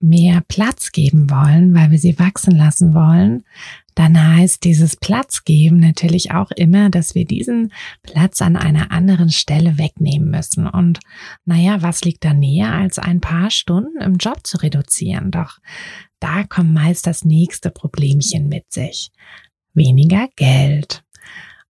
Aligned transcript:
mehr 0.00 0.42
Platz 0.46 0.92
geben 0.92 1.30
wollen, 1.30 1.74
weil 1.74 1.90
wir 1.90 1.98
sie 1.98 2.18
wachsen 2.18 2.56
lassen 2.56 2.94
wollen, 2.94 3.44
dann 3.98 4.36
heißt 4.36 4.62
dieses 4.62 4.94
Platz 4.94 5.42
geben 5.42 5.80
natürlich 5.80 6.30
auch 6.30 6.52
immer, 6.52 6.88
dass 6.88 7.16
wir 7.16 7.24
diesen 7.24 7.72
Platz 8.02 8.40
an 8.40 8.54
einer 8.54 8.92
anderen 8.92 9.30
Stelle 9.30 9.76
wegnehmen 9.76 10.30
müssen. 10.30 10.68
Und 10.68 11.00
naja, 11.44 11.82
was 11.82 12.02
liegt 12.02 12.24
da 12.24 12.32
näher, 12.32 12.72
als 12.72 13.00
ein 13.00 13.20
paar 13.20 13.50
Stunden 13.50 14.00
im 14.00 14.16
Job 14.16 14.46
zu 14.46 14.58
reduzieren? 14.58 15.32
Doch 15.32 15.58
da 16.20 16.44
kommt 16.44 16.72
meist 16.72 17.08
das 17.08 17.24
nächste 17.24 17.70
Problemchen 17.70 18.48
mit 18.48 18.72
sich. 18.72 19.10
Weniger 19.74 20.28
Geld. 20.36 21.02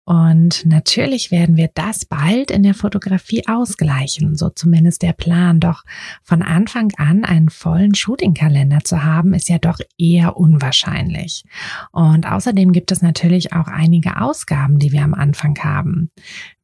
Und 0.09 0.65
natürlich 0.65 1.29
werden 1.29 1.55
wir 1.55 1.69
das 1.71 2.03
bald 2.03 2.49
in 2.49 2.63
der 2.63 2.73
Fotografie 2.73 3.47
ausgleichen, 3.47 4.35
so 4.35 4.49
zumindest 4.49 5.03
der 5.03 5.13
Plan. 5.13 5.59
Doch 5.59 5.83
von 6.23 6.41
Anfang 6.41 6.91
an 6.97 7.25
einen 7.25 7.49
vollen 7.49 7.93
Shootingkalender 7.93 8.79
zu 8.83 9.03
haben, 9.03 9.35
ist 9.35 9.49
ja 9.49 9.59
doch 9.59 9.77
eher 9.99 10.35
unwahrscheinlich. 10.35 11.43
Und 11.91 12.25
außerdem 12.25 12.71
gibt 12.71 12.91
es 12.91 13.03
natürlich 13.03 13.53
auch 13.53 13.67
einige 13.67 14.19
Ausgaben, 14.19 14.79
die 14.79 14.91
wir 14.91 15.03
am 15.03 15.13
Anfang 15.13 15.55
haben. 15.59 16.09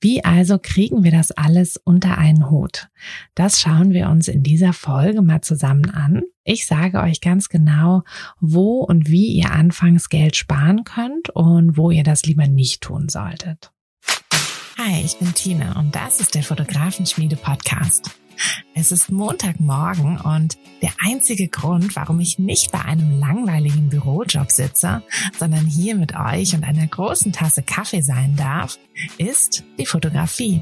Wie 0.06 0.24
also 0.24 0.60
kriegen 0.62 1.04
wir 1.04 1.10
das 1.10 1.32
alles 1.32 1.78
unter 1.78 2.20
einen 2.20 2.52
Hut? 2.52 2.90
Das 3.34 3.60
schauen 3.60 3.90
wir 3.90 4.08
uns 4.10 4.28
in 4.28 4.44
dieser 4.44 4.72
Folge 4.72 5.24
mal 5.24 5.42
zusammen 5.42 5.90
an. 5.90 6.22
Ich 6.44 6.68
sage 6.68 7.00
euch 7.02 7.22
ganz 7.22 7.50
genau, 7.50 8.04
wo 8.40 8.82
und 8.82 9.10
wie 9.10 9.30
ihr 9.30 9.50
anfangs 9.50 10.10
Geld 10.10 10.36
sparen 10.36 10.84
könnt 10.84 11.32
und 11.32 11.76
wo 11.76 11.90
ihr 11.90 12.04
das 12.04 12.22
lieber 12.22 12.46
nicht 12.46 12.82
tun 12.82 13.10
solltet. 13.10 13.72
Hi, 14.78 15.02
ich 15.04 15.18
bin 15.18 15.34
Tina 15.34 15.80
und 15.80 15.96
das 15.96 16.20
ist 16.20 16.36
der 16.36 16.44
Fotografenschmiede 16.44 17.38
Podcast. 17.38 18.12
Es 18.74 18.92
ist 18.92 19.12
Montagmorgen 19.12 20.20
und 20.20 20.58
der 20.82 20.92
einzige 21.00 21.48
Grund, 21.48 21.96
warum 21.96 22.20
ich 22.20 22.40
nicht 22.40 22.72
bei 22.72 22.84
einem 22.84 23.20
langweiligen 23.20 23.90
Bürojob 23.90 24.52
sitze, 24.52 25.02
sondern 25.40 25.66
hier 25.66 25.96
mit 25.96 26.16
euch 26.16 26.54
und 26.54 26.64
einer 26.64 26.88
großen 26.88 27.32
Tasse 27.32 27.64
Kaffee 27.64 28.02
sein 28.02 28.36
darf, 28.36 28.78
ist 29.18 29.64
die 29.80 29.86
Fotografie. 29.86 30.62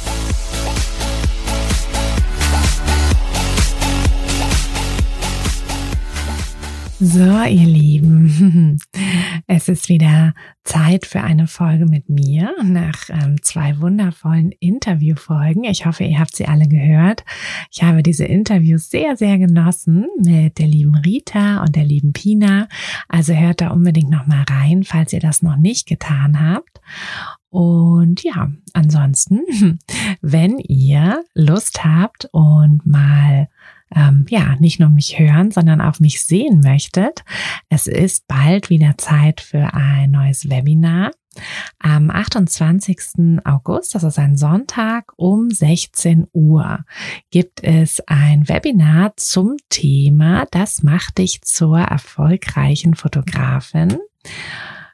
So, 7.03 7.17
ihr 7.19 7.65
Lieben, 7.65 8.77
es 9.47 9.67
ist 9.69 9.89
wieder 9.89 10.35
Zeit 10.63 11.07
für 11.07 11.21
eine 11.21 11.47
Folge 11.47 11.87
mit 11.87 12.09
mir 12.09 12.53
nach 12.63 13.09
ähm, 13.09 13.41
zwei 13.41 13.79
wundervollen 13.79 14.51
Interviewfolgen. 14.59 15.63
Ich 15.63 15.87
hoffe, 15.87 16.03
ihr 16.03 16.19
habt 16.19 16.35
sie 16.35 16.45
alle 16.45 16.67
gehört. 16.67 17.25
Ich 17.71 17.81
habe 17.81 18.03
diese 18.03 18.25
Interviews 18.25 18.91
sehr, 18.91 19.17
sehr 19.17 19.39
genossen 19.39 20.05
mit 20.23 20.59
der 20.59 20.67
lieben 20.67 20.93
Rita 20.93 21.63
und 21.63 21.75
der 21.75 21.85
lieben 21.85 22.13
Pina. 22.13 22.67
Also 23.09 23.33
hört 23.33 23.61
da 23.61 23.69
unbedingt 23.69 24.11
noch 24.11 24.27
mal 24.27 24.45
rein, 24.47 24.83
falls 24.83 25.11
ihr 25.11 25.21
das 25.21 25.41
noch 25.41 25.57
nicht 25.57 25.87
getan 25.87 26.39
habt. 26.39 26.81
Und 27.49 28.21
ja, 28.21 28.51
ansonsten, 28.73 29.39
wenn 30.21 30.59
ihr 30.59 31.23
Lust 31.33 31.83
habt 31.83 32.29
und 32.31 32.85
mal 32.85 33.47
ähm, 33.95 34.25
ja, 34.29 34.55
nicht 34.59 34.79
nur 34.79 34.89
mich 34.89 35.19
hören, 35.19 35.51
sondern 35.51 35.81
auch 35.81 35.99
mich 35.99 36.23
sehen 36.23 36.61
möchtet, 36.61 37.23
es 37.69 37.87
ist 37.87 38.27
bald 38.27 38.69
wieder 38.69 38.97
Zeit 38.97 39.41
für 39.41 39.73
ein 39.73 40.11
neues 40.11 40.49
Webinar. 40.49 41.11
Am 41.79 42.09
28. 42.09 43.41
August, 43.45 43.95
das 43.95 44.03
ist 44.03 44.19
ein 44.19 44.35
Sonntag, 44.35 45.13
um 45.15 45.49
16 45.49 46.27
Uhr 46.33 46.79
gibt 47.29 47.63
es 47.63 48.01
ein 48.05 48.49
Webinar 48.49 49.13
zum 49.15 49.55
Thema, 49.69 50.45
das 50.51 50.83
macht 50.83 51.19
dich 51.19 51.41
zur 51.41 51.79
erfolgreichen 51.79 52.95
Fotografin. 52.95 53.97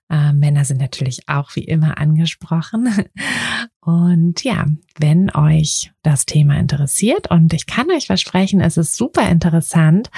Äh, 0.10 0.34
Männer 0.34 0.66
sind 0.66 0.80
natürlich 0.80 1.28
auch 1.28 1.56
wie 1.56 1.64
immer 1.64 1.98
angesprochen. 1.98 2.90
Und 3.88 4.44
ja, 4.44 4.66
wenn 5.00 5.34
euch 5.34 5.92
das 6.04 6.26
Thema 6.26 6.60
interessiert 6.60 7.32
und 7.32 7.54
ich 7.54 7.68
kann 7.68 7.90
euch 7.90 8.08
versprechen, 8.08 8.60
es 8.60 8.76
ist 8.76 8.98
super 8.98 9.30
interessant 9.30 10.10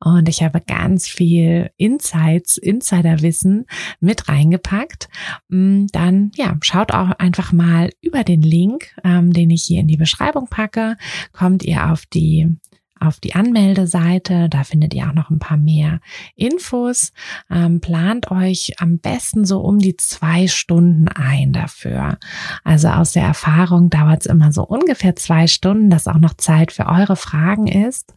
und 0.00 0.30
ich 0.30 0.42
habe 0.42 0.62
ganz 0.62 1.06
viel 1.06 1.70
Insights, 1.76 2.56
Insiderwissen 2.56 3.66
mit 4.00 4.30
reingepackt, 4.30 5.10
mm, 5.50 5.88
dann 5.92 6.30
ja, 6.36 6.56
schaut 6.62 6.92
auch 6.92 7.10
einfach 7.18 7.52
mal 7.52 7.90
über 8.00 8.24
den 8.24 8.40
Link, 8.40 8.96
ähm, 9.04 9.34
den 9.34 9.50
ich 9.50 9.64
hier 9.64 9.80
in 9.80 9.88
die 9.88 9.98
Beschreibung 9.98 10.48
packe, 10.48 10.96
kommt 11.32 11.62
ihr 11.64 11.92
auf 11.92 12.06
die 12.06 12.56
auf 13.00 13.20
die 13.20 13.34
Anmeldeseite. 13.34 14.48
Da 14.48 14.64
findet 14.64 14.94
ihr 14.94 15.08
auch 15.08 15.14
noch 15.14 15.30
ein 15.30 15.38
paar 15.38 15.56
mehr 15.56 16.00
Infos. 16.36 17.12
Ähm, 17.50 17.80
plant 17.80 18.30
euch 18.30 18.74
am 18.78 18.98
besten 18.98 19.44
so 19.44 19.60
um 19.60 19.78
die 19.78 19.96
zwei 19.96 20.46
Stunden 20.48 21.08
ein 21.08 21.52
dafür. 21.52 22.18
Also 22.64 22.88
aus 22.88 23.12
der 23.12 23.24
Erfahrung 23.24 23.90
dauert 23.90 24.22
es 24.22 24.26
immer 24.26 24.52
so 24.52 24.64
ungefähr 24.64 25.16
zwei 25.16 25.46
Stunden, 25.46 25.90
dass 25.90 26.08
auch 26.08 26.18
noch 26.18 26.34
Zeit 26.34 26.72
für 26.72 26.86
eure 26.86 27.16
Fragen 27.16 27.66
ist. 27.66 28.14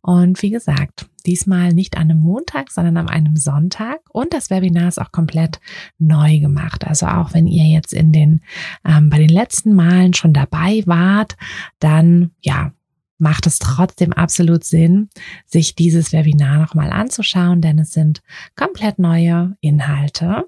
Und 0.00 0.42
wie 0.42 0.50
gesagt, 0.50 1.06
diesmal 1.26 1.72
nicht 1.72 1.96
an 1.96 2.10
einem 2.10 2.20
Montag, 2.20 2.70
sondern 2.70 2.96
an 2.96 3.08
einem 3.08 3.36
Sonntag. 3.36 4.00
Und 4.10 4.32
das 4.32 4.50
Webinar 4.50 4.88
ist 4.88 5.00
auch 5.00 5.12
komplett 5.12 5.60
neu 5.98 6.38
gemacht. 6.38 6.86
Also 6.86 7.06
auch 7.06 7.34
wenn 7.34 7.46
ihr 7.46 7.66
jetzt 7.66 7.92
in 7.92 8.12
den 8.12 8.42
ähm, 8.84 9.10
bei 9.10 9.18
den 9.18 9.28
letzten 9.28 9.74
Malen 9.74 10.14
schon 10.14 10.32
dabei 10.32 10.82
wart, 10.86 11.36
dann 11.78 12.32
ja 12.40 12.72
macht 13.22 13.46
es 13.46 13.58
trotzdem 13.58 14.12
absolut 14.12 14.64
Sinn, 14.64 15.08
sich 15.46 15.74
dieses 15.76 16.12
Webinar 16.12 16.58
nochmal 16.58 16.90
anzuschauen, 16.90 17.60
denn 17.60 17.78
es 17.78 17.92
sind 17.92 18.20
komplett 18.56 18.98
neue 18.98 19.56
Inhalte. 19.60 20.44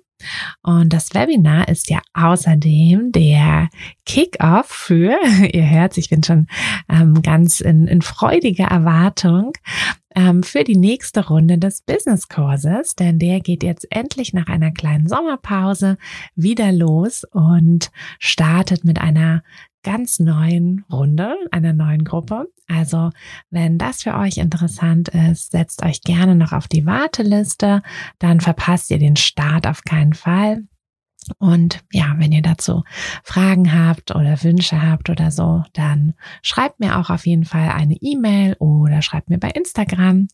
Und 0.62 0.92
das 0.92 1.14
Webinar 1.14 1.68
ist 1.68 1.90
ja 1.90 2.00
außerdem 2.14 3.12
der 3.12 3.68
Kick-off 4.06 4.66
für, 4.66 5.16
ihr 5.52 5.70
hört, 5.70 5.96
ich 5.98 6.10
bin 6.10 6.22
schon 6.22 6.48
ähm, 6.88 7.22
ganz 7.22 7.60
in, 7.60 7.86
in 7.86 8.02
freudiger 8.02 8.66
Erwartung 8.66 9.52
ähm, 10.14 10.42
für 10.42 10.64
die 10.64 10.76
nächste 10.76 11.26
Runde 11.28 11.58
des 11.58 11.82
Business-Kurses, 11.82 12.96
denn 12.96 13.18
der 13.18 13.40
geht 13.40 13.62
jetzt 13.62 13.86
endlich 13.90 14.32
nach 14.32 14.46
einer 14.46 14.72
kleinen 14.72 15.08
Sommerpause 15.08 15.96
wieder 16.34 16.72
los 16.72 17.24
und 17.30 17.90
startet 18.18 18.84
mit 18.84 19.00
einer 19.00 19.42
ganz 19.84 20.18
neuen 20.18 20.84
Runde, 20.90 21.36
einer 21.52 21.72
neuen 21.72 22.04
Gruppe. 22.04 22.48
Also, 22.66 23.10
wenn 23.50 23.78
das 23.78 24.02
für 24.02 24.14
euch 24.14 24.38
interessant 24.38 25.10
ist, 25.10 25.52
setzt 25.52 25.84
euch 25.84 26.00
gerne 26.00 26.34
noch 26.34 26.52
auf 26.52 26.66
die 26.66 26.86
Warteliste, 26.86 27.82
dann 28.18 28.40
verpasst 28.40 28.90
ihr 28.90 28.98
den 28.98 29.16
Start 29.16 29.68
auf 29.68 29.82
keinen 29.82 30.14
Fall. 30.14 30.64
Und 31.38 31.84
ja, 31.92 32.14
wenn 32.18 32.32
ihr 32.32 32.42
dazu 32.42 32.84
Fragen 33.22 33.72
habt 33.72 34.14
oder 34.14 34.42
Wünsche 34.42 34.82
habt 34.82 35.10
oder 35.10 35.30
so, 35.30 35.64
dann 35.72 36.14
schreibt 36.42 36.80
mir 36.80 36.98
auch 36.98 37.10
auf 37.10 37.26
jeden 37.26 37.44
Fall 37.44 37.70
eine 37.70 37.96
E-Mail 38.00 38.54
oder 38.58 39.02
schreibt 39.02 39.30
mir 39.30 39.38
bei 39.38 39.50
Instagram 39.50 40.28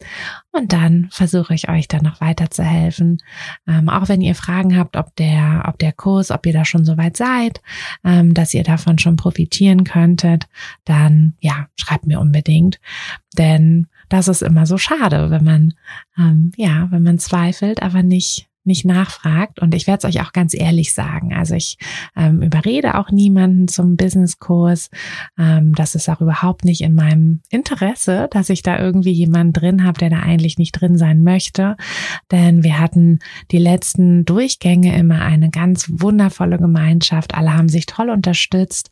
und 0.52 0.72
dann 0.72 1.08
versuche 1.10 1.54
ich 1.54 1.68
euch 1.68 1.88
dann 1.88 2.02
noch 2.02 2.20
weiter 2.20 2.50
zu 2.50 2.62
helfen. 2.62 3.18
Ähm, 3.66 3.88
auch 3.88 4.08
wenn 4.08 4.20
ihr 4.20 4.34
Fragen 4.34 4.76
habt, 4.76 4.96
ob 4.96 5.14
der, 5.16 5.64
ob 5.66 5.78
der 5.78 5.92
Kurs, 5.92 6.30
ob 6.30 6.46
ihr 6.46 6.52
da 6.52 6.64
schon 6.64 6.84
so 6.84 6.96
weit 6.96 7.16
seid, 7.16 7.60
ähm, 8.04 8.34
dass 8.34 8.54
ihr 8.54 8.64
davon 8.64 8.98
schon 8.98 9.16
profitieren 9.16 9.84
könntet, 9.84 10.48
dann 10.84 11.34
ja, 11.40 11.68
schreibt 11.76 12.06
mir 12.06 12.20
unbedingt, 12.20 12.80
denn 13.36 13.86
das 14.08 14.26
ist 14.26 14.42
immer 14.42 14.66
so 14.66 14.76
schade, 14.76 15.30
wenn 15.30 15.44
man 15.44 15.74
ähm, 16.18 16.52
ja, 16.56 16.88
wenn 16.90 17.02
man 17.02 17.18
zweifelt, 17.18 17.82
aber 17.82 18.02
nicht 18.02 18.49
nicht 18.64 18.84
nachfragt. 18.84 19.60
Und 19.60 19.74
ich 19.74 19.86
werde 19.86 20.06
es 20.06 20.16
euch 20.16 20.22
auch 20.22 20.32
ganz 20.32 20.54
ehrlich 20.54 20.92
sagen. 20.92 21.32
Also 21.32 21.54
ich 21.54 21.78
ähm, 22.16 22.42
überrede 22.42 22.96
auch 22.96 23.10
niemanden 23.10 23.68
zum 23.68 23.96
Businesskurs. 23.96 24.90
Ähm, 25.38 25.74
das 25.74 25.94
ist 25.94 26.08
auch 26.08 26.20
überhaupt 26.20 26.64
nicht 26.64 26.80
in 26.80 26.94
meinem 26.94 27.40
Interesse, 27.50 28.28
dass 28.30 28.50
ich 28.50 28.62
da 28.62 28.78
irgendwie 28.78 29.12
jemanden 29.12 29.52
drin 29.52 29.84
habe, 29.84 29.98
der 29.98 30.10
da 30.10 30.20
eigentlich 30.20 30.58
nicht 30.58 30.72
drin 30.72 30.98
sein 30.98 31.22
möchte. 31.22 31.76
Denn 32.30 32.64
wir 32.64 32.78
hatten 32.78 33.20
die 33.50 33.58
letzten 33.58 34.24
Durchgänge 34.24 34.96
immer 34.96 35.22
eine 35.22 35.50
ganz 35.50 35.88
wundervolle 35.90 36.58
Gemeinschaft. 36.58 37.34
Alle 37.34 37.54
haben 37.54 37.68
sich 37.68 37.86
toll 37.86 38.10
unterstützt. 38.10 38.90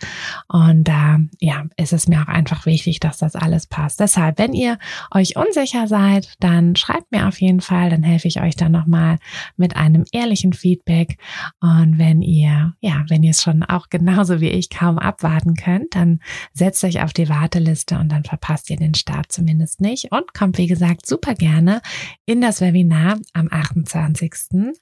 Und 0.49 0.85
da 0.85 1.09
äh, 1.09 1.19
ja, 1.41 1.65
ist 1.77 1.93
es 1.93 2.09
mir 2.09 2.23
auch 2.23 2.29
einfach 2.29 2.67
wichtig, 2.67 3.01
dass 3.01 3.19
das 3.19 3.35
alles 3.35 3.67
passt. 3.67 4.01
Deshalb, 4.01 4.39
wenn 4.39 4.53
ihr 4.53 4.79
euch 5.11 5.37
unsicher 5.37 5.87
seid, 5.87 6.35
dann 6.41 6.77
schreibt 6.77 7.13
mir 7.13 7.29
auf 7.29 7.41
jeden 7.41 7.61
Fall, 7.61 7.91
dann 7.91 8.03
helfe 8.03 8.29
ich 8.29 8.41
euch 8.41 8.57
dann 8.57 8.73
nochmal 8.73 9.19
mit 9.59 9.77
einem 9.77 10.05
ehrlichen 10.13 10.53
Feedback. 10.53 11.19
Und 11.61 11.99
wenn 11.99 12.23
ihr, 12.23 12.75
ja, 12.81 13.05
wenn 13.09 13.23
ihr 13.23 13.31
es 13.31 13.43
schon 13.43 13.63
auch 13.63 13.89
genauso 13.91 14.41
wie 14.41 14.49
ich 14.49 14.71
kaum 14.71 14.99
abwarten 14.99 15.55
könnt, 15.55 15.95
dann 15.95 16.21
setzt 16.53 16.85
euch 16.85 17.03
auf 17.03 17.13
die 17.13 17.29
Warteliste 17.29 17.99
und 17.99 18.11
dann 18.11 18.25
verpasst 18.25 18.71
ihr 18.71 18.77
den 18.77 18.95
Start 18.95 19.31
zumindest 19.31 19.81
nicht 19.81 20.13
und 20.13 20.35
kommt, 20.35 20.59
wie 20.59 20.67
gesagt, 20.67 21.07
super 21.07 21.35
gerne 21.35 21.81
in 22.27 22.41
das 22.41 22.61
Webinar 22.61 23.19
am 23.33 23.49
28.08 23.49 24.75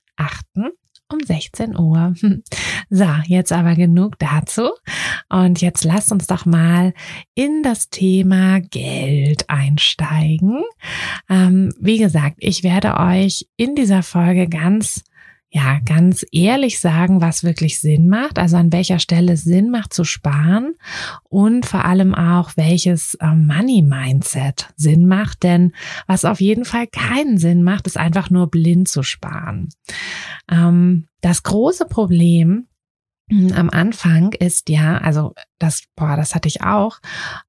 um 1.12 1.20
16 1.24 1.76
Uhr. 1.76 2.14
So, 2.88 3.08
jetzt 3.26 3.50
aber 3.50 3.74
genug 3.74 4.16
dazu. 4.20 4.70
Und 5.28 5.60
jetzt 5.60 5.82
lasst 5.82 6.12
uns 6.12 6.28
doch 6.28 6.46
mal 6.46 6.94
in 7.34 7.64
das 7.64 7.90
Thema 7.90 8.60
Geld 8.60 9.50
einsteigen. 9.50 10.62
Ähm, 11.28 11.72
wie 11.80 11.98
gesagt, 11.98 12.36
ich 12.38 12.62
werde 12.62 12.96
euch 12.98 13.48
in 13.56 13.74
dieser 13.74 14.04
Folge 14.04 14.48
ganz 14.48 15.02
ja, 15.50 15.78
ganz 15.84 16.26
ehrlich 16.32 16.80
sagen, 16.80 17.20
was 17.20 17.44
wirklich 17.44 17.78
Sinn 17.78 18.08
macht, 18.08 18.38
also 18.38 18.56
an 18.56 18.72
welcher 18.72 18.98
Stelle 18.98 19.34
es 19.34 19.44
Sinn 19.44 19.70
macht 19.70 19.94
zu 19.94 20.04
sparen 20.04 20.74
und 21.24 21.66
vor 21.66 21.84
allem 21.84 22.14
auch, 22.14 22.50
welches 22.56 23.14
äh, 23.14 23.34
Money 23.34 23.82
Mindset 23.82 24.70
Sinn 24.76 25.06
macht, 25.06 25.44
denn 25.44 25.72
was 26.06 26.24
auf 26.24 26.40
jeden 26.40 26.64
Fall 26.64 26.86
keinen 26.88 27.38
Sinn 27.38 27.62
macht, 27.62 27.86
ist 27.86 27.96
einfach 27.96 28.28
nur 28.28 28.50
blind 28.50 28.88
zu 28.88 29.02
sparen. 29.02 29.68
Ähm, 30.50 31.06
das 31.20 31.42
große 31.42 31.86
Problem 31.86 32.66
am 33.28 33.70
Anfang 33.70 34.32
ist 34.34 34.68
ja, 34.68 34.98
also 34.98 35.34
das, 35.58 35.84
boah, 35.96 36.16
das 36.16 36.34
hatte 36.34 36.46
ich 36.48 36.62
auch. 36.62 36.98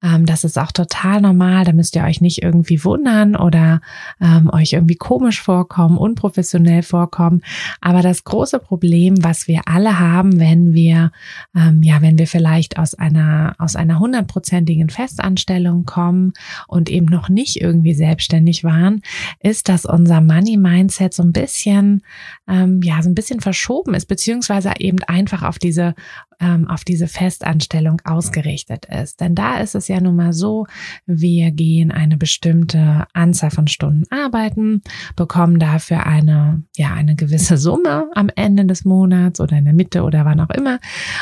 Ähm, 0.01 0.25
das 0.25 0.43
ist 0.43 0.57
auch 0.57 0.71
total 0.71 1.21
normal. 1.21 1.65
Da 1.65 1.73
müsst 1.73 1.95
ihr 1.95 2.03
euch 2.03 2.19
nicht 2.19 2.41
irgendwie 2.41 2.83
wundern 2.83 3.35
oder 3.35 3.81
ähm, 4.19 4.49
euch 4.51 4.73
irgendwie 4.73 4.95
komisch 4.95 5.41
vorkommen, 5.41 5.97
unprofessionell 5.97 6.81
vorkommen. 6.81 7.41
Aber 7.79 8.01
das 8.01 8.23
große 8.23 8.57
Problem, 8.59 9.23
was 9.23 9.47
wir 9.47 9.61
alle 9.65 9.99
haben, 9.99 10.39
wenn 10.39 10.73
wir, 10.73 11.11
ähm, 11.55 11.83
ja, 11.83 12.01
wenn 12.01 12.17
wir 12.17 12.27
vielleicht 12.27 12.79
aus 12.79 12.95
einer, 12.95 13.55
aus 13.59 13.75
einer 13.75 13.99
hundertprozentigen 13.99 14.89
Festanstellung 14.89 15.85
kommen 15.85 16.33
und 16.67 16.89
eben 16.89 17.07
noch 17.07 17.29
nicht 17.29 17.61
irgendwie 17.61 17.93
selbstständig 17.93 18.63
waren, 18.63 19.01
ist, 19.41 19.69
dass 19.69 19.85
unser 19.85 20.21
Money 20.21 20.57
Mindset 20.57 21.13
so 21.13 21.21
ein 21.21 21.33
bisschen, 21.33 22.01
ähm, 22.47 22.81
ja, 22.81 23.01
so 23.01 23.09
ein 23.09 23.15
bisschen 23.15 23.39
verschoben 23.39 23.93
ist, 23.93 24.05
beziehungsweise 24.05 24.73
eben 24.79 25.03
einfach 25.03 25.43
auf 25.43 25.59
diese, 25.59 25.95
ähm, 26.39 26.67
auf 26.67 26.83
diese 26.83 27.07
Festanstellung 27.07 28.01
ausgerichtet 28.05 28.85
ist. 28.85 29.19
Denn 29.19 29.35
da 29.35 29.57
ist 29.57 29.75
es 29.75 29.87
ja 29.87 29.99
nun 29.99 30.15
mal 30.15 30.33
so, 30.33 30.65
wir 31.05 31.51
gehen 31.51 31.91
eine 31.91 32.17
bestimmte 32.17 33.05
Anzahl 33.13 33.51
von 33.51 33.67
Stunden 33.67 34.03
arbeiten, 34.09 34.81
bekommen 35.15 35.59
dafür 35.59 36.05
eine, 36.05 36.63
ja, 36.75 36.93
eine 36.93 37.15
gewisse 37.15 37.57
Summe 37.57 38.09
am 38.15 38.29
Ende 38.35 38.65
des 38.65 38.85
Monats 38.85 39.39
oder 39.39 39.57
in 39.57 39.65
der 39.65 39.73
Mitte 39.73 40.03
oder 40.03 40.25
wann 40.25 40.39
auch 40.39 40.51
immer 40.51 40.79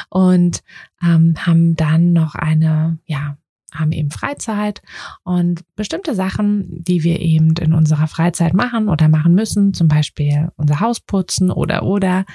und 0.09 0.63
ähm, 1.03 1.35
haben 1.39 1.75
dann 1.75 2.13
noch 2.13 2.35
eine, 2.35 2.99
ja, 3.05 3.37
haben 3.79 3.91
eben 3.91 4.11
Freizeit 4.11 4.81
und 5.23 5.61
bestimmte 5.75 6.15
Sachen, 6.15 6.83
die 6.83 7.03
wir 7.03 7.19
eben 7.19 7.53
in 7.59 7.73
unserer 7.73 8.07
Freizeit 8.07 8.53
machen 8.53 8.89
oder 8.89 9.07
machen 9.07 9.35
müssen, 9.35 9.73
zum 9.73 9.87
Beispiel 9.87 10.49
unser 10.55 10.79
Haus 10.79 10.99
putzen 10.99 11.51
oder 11.51 11.83
oder, 11.83 12.25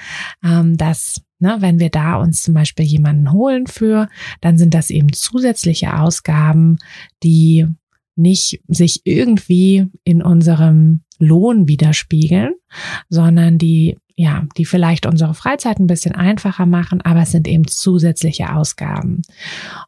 ähm, 0.43 0.77
das 0.77 1.21
Ne, 1.43 1.57
wenn 1.59 1.79
wir 1.79 1.89
da 1.89 2.17
uns 2.17 2.43
zum 2.43 2.53
Beispiel 2.53 2.85
jemanden 2.85 3.31
holen 3.31 3.65
für, 3.65 4.09
dann 4.41 4.59
sind 4.59 4.75
das 4.75 4.91
eben 4.91 5.11
zusätzliche 5.11 5.97
Ausgaben, 5.97 6.77
die 7.23 7.65
nicht 8.15 8.61
sich 8.67 9.01
irgendwie 9.05 9.87
in 10.03 10.21
unserem 10.21 11.01
Lohn 11.17 11.67
widerspiegeln, 11.67 12.53
sondern 13.09 13.57
die 13.57 13.97
ja, 14.15 14.45
die 14.57 14.65
vielleicht 14.65 15.05
unsere 15.05 15.33
Freizeit 15.33 15.79
ein 15.79 15.87
bisschen 15.87 16.15
einfacher 16.15 16.65
machen, 16.65 17.01
aber 17.01 17.21
es 17.21 17.31
sind 17.31 17.47
eben 17.47 17.67
zusätzliche 17.67 18.53
Ausgaben. 18.53 19.21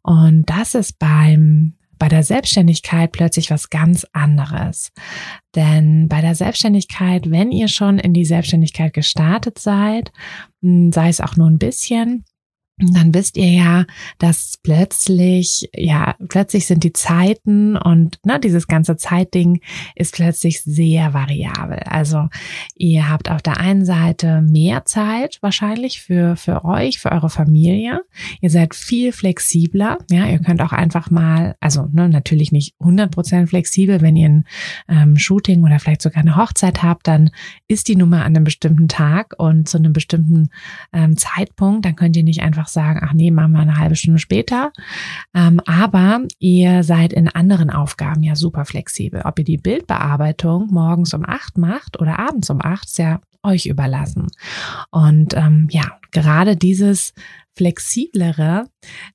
Und 0.01 0.49
das 0.49 0.75
ist 0.75 0.99
beim 0.99 1.73
bei 1.99 2.09
der 2.09 2.23
Selbstständigkeit 2.23 3.13
plötzlich 3.13 3.49
was 3.49 3.69
ganz 3.69 4.05
anderes. 4.11 4.91
Denn 5.55 6.09
bei 6.09 6.19
der 6.19 6.35
Selbstständigkeit, 6.35 7.31
wenn 7.31 7.49
ihr 7.49 7.69
schon 7.69 7.97
in 7.97 8.13
die 8.13 8.25
Selbstständigkeit 8.25 8.93
gestartet 8.93 9.57
seid, 9.57 10.11
hm, 10.61 10.91
sei 10.91 11.07
es 11.07 11.21
auch 11.21 11.37
nur 11.37 11.47
ein 11.47 11.59
bisschen, 11.59 12.25
dann 12.77 13.13
wisst 13.13 13.37
ihr 13.37 13.51
ja, 13.51 13.85
dass 14.17 14.57
plötzlich, 14.63 15.69
ja, 15.75 16.15
plötzlich 16.27 16.65
sind 16.65 16.83
die 16.83 16.93
Zeiten 16.93 17.77
und 17.77 18.19
ne, 18.25 18.39
dieses 18.39 18.67
ganze 18.67 18.97
Zeitding 18.97 19.61
ist 19.95 20.15
plötzlich 20.15 20.63
sehr 20.63 21.13
variabel. 21.13 21.79
Also 21.85 22.29
ihr 22.75 23.09
habt 23.09 23.29
auf 23.29 23.43
der 23.43 23.57
einen 23.57 23.85
Seite 23.85 24.41
mehr 24.41 24.85
Zeit 24.85 25.37
wahrscheinlich 25.41 26.01
für, 26.01 26.35
für 26.35 26.65
euch, 26.65 26.99
für 26.99 27.11
eure 27.11 27.29
Familie. 27.29 28.01
Ihr 28.41 28.49
seid 28.49 28.73
viel 28.73 29.11
flexibler. 29.11 29.99
Ja, 30.09 30.25
ihr 30.25 30.39
könnt 30.39 30.61
auch 30.61 30.73
einfach 30.73 31.11
mal, 31.11 31.55
also 31.59 31.87
ne, 31.91 32.09
natürlich 32.09 32.51
nicht 32.51 32.75
100% 32.79 33.47
flexibel, 33.47 34.01
wenn 34.01 34.15
ihr 34.15 34.29
ein 34.29 34.45
ähm, 34.89 35.17
Shooting 35.17 35.63
oder 35.63 35.79
vielleicht 35.79 36.01
sogar 36.01 36.21
eine 36.21 36.37
Hochzeit 36.37 36.81
habt, 36.81 37.07
dann 37.07 37.29
ist 37.67 37.87
die 37.87 37.95
Nummer 37.95 38.25
an 38.25 38.35
einem 38.35 38.43
bestimmten 38.43 38.87
Tag 38.87 39.35
und 39.37 39.69
zu 39.69 39.77
einem 39.77 39.93
bestimmten 39.93 40.49
ähm, 40.91 41.17
Zeitpunkt. 41.17 41.85
Dann 41.85 41.95
könnt 41.95 42.17
ihr 42.17 42.23
nicht 42.23 42.41
einfach 42.41 42.62
sagen, 42.67 42.99
ach 43.03 43.13
nee, 43.13 43.31
machen 43.31 43.53
wir 43.53 43.59
eine 43.59 43.77
halbe 43.77 43.95
Stunde 43.95 44.19
später. 44.19 44.71
Ähm, 45.33 45.59
aber 45.65 46.21
ihr 46.39 46.83
seid 46.83 47.13
in 47.13 47.27
anderen 47.27 47.69
Aufgaben 47.69 48.23
ja 48.23 48.35
super 48.35 48.65
flexibel. 48.65 49.21
Ob 49.23 49.39
ihr 49.39 49.45
die 49.45 49.57
Bildbearbeitung 49.57 50.67
morgens 50.71 51.13
um 51.13 51.25
acht 51.25 51.57
macht 51.57 51.99
oder 51.99 52.19
abends 52.19 52.49
um 52.49 52.61
acht, 52.61 52.85
ist 52.85 52.97
ja 52.97 53.19
euch 53.43 53.65
überlassen. 53.65 54.27
Und 54.89 55.35
ähm, 55.35 55.67
ja, 55.69 55.83
gerade 56.11 56.55
dieses 56.55 57.13
flexiblere 57.55 58.65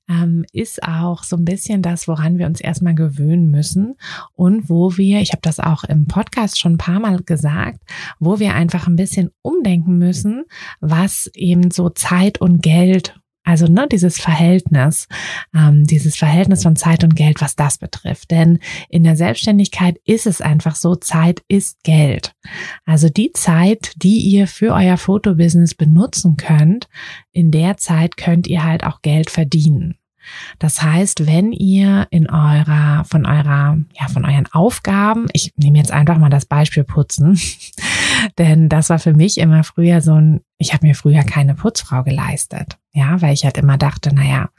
ähm, 0.07 0.45
ist 0.53 0.83
auch 0.83 1.23
so 1.23 1.35
ein 1.35 1.45
bisschen 1.45 1.81
das, 1.81 2.07
woran 2.07 2.37
wir 2.37 2.45
uns 2.45 2.61
erstmal 2.61 2.95
gewöhnen 2.95 3.51
müssen 3.51 3.95
und 4.33 4.69
wo 4.69 4.95
wir, 4.97 5.19
ich 5.19 5.31
habe 5.31 5.41
das 5.41 5.59
auch 5.59 5.83
im 5.83 6.07
Podcast 6.07 6.59
schon 6.59 6.73
ein 6.73 6.77
paar 6.77 6.99
Mal 6.99 7.21
gesagt, 7.23 7.81
wo 8.19 8.39
wir 8.39 8.53
einfach 8.53 8.87
ein 8.87 8.95
bisschen 8.95 9.31
umdenken 9.41 9.97
müssen, 9.97 10.45
was 10.79 11.29
eben 11.33 11.71
so 11.71 11.89
Zeit 11.89 12.39
und 12.39 12.61
Geld 12.61 13.19
also 13.43 13.67
ne, 13.67 13.87
dieses 13.91 14.19
Verhältnis, 14.19 15.07
ähm, 15.55 15.85
dieses 15.85 16.15
Verhältnis 16.15 16.63
von 16.63 16.75
Zeit 16.75 17.03
und 17.03 17.15
Geld, 17.15 17.41
was 17.41 17.55
das 17.55 17.77
betrifft. 17.77 18.31
Denn 18.31 18.59
in 18.89 19.03
der 19.03 19.15
Selbstständigkeit 19.15 19.97
ist 20.05 20.27
es 20.27 20.41
einfach 20.41 20.75
so, 20.75 20.95
Zeit 20.95 21.41
ist 21.47 21.83
Geld. 21.83 22.35
Also 22.85 23.09
die 23.09 23.31
Zeit, 23.33 23.93
die 23.97 24.19
ihr 24.19 24.47
für 24.47 24.73
euer 24.73 24.97
Fotobusiness 24.97 25.73
benutzen 25.73 26.37
könnt, 26.37 26.87
in 27.31 27.51
der 27.51 27.77
Zeit 27.77 28.17
könnt 28.17 28.47
ihr 28.47 28.63
halt 28.63 28.83
auch 28.83 29.01
Geld 29.01 29.29
verdienen. 29.29 29.95
Das 30.59 30.81
heißt, 30.81 31.25
wenn 31.27 31.51
ihr 31.51 32.07
in 32.09 32.29
eurer, 32.29 33.03
von 33.05 33.25
eurer, 33.25 33.77
ja, 33.99 34.07
von 34.07 34.25
euren 34.25 34.47
Aufgaben, 34.51 35.27
ich 35.33 35.53
nehme 35.57 35.77
jetzt 35.77 35.91
einfach 35.91 36.17
mal 36.17 36.29
das 36.29 36.45
Beispiel 36.45 36.83
Putzen, 36.83 37.39
denn 38.37 38.69
das 38.69 38.89
war 38.89 38.99
für 38.99 39.13
mich 39.13 39.37
immer 39.37 39.63
früher 39.63 40.01
so 40.01 40.13
ein, 40.13 40.41
ich 40.57 40.73
habe 40.73 40.85
mir 40.85 40.95
früher 40.95 41.23
keine 41.23 41.55
Putzfrau 41.55 42.03
geleistet, 42.03 42.77
ja, 42.93 43.21
weil 43.21 43.33
ich 43.33 43.45
halt 43.45 43.57
immer 43.57 43.77
dachte, 43.77 44.13
naja, 44.13 44.49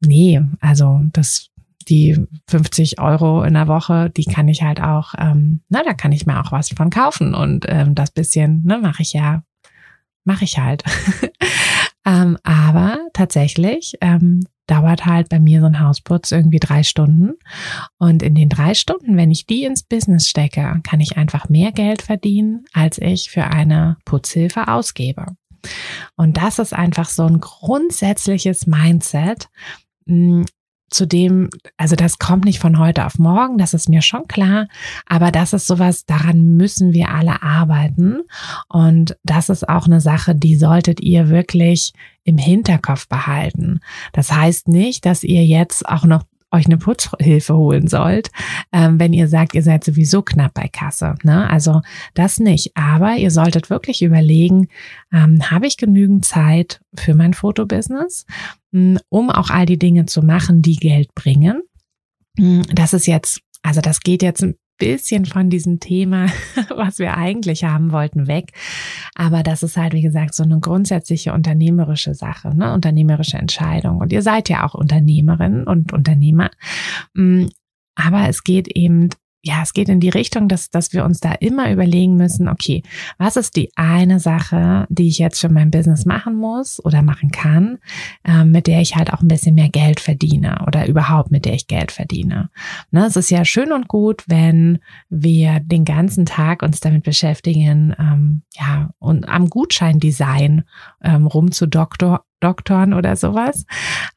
nee, 0.00 0.40
also 0.60 1.00
das 1.12 1.50
die 1.88 2.26
50 2.48 2.98
Euro 3.00 3.42
in 3.44 3.54
der 3.54 3.68
Woche, 3.68 4.10
die 4.10 4.24
kann 4.24 4.48
ich 4.48 4.62
halt 4.62 4.80
auch, 4.80 5.14
ähm, 5.18 5.60
na, 5.68 5.82
da 5.84 5.94
kann 5.94 6.12
ich 6.12 6.26
mir 6.26 6.40
auch 6.40 6.52
was 6.52 6.70
von 6.70 6.90
kaufen 6.90 7.34
und 7.34 7.64
ähm, 7.68 7.94
das 7.94 8.10
bisschen, 8.10 8.62
ne, 8.64 8.78
mache 8.78 9.02
ich 9.02 9.12
ja, 9.12 9.42
mache 10.24 10.44
ich 10.44 10.58
halt. 10.58 10.82
ähm, 12.06 12.36
aber 12.42 12.98
tatsächlich 13.12 13.94
ähm, 14.00 14.44
dauert 14.66 15.06
halt 15.06 15.28
bei 15.28 15.38
mir 15.38 15.60
so 15.60 15.66
ein 15.66 15.80
Hausputz 15.80 16.32
irgendwie 16.32 16.58
drei 16.58 16.82
Stunden. 16.82 17.34
Und 17.98 18.22
in 18.22 18.34
den 18.34 18.48
drei 18.48 18.74
Stunden, 18.74 19.16
wenn 19.16 19.30
ich 19.30 19.46
die 19.46 19.62
ins 19.62 19.84
Business 19.84 20.28
stecke, 20.28 20.80
kann 20.82 21.00
ich 21.00 21.16
einfach 21.16 21.48
mehr 21.48 21.70
Geld 21.70 22.02
verdienen, 22.02 22.64
als 22.72 22.98
ich 22.98 23.30
für 23.30 23.44
eine 23.44 23.96
Putzhilfe 24.04 24.66
ausgebe. 24.66 25.26
Und 26.16 26.36
das 26.36 26.58
ist 26.58 26.72
einfach 26.72 27.08
so 27.08 27.24
ein 27.24 27.40
grundsätzliches 27.40 28.66
Mindset, 28.66 29.48
hm, 30.06 30.44
zu 30.88 31.06
dem, 31.06 31.50
also 31.76 31.96
das 31.96 32.18
kommt 32.18 32.44
nicht 32.44 32.60
von 32.60 32.78
heute 32.78 33.06
auf 33.06 33.18
morgen, 33.18 33.58
das 33.58 33.74
ist 33.74 33.88
mir 33.88 34.02
schon 34.02 34.28
klar, 34.28 34.68
aber 35.06 35.32
das 35.32 35.52
ist 35.52 35.66
sowas, 35.66 36.06
daran 36.06 36.56
müssen 36.56 36.92
wir 36.92 37.10
alle 37.10 37.42
arbeiten. 37.42 38.20
Und 38.68 39.16
das 39.24 39.48
ist 39.48 39.68
auch 39.68 39.86
eine 39.86 40.00
Sache, 40.00 40.34
die 40.34 40.56
solltet 40.56 41.00
ihr 41.00 41.28
wirklich 41.28 41.92
im 42.22 42.38
Hinterkopf 42.38 43.08
behalten. 43.08 43.80
Das 44.12 44.32
heißt 44.32 44.68
nicht, 44.68 45.06
dass 45.06 45.24
ihr 45.24 45.44
jetzt 45.44 45.88
auch 45.88 46.04
noch 46.04 46.22
euch 46.52 46.66
eine 46.66 46.78
Putzhilfe 46.78 47.56
holen 47.56 47.88
sollt, 47.88 48.30
ähm, 48.72 48.98
wenn 49.00 49.12
ihr 49.12 49.28
sagt, 49.28 49.54
ihr 49.54 49.62
seid 49.62 49.84
sowieso 49.84 50.22
knapp 50.22 50.54
bei 50.54 50.68
Kasse. 50.68 51.14
Ne? 51.22 51.48
Also 51.50 51.82
das 52.14 52.38
nicht. 52.38 52.76
Aber 52.76 53.16
ihr 53.16 53.30
solltet 53.30 53.70
wirklich 53.70 54.02
überlegen, 54.02 54.68
ähm, 55.12 55.50
habe 55.50 55.66
ich 55.66 55.76
genügend 55.76 56.24
Zeit 56.24 56.80
für 56.94 57.14
mein 57.14 57.34
Fotobusiness, 57.34 58.26
hm, 58.72 58.98
um 59.08 59.30
auch 59.30 59.50
all 59.50 59.66
die 59.66 59.78
Dinge 59.78 60.06
zu 60.06 60.22
machen, 60.22 60.62
die 60.62 60.76
Geld 60.76 61.14
bringen. 61.14 61.62
Hm, 62.38 62.62
das 62.74 62.92
ist 62.92 63.06
jetzt, 63.06 63.40
also 63.62 63.80
das 63.80 64.00
geht 64.00 64.22
jetzt 64.22 64.44
bisschen 64.78 65.24
von 65.24 65.50
diesem 65.50 65.80
Thema, 65.80 66.26
was 66.76 66.98
wir 66.98 67.16
eigentlich 67.16 67.64
haben 67.64 67.92
wollten, 67.92 68.26
weg. 68.26 68.52
Aber 69.14 69.42
das 69.42 69.62
ist 69.62 69.76
halt, 69.76 69.92
wie 69.92 70.02
gesagt, 70.02 70.34
so 70.34 70.42
eine 70.42 70.60
grundsätzliche 70.60 71.32
unternehmerische 71.32 72.14
Sache, 72.14 72.54
ne? 72.56 72.72
unternehmerische 72.72 73.38
Entscheidung. 73.38 73.98
Und 73.98 74.12
ihr 74.12 74.22
seid 74.22 74.48
ja 74.48 74.66
auch 74.66 74.74
Unternehmerin 74.74 75.64
und 75.64 75.92
Unternehmer. 75.92 76.50
Mm, 77.14 77.46
aber 77.94 78.28
es 78.28 78.44
geht 78.44 78.68
eben 78.68 79.08
ja, 79.46 79.62
es 79.62 79.72
geht 79.74 79.88
in 79.88 80.00
die 80.00 80.08
Richtung, 80.08 80.48
dass, 80.48 80.70
dass 80.70 80.92
wir 80.92 81.04
uns 81.04 81.20
da 81.20 81.30
immer 81.30 81.70
überlegen 81.70 82.16
müssen, 82.16 82.48
okay, 82.48 82.82
was 83.16 83.36
ist 83.36 83.54
die 83.54 83.70
eine 83.76 84.18
Sache, 84.18 84.86
die 84.88 85.06
ich 85.06 85.18
jetzt 85.18 85.40
für 85.40 85.48
mein 85.48 85.70
Business 85.70 86.04
machen 86.04 86.34
muss 86.34 86.84
oder 86.84 87.00
machen 87.00 87.30
kann, 87.30 87.78
äh, 88.24 88.44
mit 88.44 88.66
der 88.66 88.80
ich 88.80 88.96
halt 88.96 89.12
auch 89.12 89.22
ein 89.22 89.28
bisschen 89.28 89.54
mehr 89.54 89.68
Geld 89.68 90.00
verdiene 90.00 90.64
oder 90.66 90.88
überhaupt 90.88 91.30
mit 91.30 91.44
der 91.44 91.54
ich 91.54 91.68
Geld 91.68 91.92
verdiene. 91.92 92.50
Ne, 92.90 93.06
es 93.06 93.14
ist 93.14 93.30
ja 93.30 93.44
schön 93.44 93.70
und 93.70 93.86
gut, 93.86 94.24
wenn 94.26 94.80
wir 95.10 95.60
den 95.60 95.84
ganzen 95.84 96.26
Tag 96.26 96.62
uns 96.62 96.80
damit 96.80 97.04
beschäftigen, 97.04 97.94
ähm, 98.00 98.42
ja, 98.58 98.90
und 98.98 99.28
am 99.28 99.48
Gutscheindesign 99.48 100.64
ähm, 101.04 101.26
rumzudoktor 101.28 102.24
Doktoren 102.46 102.94
oder 102.94 103.16
sowas. 103.16 103.66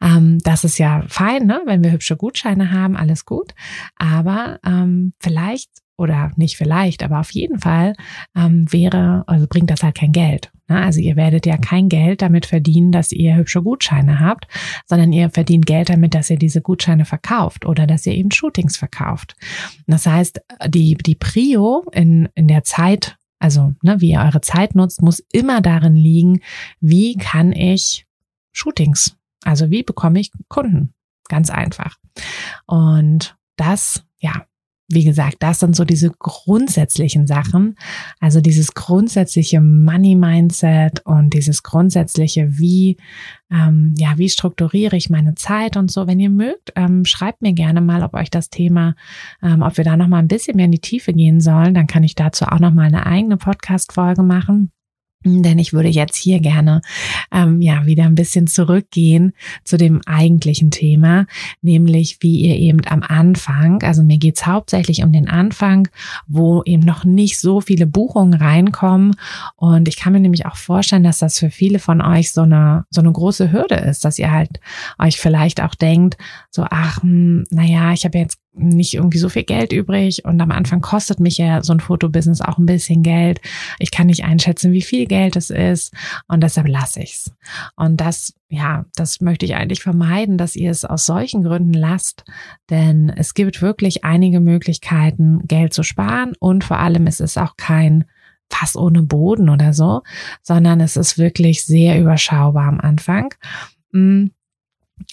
Ähm, 0.01 0.37
das 0.43 0.63
ist 0.63 0.77
ja 0.77 1.03
fein, 1.07 1.47
ne? 1.47 1.61
wenn 1.65 1.83
wir 1.83 1.91
hübsche 1.91 2.15
Gutscheine 2.15 2.71
haben, 2.71 2.95
alles 2.95 3.25
gut. 3.25 3.53
Aber 3.97 4.59
ähm, 4.63 5.13
vielleicht 5.19 5.69
oder 5.97 6.31
nicht 6.37 6.55
vielleicht, 6.55 7.03
aber 7.03 7.19
auf 7.19 7.31
jeden 7.31 7.59
Fall 7.59 7.93
ähm, 8.35 8.71
wäre, 8.71 9.23
also 9.27 9.47
bringt 9.47 9.69
das 9.69 9.83
halt 9.83 9.95
kein 9.95 10.13
Geld. 10.13 10.51
Ne? 10.69 10.81
Also 10.81 11.01
ihr 11.01 11.17
werdet 11.17 11.45
ja 11.45 11.57
kein 11.57 11.89
Geld 11.89 12.21
damit 12.21 12.45
verdienen, 12.45 12.91
dass 12.91 13.11
ihr 13.11 13.35
hübsche 13.35 13.61
Gutscheine 13.61 14.19
habt, 14.19 14.47
sondern 14.85 15.11
ihr 15.11 15.29
verdient 15.29 15.65
Geld 15.65 15.89
damit, 15.89 16.15
dass 16.15 16.29
ihr 16.29 16.37
diese 16.37 16.61
Gutscheine 16.61 17.03
verkauft 17.03 17.65
oder 17.65 17.85
dass 17.85 18.05
ihr 18.05 18.13
eben 18.13 18.31
Shootings 18.31 18.77
verkauft. 18.77 19.35
Das 19.87 20.05
heißt, 20.05 20.41
die, 20.67 20.95
die 20.95 21.15
Prio 21.15 21.83
in, 21.91 22.29
in 22.33 22.47
der 22.47 22.63
Zeit, 22.63 23.17
also 23.39 23.73
ne, 23.83 23.99
wie 23.99 24.11
ihr 24.11 24.21
eure 24.21 24.41
Zeit 24.41 24.75
nutzt, 24.75 25.01
muss 25.01 25.19
immer 25.33 25.59
darin 25.59 25.95
liegen, 25.95 26.39
wie 26.79 27.15
kann 27.15 27.51
ich 27.51 28.05
Shootings. 28.59 29.15
Also 29.45 29.71
wie 29.71 29.83
bekomme 29.83 30.19
ich 30.19 30.31
Kunden? 30.49 30.93
Ganz 31.29 31.49
einfach. 31.49 31.97
Und 32.65 33.37
das, 33.55 34.03
ja, 34.19 34.45
wie 34.91 35.03
gesagt, 35.03 35.37
das 35.39 35.59
sind 35.59 35.75
so 35.75 35.85
diese 35.85 36.09
grundsätzlichen 36.09 37.27
Sachen. 37.27 37.75
Also 38.19 38.41
dieses 38.41 38.73
grundsätzliche 38.73 39.61
Money-Mindset 39.61 41.05
und 41.05 41.35
dieses 41.35 41.61
grundsätzliche, 41.61 42.57
wie, 42.57 42.97
ähm, 43.51 43.93
ja, 43.97 44.17
wie 44.17 44.29
strukturiere 44.29 44.97
ich 44.97 45.11
meine 45.11 45.35
Zeit 45.35 45.77
und 45.77 45.91
so. 45.91 46.07
Wenn 46.07 46.19
ihr 46.19 46.31
mögt, 46.31 46.73
ähm, 46.75 47.05
schreibt 47.05 47.43
mir 47.43 47.53
gerne 47.53 47.81
mal, 47.81 48.01
ob 48.01 48.15
euch 48.15 48.31
das 48.31 48.49
Thema, 48.49 48.95
ähm, 49.43 49.61
ob 49.61 49.77
wir 49.77 49.83
da 49.83 49.95
noch 49.95 50.07
mal 50.07 50.19
ein 50.19 50.27
bisschen 50.27 50.55
mehr 50.55 50.65
in 50.65 50.71
die 50.71 50.79
Tiefe 50.79 51.13
gehen 51.13 51.39
sollen. 51.39 51.75
Dann 51.75 51.87
kann 51.87 52.03
ich 52.03 52.15
dazu 52.15 52.45
auch 52.45 52.59
noch 52.59 52.73
mal 52.73 52.87
eine 52.87 53.05
eigene 53.05 53.37
Podcast-Folge 53.37 54.23
machen. 54.23 54.71
Denn 55.25 55.59
ich 55.59 55.73
würde 55.73 55.89
jetzt 55.89 56.15
hier 56.15 56.39
gerne 56.39 56.81
ähm, 57.29 57.59
ja 57.59 57.85
wieder 57.85 58.05
ein 58.05 58.15
bisschen 58.15 58.47
zurückgehen 58.47 59.33
zu 59.65 59.77
dem 59.77 59.99
eigentlichen 60.05 60.71
Thema, 60.71 61.25
nämlich 61.61 62.19
wie 62.21 62.39
ihr 62.39 62.55
eben 62.55 62.79
am 62.87 63.03
Anfang, 63.03 63.83
also 63.83 64.01
mir 64.01 64.17
geht's 64.17 64.45
hauptsächlich 64.45 65.03
um 65.03 65.11
den 65.11 65.27
Anfang, 65.27 65.89
wo 66.27 66.63
eben 66.63 66.83
noch 66.83 67.03
nicht 67.03 67.37
so 67.37 67.59
viele 67.59 67.85
Buchungen 67.85 68.33
reinkommen. 68.33 69.15
Und 69.57 69.89
ich 69.89 69.97
kann 69.97 70.13
mir 70.13 70.21
nämlich 70.21 70.45
auch 70.45 70.55
vorstellen, 70.55 71.03
dass 71.03 71.19
das 71.19 71.37
für 71.37 71.49
viele 71.49 71.79
von 71.79 72.01
euch 72.01 72.31
so 72.31 72.43
eine, 72.43 72.85
so 72.89 73.01
eine 73.01 73.11
große 73.11 73.51
Hürde 73.51 73.75
ist, 73.75 74.05
dass 74.05 74.19
ihr 74.19 74.31
halt 74.31 74.61
euch 74.97 75.19
vielleicht 75.19 75.61
auch 75.61 75.75
denkt, 75.75 76.17
so, 76.49 76.65
ach, 76.69 77.03
hm, 77.03 77.43
naja, 77.49 77.91
ich 77.91 78.05
habe 78.05 78.17
jetzt 78.17 78.39
nicht 78.53 78.95
irgendwie 78.95 79.19
so 79.19 79.29
viel 79.29 79.43
Geld 79.43 79.71
übrig 79.71 80.25
und 80.25 80.41
am 80.41 80.51
Anfang 80.51 80.81
kostet 80.81 81.19
mich 81.19 81.37
ja 81.37 81.63
so 81.63 81.73
ein 81.73 81.79
Fotobusiness 81.79 82.41
auch 82.41 82.57
ein 82.57 82.65
bisschen 82.65 83.03
Geld. 83.03 83.39
Ich 83.77 83.91
kann 83.91 84.07
nicht 84.07 84.23
einschätzen, 84.23 84.71
wie 84.71 84.81
viel 84.81 85.05
Geld 85.05 85.35
es 85.35 85.49
ist 85.49 85.93
und 86.27 86.41
deshalb 86.41 86.67
lasse 86.67 87.01
ich's. 87.01 87.31
Und 87.75 88.01
das, 88.01 88.33
ja, 88.49 88.85
das 88.95 89.21
möchte 89.21 89.45
ich 89.45 89.55
eigentlich 89.55 89.81
vermeiden, 89.81 90.37
dass 90.37 90.55
ihr 90.55 90.71
es 90.71 90.83
aus 90.83 91.05
solchen 91.05 91.43
Gründen 91.43 91.73
lasst, 91.73 92.23
denn 92.69 93.09
es 93.15 93.33
gibt 93.33 93.61
wirklich 93.61 94.03
einige 94.03 94.39
Möglichkeiten, 94.39 95.41
Geld 95.47 95.73
zu 95.73 95.83
sparen 95.83 96.33
und 96.39 96.63
vor 96.63 96.79
allem 96.79 97.07
ist 97.07 97.21
es 97.21 97.37
auch 97.37 97.55
kein 97.55 98.05
Fass 98.51 98.75
ohne 98.75 99.03
Boden 99.03 99.49
oder 99.49 99.73
so, 99.73 100.01
sondern 100.41 100.81
es 100.81 100.97
ist 100.97 101.17
wirklich 101.17 101.63
sehr 101.63 101.99
überschaubar 101.99 102.67
am 102.67 102.79
Anfang. 102.79 103.33
Mm. 103.91 104.27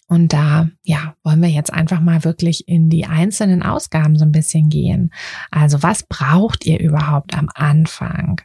Und 0.08 0.32
da, 0.32 0.68
ja, 0.82 1.14
wollen 1.22 1.42
wir 1.42 1.48
jetzt 1.48 1.72
einfach 1.72 2.00
mal 2.00 2.24
wirklich 2.24 2.68
in 2.68 2.88
die 2.88 3.06
einzelnen 3.06 3.62
Ausgaben 3.62 4.16
so 4.16 4.24
ein 4.24 4.32
bisschen 4.32 4.68
gehen. 4.68 5.10
Also 5.50 5.82
was 5.82 6.04
braucht 6.04 6.64
ihr 6.64 6.80
überhaupt 6.80 7.36
am 7.36 7.48
Anfang? 7.54 8.40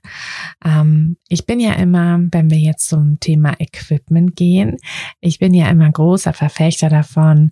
Ähm, 0.66 1.18
ich 1.28 1.46
bin 1.46 1.60
ja 1.60 1.74
immer, 1.74 2.20
wenn 2.32 2.50
wir 2.50 2.58
jetzt 2.58 2.90
zum 2.90 3.20
Thema 3.20 3.54
Equipment 3.60 4.36
gehen, 4.36 4.78
ich 5.20 5.40
bin 5.40 5.54
ja 5.54 5.68
immer 5.70 5.92
großer 5.92 6.34
Verfechter 6.34 6.90
davon, 6.90 7.52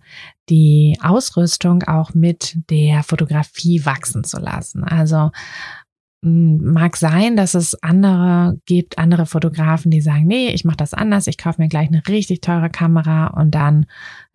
die 0.49 0.97
Ausrüstung 1.01 1.83
auch 1.83 2.13
mit 2.13 2.57
der 2.69 3.03
Fotografie 3.03 3.85
wachsen 3.85 4.23
zu 4.23 4.39
lassen. 4.39 4.83
Also 4.83 5.31
mag 6.21 6.97
sein, 6.97 7.37
dass 7.37 7.53
es 7.53 7.81
andere 7.81 8.59
gibt, 8.65 8.97
andere 8.97 9.25
Fotografen, 9.25 9.89
die 9.89 10.01
sagen, 10.01 10.27
nee, 10.27 10.49
ich 10.49 10.65
mache 10.65 10.77
das 10.77 10.93
anders, 10.93 11.27
ich 11.27 11.37
kaufe 11.37 11.61
mir 11.61 11.69
gleich 11.69 11.87
eine 11.87 12.01
richtig 12.07 12.41
teure 12.41 12.69
Kamera 12.69 13.27
und 13.27 13.55
dann, 13.55 13.85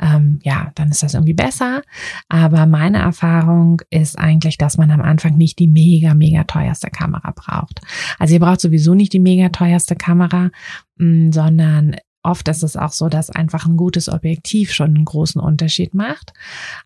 ähm, 0.00 0.38
ja, 0.42 0.72
dann 0.76 0.90
ist 0.90 1.02
das 1.02 1.12
irgendwie 1.12 1.34
besser. 1.34 1.82
Aber 2.28 2.64
meine 2.66 2.98
Erfahrung 2.98 3.82
ist 3.90 4.18
eigentlich, 4.18 4.56
dass 4.56 4.78
man 4.78 4.90
am 4.90 5.02
Anfang 5.02 5.36
nicht 5.36 5.58
die 5.58 5.68
mega, 5.68 6.14
mega 6.14 6.44
teuerste 6.44 6.88
Kamera 6.90 7.32
braucht. 7.36 7.80
Also 8.18 8.34
ihr 8.34 8.40
braucht 8.40 8.60
sowieso 8.60 8.94
nicht 8.94 9.12
die 9.12 9.20
mega 9.20 9.50
teuerste 9.50 9.94
Kamera, 9.94 10.50
mh, 10.96 11.32
sondern 11.32 11.96
oft 12.22 12.48
ist 12.48 12.62
es 12.62 12.76
auch 12.76 12.92
so, 12.92 13.10
dass 13.10 13.28
einfach 13.28 13.66
ein 13.66 13.76
gutes 13.76 14.08
Objektiv 14.08 14.72
schon 14.72 14.94
einen 14.94 15.04
großen 15.04 15.40
Unterschied 15.40 15.94
macht. 15.94 16.32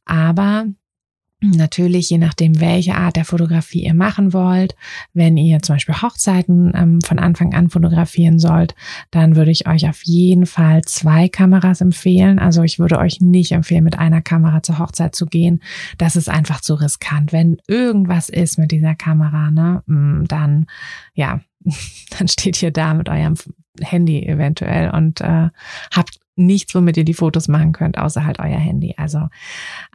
Aber 0.04 0.66
Natürlich, 1.40 2.10
je 2.10 2.18
nachdem, 2.18 2.58
welche 2.60 2.96
Art 2.96 3.14
der 3.14 3.24
Fotografie 3.24 3.84
ihr 3.84 3.94
machen 3.94 4.32
wollt. 4.32 4.74
Wenn 5.14 5.36
ihr 5.36 5.62
zum 5.62 5.76
Beispiel 5.76 6.02
Hochzeiten 6.02 6.72
ähm, 6.74 7.00
von 7.00 7.20
Anfang 7.20 7.54
an 7.54 7.70
fotografieren 7.70 8.40
sollt, 8.40 8.74
dann 9.12 9.36
würde 9.36 9.52
ich 9.52 9.68
euch 9.68 9.88
auf 9.88 10.02
jeden 10.02 10.46
Fall 10.46 10.82
zwei 10.82 11.28
Kameras 11.28 11.80
empfehlen. 11.80 12.40
Also 12.40 12.64
ich 12.64 12.80
würde 12.80 12.98
euch 12.98 13.20
nicht 13.20 13.52
empfehlen, 13.52 13.84
mit 13.84 14.00
einer 14.00 14.20
Kamera 14.20 14.64
zur 14.64 14.80
Hochzeit 14.80 15.14
zu 15.14 15.26
gehen. 15.26 15.62
Das 15.96 16.16
ist 16.16 16.28
einfach 16.28 16.60
zu 16.60 16.74
riskant. 16.74 17.32
Wenn 17.32 17.58
irgendwas 17.68 18.30
ist 18.30 18.58
mit 18.58 18.72
dieser 18.72 18.96
Kamera, 18.96 19.52
ne, 19.52 19.84
mm, 19.86 20.24
dann, 20.26 20.66
ja, 21.14 21.40
dann 22.18 22.26
steht 22.26 22.60
ihr 22.64 22.72
da 22.72 22.94
mit 22.94 23.08
eurem 23.08 23.36
Handy 23.80 24.26
eventuell 24.26 24.90
und 24.90 25.20
äh, 25.20 25.50
habt 25.92 26.17
nichts, 26.38 26.74
womit 26.74 26.96
ihr 26.96 27.04
die 27.04 27.14
Fotos 27.14 27.48
machen 27.48 27.72
könnt, 27.72 27.98
außer 27.98 28.24
halt 28.24 28.38
euer 28.38 28.58
Handy. 28.58 28.94
Also 28.96 29.28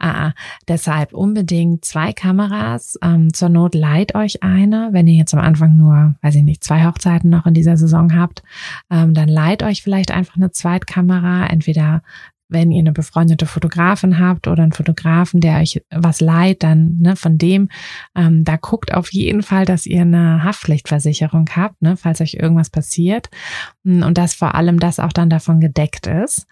äh, 0.00 0.30
deshalb 0.68 1.12
unbedingt 1.12 1.84
zwei 1.84 2.12
Kameras. 2.12 2.98
Ähm, 3.02 3.32
zur 3.32 3.48
Not 3.48 3.74
leiht 3.74 4.14
euch 4.14 4.42
eine, 4.42 4.90
wenn 4.92 5.06
ihr 5.06 5.14
jetzt 5.14 5.34
am 5.34 5.40
Anfang 5.40 5.76
nur, 5.76 6.14
weiß 6.22 6.34
ich 6.36 6.42
nicht, 6.42 6.62
zwei 6.62 6.84
Hochzeiten 6.84 7.30
noch 7.30 7.46
in 7.46 7.54
dieser 7.54 7.76
Saison 7.76 8.14
habt, 8.14 8.42
ähm, 8.90 9.14
dann 9.14 9.28
leiht 9.28 9.62
euch 9.62 9.82
vielleicht 9.82 10.10
einfach 10.10 10.36
eine 10.36 10.50
Zweitkamera, 10.50 11.46
entweder 11.46 12.02
wenn 12.54 12.72
ihr 12.72 12.80
eine 12.80 12.92
befreundete 12.92 13.44
Fotografin 13.44 14.18
habt 14.18 14.48
oder 14.48 14.62
einen 14.62 14.72
Fotografen, 14.72 15.40
der 15.40 15.58
euch 15.58 15.82
was 15.90 16.22
leiht, 16.22 16.62
dann 16.62 16.96
ne, 17.00 17.16
von 17.16 17.36
dem, 17.36 17.68
ähm, 18.16 18.44
da 18.44 18.56
guckt 18.56 18.94
auf 18.94 19.12
jeden 19.12 19.42
Fall, 19.42 19.66
dass 19.66 19.84
ihr 19.84 20.00
eine 20.00 20.42
Haftpflichtversicherung 20.42 21.50
habt, 21.54 21.82
ne, 21.82 21.98
falls 21.98 22.22
euch 22.22 22.34
irgendwas 22.34 22.70
passiert. 22.70 23.28
Mm, 23.82 24.02
und 24.02 24.16
dass 24.16 24.34
vor 24.34 24.54
allem 24.54 24.80
das 24.80 24.98
auch 24.98 25.12
dann 25.12 25.28
davon 25.28 25.60
gedeckt 25.60 26.06
ist. 26.06 26.46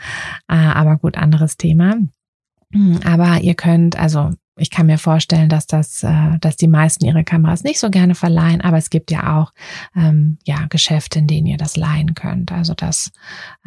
Äh, 0.49 0.57
aber 0.57 0.99
gut, 0.99 1.17
anderes 1.17 1.57
Thema. 1.57 1.97
Mm, 2.71 2.97
aber 3.05 3.41
ihr 3.41 3.55
könnt, 3.55 3.99
also 3.99 4.33
ich 4.63 4.71
kann 4.71 4.87
mir 4.87 4.97
vorstellen, 4.97 5.49
dass 5.49 5.67
das, 5.67 6.05
äh, 6.05 6.39
dass 6.41 6.57
die 6.57 6.69
meisten 6.69 7.05
ihre 7.05 7.25
Kameras 7.25 7.65
nicht 7.65 7.81
so 7.81 7.91
gerne 7.91 8.15
verleihen, 8.15 8.61
aber 8.61 8.77
es 8.77 8.91
gibt 8.91 9.11
ja 9.11 9.41
auch 9.41 9.53
ähm, 9.97 10.39
ja 10.45 10.67
Geschäfte, 10.71 11.19
in 11.19 11.27
denen 11.27 11.49
ihr 11.49 11.57
das 11.57 11.77
leihen 11.77 12.15
könnt. 12.15 12.53
Also 12.53 12.73
das 12.73 13.11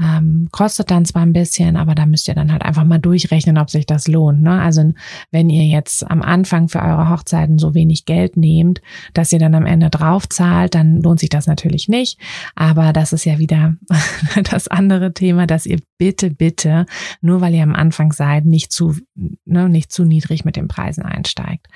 ähm, 0.01 0.47
kostet 0.51 0.91
dann 0.91 1.03
zwar 1.03 1.23
ein 1.23 1.33
bisschen, 1.33 1.75
aber 1.75 1.95
da 1.95 2.05
müsst 2.05 2.29
ihr 2.29 2.33
dann 2.33 2.49
halt 2.49 2.61
einfach 2.61 2.85
mal 2.85 2.97
durchrechnen, 2.97 3.57
ob 3.57 3.69
sich 3.69 3.85
das 3.85 4.07
lohnt. 4.07 4.41
Ne? 4.41 4.61
Also 4.61 4.93
wenn 5.31 5.49
ihr 5.49 5.65
jetzt 5.65 6.09
am 6.09 6.21
Anfang 6.21 6.69
für 6.69 6.81
eure 6.81 7.09
Hochzeiten 7.09 7.59
so 7.59 7.73
wenig 7.73 8.05
Geld 8.05 8.37
nehmt, 8.37 8.81
dass 9.13 9.33
ihr 9.33 9.39
dann 9.39 9.53
am 9.53 9.65
Ende 9.65 9.89
drauf 9.89 10.29
zahlt, 10.29 10.75
dann 10.75 11.01
lohnt 11.01 11.19
sich 11.19 11.29
das 11.29 11.45
natürlich 11.45 11.89
nicht. 11.89 12.19
Aber 12.55 12.93
das 12.93 13.11
ist 13.11 13.25
ja 13.25 13.37
wieder 13.37 13.75
das 14.49 14.69
andere 14.69 15.13
Thema, 15.13 15.45
dass 15.45 15.65
ihr 15.65 15.79
bitte, 15.97 16.29
bitte, 16.29 16.85
nur 17.19 17.41
weil 17.41 17.53
ihr 17.53 17.63
am 17.63 17.75
Anfang 17.75 18.13
seid, 18.13 18.45
nicht 18.45 18.71
zu, 18.71 18.95
ne, 19.43 19.67
nicht 19.67 19.91
zu 19.91 20.05
niedrig 20.05 20.45
mit 20.45 20.55
dem 20.55 20.69
Preisen 20.85 21.03
einsteigt. 21.03 21.67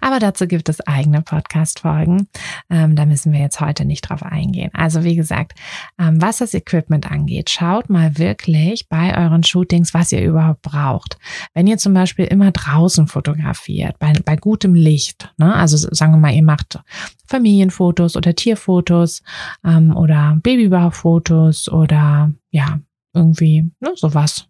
Aber 0.00 0.18
dazu 0.18 0.46
gibt 0.46 0.68
es 0.68 0.86
eigene 0.86 1.22
Podcast-Folgen. 1.22 2.28
Ähm, 2.70 2.96
da 2.96 3.06
müssen 3.06 3.32
wir 3.32 3.40
jetzt 3.40 3.60
heute 3.60 3.84
nicht 3.84 4.02
drauf 4.02 4.22
eingehen. 4.22 4.70
Also 4.74 5.04
wie 5.04 5.16
gesagt, 5.16 5.58
ähm, 5.98 6.20
was 6.20 6.38
das 6.38 6.52
Equipment 6.54 7.10
angeht, 7.10 7.48
schaut 7.48 7.88
mal 7.88 8.18
wirklich 8.18 8.88
bei 8.88 9.16
euren 9.16 9.42
Shootings, 9.42 9.94
was 9.94 10.12
ihr 10.12 10.22
überhaupt 10.22 10.62
braucht. 10.62 11.18
Wenn 11.54 11.66
ihr 11.66 11.78
zum 11.78 11.94
Beispiel 11.94 12.26
immer 12.26 12.50
draußen 12.50 13.06
fotografiert, 13.06 13.98
bei, 13.98 14.12
bei 14.24 14.36
gutem 14.36 14.74
Licht, 14.74 15.32
ne? 15.38 15.54
also 15.54 15.76
sagen 15.90 16.12
wir 16.12 16.18
mal, 16.18 16.34
ihr 16.34 16.42
macht 16.42 16.78
Familienfotos 17.26 18.16
oder 18.16 18.34
Tierfotos 18.34 19.22
ähm, 19.64 19.96
oder 19.96 20.38
Babybauchfotos 20.42 21.70
oder 21.70 22.32
ja, 22.50 22.80
irgendwie 23.14 23.70
ne, 23.80 23.92
sowas. 23.94 24.46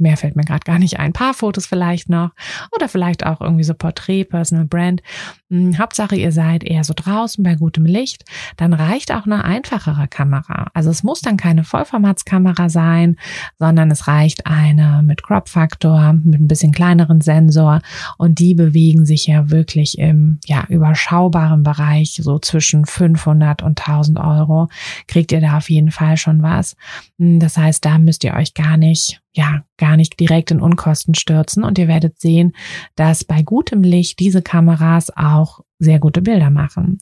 Mehr 0.00 0.16
fällt 0.16 0.34
mir 0.34 0.44
gerade 0.44 0.64
gar 0.64 0.78
nicht 0.78 0.98
ein. 0.98 1.10
Ein 1.10 1.12
paar 1.12 1.34
Fotos 1.34 1.66
vielleicht 1.66 2.08
noch 2.08 2.30
oder 2.70 2.88
vielleicht 2.88 3.26
auch 3.26 3.40
irgendwie 3.40 3.64
so 3.64 3.74
Porträt, 3.74 4.24
Personal 4.24 4.64
Brand. 4.64 5.02
Hm, 5.50 5.76
Hauptsache, 5.76 6.14
ihr 6.14 6.30
seid 6.30 6.62
eher 6.62 6.84
so 6.84 6.94
draußen 6.94 7.42
bei 7.42 7.56
gutem 7.56 7.84
Licht. 7.84 8.24
Dann 8.56 8.72
reicht 8.72 9.12
auch 9.12 9.26
eine 9.26 9.44
einfachere 9.44 10.06
Kamera. 10.06 10.70
Also 10.72 10.90
es 10.90 11.02
muss 11.02 11.20
dann 11.20 11.36
keine 11.36 11.64
Vollformatskamera 11.64 12.68
sein, 12.68 13.16
sondern 13.58 13.90
es 13.90 14.06
reicht 14.06 14.46
eine 14.46 15.02
mit 15.02 15.24
Crop-Faktor, 15.24 16.12
mit 16.12 16.40
ein 16.40 16.46
bisschen 16.46 16.70
kleineren 16.70 17.20
Sensor. 17.20 17.80
Und 18.16 18.38
die 18.38 18.54
bewegen 18.54 19.04
sich 19.04 19.26
ja 19.26 19.50
wirklich 19.50 19.98
im 19.98 20.38
ja, 20.46 20.64
überschaubaren 20.68 21.64
Bereich, 21.64 22.20
so 22.22 22.38
zwischen 22.38 22.86
500 22.86 23.62
und 23.62 23.80
1000 23.80 24.20
Euro. 24.20 24.68
Kriegt 25.08 25.32
ihr 25.32 25.40
da 25.40 25.56
auf 25.56 25.70
jeden 25.70 25.90
Fall 25.90 26.16
schon 26.16 26.44
was. 26.44 26.76
Hm, 27.18 27.40
das 27.40 27.56
heißt, 27.56 27.84
da 27.84 27.98
müsst 27.98 28.22
ihr 28.22 28.34
euch 28.34 28.54
gar 28.54 28.76
nicht 28.76 29.20
ja, 29.32 29.64
gar 29.76 29.96
nicht 29.96 30.18
direkt 30.18 30.50
in 30.50 30.60
Unkosten 30.60 31.14
stürzen. 31.14 31.62
Und 31.62 31.78
ihr 31.78 31.88
werdet 31.88 32.20
sehen, 32.20 32.52
dass 32.96 33.24
bei 33.24 33.42
gutem 33.42 33.82
Licht 33.82 34.18
diese 34.18 34.42
Kameras 34.42 35.10
auch 35.16 35.60
sehr 35.78 35.98
gute 35.98 36.20
Bilder 36.20 36.50
machen. 36.50 36.98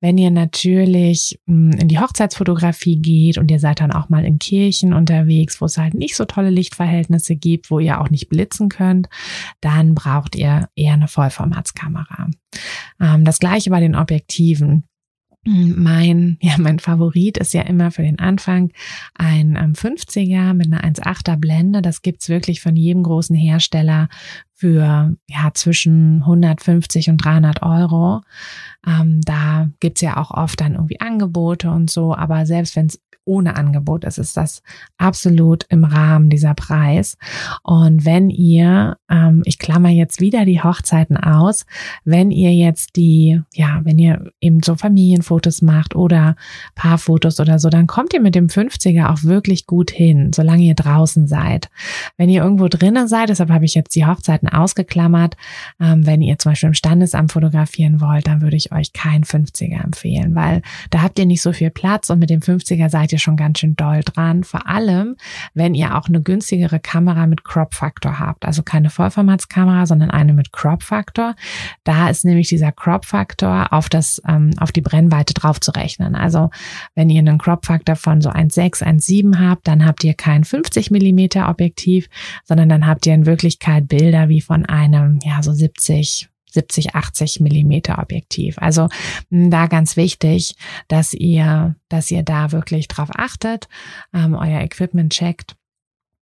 Wenn 0.00 0.16
ihr 0.16 0.30
natürlich 0.30 1.40
hm, 1.46 1.72
in 1.72 1.88
die 1.88 1.98
Hochzeitsfotografie 1.98 2.96
geht 3.00 3.38
und 3.38 3.50
ihr 3.50 3.58
seid 3.58 3.80
dann 3.80 3.92
auch 3.92 4.08
mal 4.08 4.24
in 4.24 4.38
Kirchen 4.38 4.92
unterwegs, 4.92 5.60
wo 5.60 5.66
es 5.66 5.78
halt 5.78 5.94
nicht 5.94 6.14
so 6.14 6.24
tolle 6.26 6.50
Lichtverhältnisse 6.50 7.34
gibt, 7.34 7.70
wo 7.70 7.80
ihr 7.80 8.00
auch 8.00 8.10
nicht 8.10 8.28
blitzen 8.28 8.68
könnt, 8.68 9.08
dann 9.60 9.94
braucht 9.94 10.36
ihr 10.36 10.68
eher 10.76 10.94
eine 10.94 11.08
Vollformatskamera. 11.08 12.28
Ähm, 13.00 13.24
das 13.24 13.38
gleiche 13.40 13.70
bei 13.70 13.80
den 13.80 13.96
Objektiven. 13.96 14.84
Mein, 15.46 16.36
ja, 16.42 16.56
mein 16.58 16.78
Favorit 16.78 17.38
ist 17.38 17.54
ja 17.54 17.62
immer 17.62 17.90
für 17.90 18.02
den 18.02 18.18
Anfang 18.18 18.72
ein 19.14 19.56
ähm, 19.56 19.72
50er 19.72 20.52
mit 20.52 20.66
einer 20.66 20.84
1,8er 20.84 21.36
Blende. 21.36 21.80
Das 21.80 22.02
gibt's 22.02 22.28
wirklich 22.28 22.60
von 22.60 22.76
jedem 22.76 23.02
großen 23.02 23.34
Hersteller 23.34 24.10
für 24.54 25.16
ja 25.26 25.50
zwischen 25.54 26.20
150 26.20 27.08
und 27.08 27.24
300 27.24 27.62
Euro. 27.62 28.20
Ähm, 28.86 29.20
da 29.22 29.68
gibt's 29.80 30.00
ja 30.00 30.16
auch 30.16 30.30
oft 30.30 30.60
dann 30.60 30.74
irgendwie 30.74 31.00
Angebote 31.00 31.70
und 31.70 31.90
so, 31.90 32.14
aber 32.14 32.46
selbst 32.46 32.76
wenn 32.76 32.86
es 32.86 33.00
ohne 33.30 33.54
Angebot 33.56 34.04
ist, 34.04 34.18
ist 34.18 34.36
das 34.36 34.62
absolut 34.98 35.64
im 35.68 35.84
Rahmen 35.84 36.30
dieser 36.30 36.54
Preis. 36.54 37.16
Und 37.62 38.04
wenn 38.04 38.30
ihr, 38.30 38.96
ähm, 39.08 39.42
ich 39.44 39.58
klammer 39.58 39.90
jetzt 39.90 40.20
wieder 40.20 40.44
die 40.44 40.62
Hochzeiten 40.62 41.16
aus, 41.16 41.66
wenn 42.04 42.30
ihr 42.30 42.52
jetzt 42.52 42.96
die, 42.96 43.40
ja, 43.54 43.80
wenn 43.84 43.98
ihr 43.98 44.30
eben 44.40 44.62
so 44.64 44.74
Familienfotos 44.74 45.62
macht 45.62 45.94
oder 45.94 46.34
Paarfotos 46.74 47.38
oder 47.40 47.58
so, 47.58 47.68
dann 47.68 47.86
kommt 47.86 48.14
ihr 48.14 48.20
mit 48.20 48.34
dem 48.34 48.48
50er 48.48 49.10
auch 49.10 49.22
wirklich 49.22 49.66
gut 49.66 49.90
hin, 49.90 50.32
solange 50.34 50.64
ihr 50.64 50.74
draußen 50.74 51.28
seid. 51.28 51.70
Wenn 52.16 52.30
ihr 52.30 52.42
irgendwo 52.42 52.68
drinnen 52.68 53.06
seid, 53.06 53.28
deshalb 53.28 53.50
habe 53.50 53.64
ich 53.64 53.74
jetzt 53.74 53.94
die 53.94 54.06
Hochzeiten 54.06 54.48
ausgeklammert, 54.48 55.36
ähm, 55.78 56.04
wenn 56.04 56.22
ihr 56.22 56.38
zum 56.38 56.52
Beispiel 56.52 56.68
im 56.68 56.74
Standesamt 56.74 57.32
fotografieren 57.32 58.00
wollt, 58.00 58.26
dann 58.26 58.40
würde 58.40 58.56
ich 58.56 58.69
euch 58.72 58.92
kein 58.92 59.24
50er 59.24 59.82
empfehlen, 59.82 60.34
weil 60.34 60.62
da 60.90 61.02
habt 61.02 61.18
ihr 61.18 61.26
nicht 61.26 61.42
so 61.42 61.52
viel 61.52 61.70
Platz 61.70 62.10
und 62.10 62.18
mit 62.18 62.30
dem 62.30 62.40
50er 62.40 62.88
seid 62.88 63.12
ihr 63.12 63.18
schon 63.18 63.36
ganz 63.36 63.60
schön 63.60 63.76
doll 63.76 64.00
dran. 64.04 64.44
Vor 64.44 64.66
allem, 64.66 65.16
wenn 65.54 65.74
ihr 65.74 65.96
auch 65.96 66.08
eine 66.08 66.22
günstigere 66.22 66.80
Kamera 66.80 67.26
mit 67.26 67.44
Crop 67.44 67.74
Faktor 67.74 68.18
habt. 68.18 68.44
Also 68.44 68.62
keine 68.62 68.90
Vollformatskamera, 68.90 69.86
sondern 69.86 70.10
eine 70.10 70.32
mit 70.32 70.52
Crop 70.52 70.82
Faktor. 70.82 71.34
Da 71.84 72.08
ist 72.08 72.24
nämlich 72.24 72.48
dieser 72.48 72.72
Crop 72.72 73.04
Faktor 73.04 73.72
auf 73.72 73.88
das, 73.88 74.20
ähm, 74.28 74.50
auf 74.58 74.72
die 74.72 74.80
Brennweite 74.80 75.34
drauf 75.34 75.60
zu 75.60 75.70
rechnen. 75.72 76.14
Also 76.14 76.50
wenn 76.94 77.10
ihr 77.10 77.20
einen 77.20 77.38
Crop 77.38 77.66
Faktor 77.66 77.96
von 77.96 78.20
so 78.20 78.30
1,6, 78.30 78.82
1,7 78.82 79.38
habt, 79.38 79.66
dann 79.66 79.84
habt 79.84 80.04
ihr 80.04 80.14
kein 80.14 80.44
50 80.44 80.90
Millimeter 80.90 81.48
Objektiv, 81.48 82.08
sondern 82.44 82.68
dann 82.68 82.86
habt 82.86 83.06
ihr 83.06 83.14
in 83.14 83.26
Wirklichkeit 83.26 83.88
Bilder 83.88 84.28
wie 84.28 84.40
von 84.40 84.66
einem, 84.66 85.18
ja, 85.22 85.42
so 85.42 85.52
70, 85.52 86.28
70, 86.52 86.94
80 86.94 87.40
Millimeter 87.40 87.98
Objektiv. 87.98 88.58
Also 88.58 88.88
da 89.30 89.66
ganz 89.66 89.96
wichtig, 89.96 90.54
dass 90.88 91.12
ihr, 91.12 91.76
dass 91.88 92.10
ihr 92.10 92.22
da 92.22 92.52
wirklich 92.52 92.88
drauf 92.88 93.10
achtet, 93.14 93.68
ähm, 94.14 94.34
euer 94.34 94.60
Equipment 94.60 95.12
checkt 95.12 95.56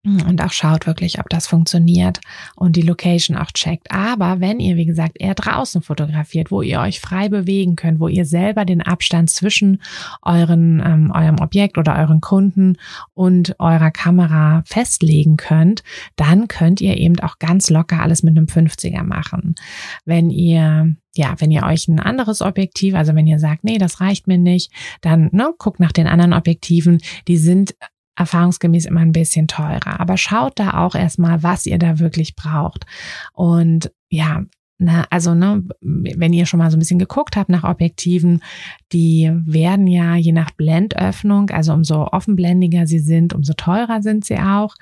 und 0.03 0.41
auch 0.41 0.51
schaut 0.51 0.87
wirklich, 0.87 1.19
ob 1.19 1.27
das 1.29 1.47
funktioniert 1.47 2.21
und 2.55 2.77
die 2.77 2.81
Location 2.81 3.35
auch 3.35 3.51
checkt. 3.51 3.91
Aber 3.91 4.39
wenn 4.39 4.59
ihr, 4.59 4.77
wie 4.77 4.85
gesagt, 4.85 5.17
eher 5.19 5.35
draußen 5.35 5.81
fotografiert, 5.81 6.49
wo 6.49 6.61
ihr 6.61 6.79
euch 6.79 7.01
frei 7.01 7.27
bewegen 7.27 7.75
könnt, 7.75 7.99
wo 7.99 8.07
ihr 8.07 8.25
selber 8.25 8.63
den 8.63 8.81
Abstand 8.81 9.29
zwischen 9.29 9.81
euren, 10.21 10.81
ähm, 10.85 11.11
eurem 11.13 11.39
Objekt 11.39 11.77
oder 11.77 11.97
euren 11.97 12.21
Kunden 12.21 12.77
und 13.13 13.59
eurer 13.59 13.91
Kamera 13.91 14.63
festlegen 14.65 15.35
könnt, 15.35 15.83
dann 16.15 16.47
könnt 16.47 16.79
ihr 16.79 16.97
eben 16.97 17.19
auch 17.19 17.37
ganz 17.39 17.69
locker 17.69 18.01
alles 18.01 18.23
mit 18.23 18.37
einem 18.37 18.47
50er 18.47 19.03
machen. 19.03 19.55
Wenn 20.05 20.29
ihr 20.29 20.95
ja, 21.15 21.33
wenn 21.39 21.49
ihr 21.49 21.63
euch 21.63 21.87
ein 21.87 21.99
anderes 21.99 22.43
Objektiv, 22.43 22.93
also 22.93 23.15
wenn 23.15 23.25
ihr 23.25 23.39
sagt, 23.39 23.63
nee, 23.63 23.79
das 23.79 24.01
reicht 24.01 24.27
mir 24.27 24.37
nicht, 24.37 24.71
dann 25.01 25.29
ne, 25.31 25.51
guckt 25.57 25.79
nach 25.79 25.91
den 25.91 26.05
anderen 26.05 26.31
Objektiven. 26.31 26.99
Die 27.27 27.37
sind 27.37 27.73
erfahrungsgemäß 28.17 28.85
immer 28.85 29.01
ein 29.01 29.11
bisschen 29.11 29.47
teurer. 29.47 29.99
Aber 29.99 30.17
schaut 30.17 30.59
da 30.59 30.85
auch 30.85 30.95
erstmal, 30.95 31.43
was 31.43 31.65
ihr 31.65 31.77
da 31.77 31.99
wirklich 31.99 32.35
braucht. 32.35 32.85
Und 33.33 33.91
ja, 34.09 34.43
na, 34.79 35.05
also, 35.09 35.33
ne, 35.33 35.63
wenn 35.81 36.33
ihr 36.33 36.45
schon 36.45 36.59
mal 36.59 36.69
so 36.69 36.77
ein 36.77 36.79
bisschen 36.79 36.99
geguckt 36.99 37.35
habt 37.35 37.49
nach 37.49 37.63
Objektiven, 37.63 38.43
die 38.91 39.31
werden 39.45 39.87
ja 39.87 40.15
je 40.15 40.31
nach 40.31 40.51
Blendöffnung, 40.51 41.49
also 41.49 41.73
umso 41.73 42.03
offenblendiger 42.05 42.85
sie 42.85 42.99
sind, 42.99 43.33
umso 43.33 43.53
teurer 43.53 44.03
sind 44.03 44.23
sie 44.25 44.37
auch. 44.37 44.75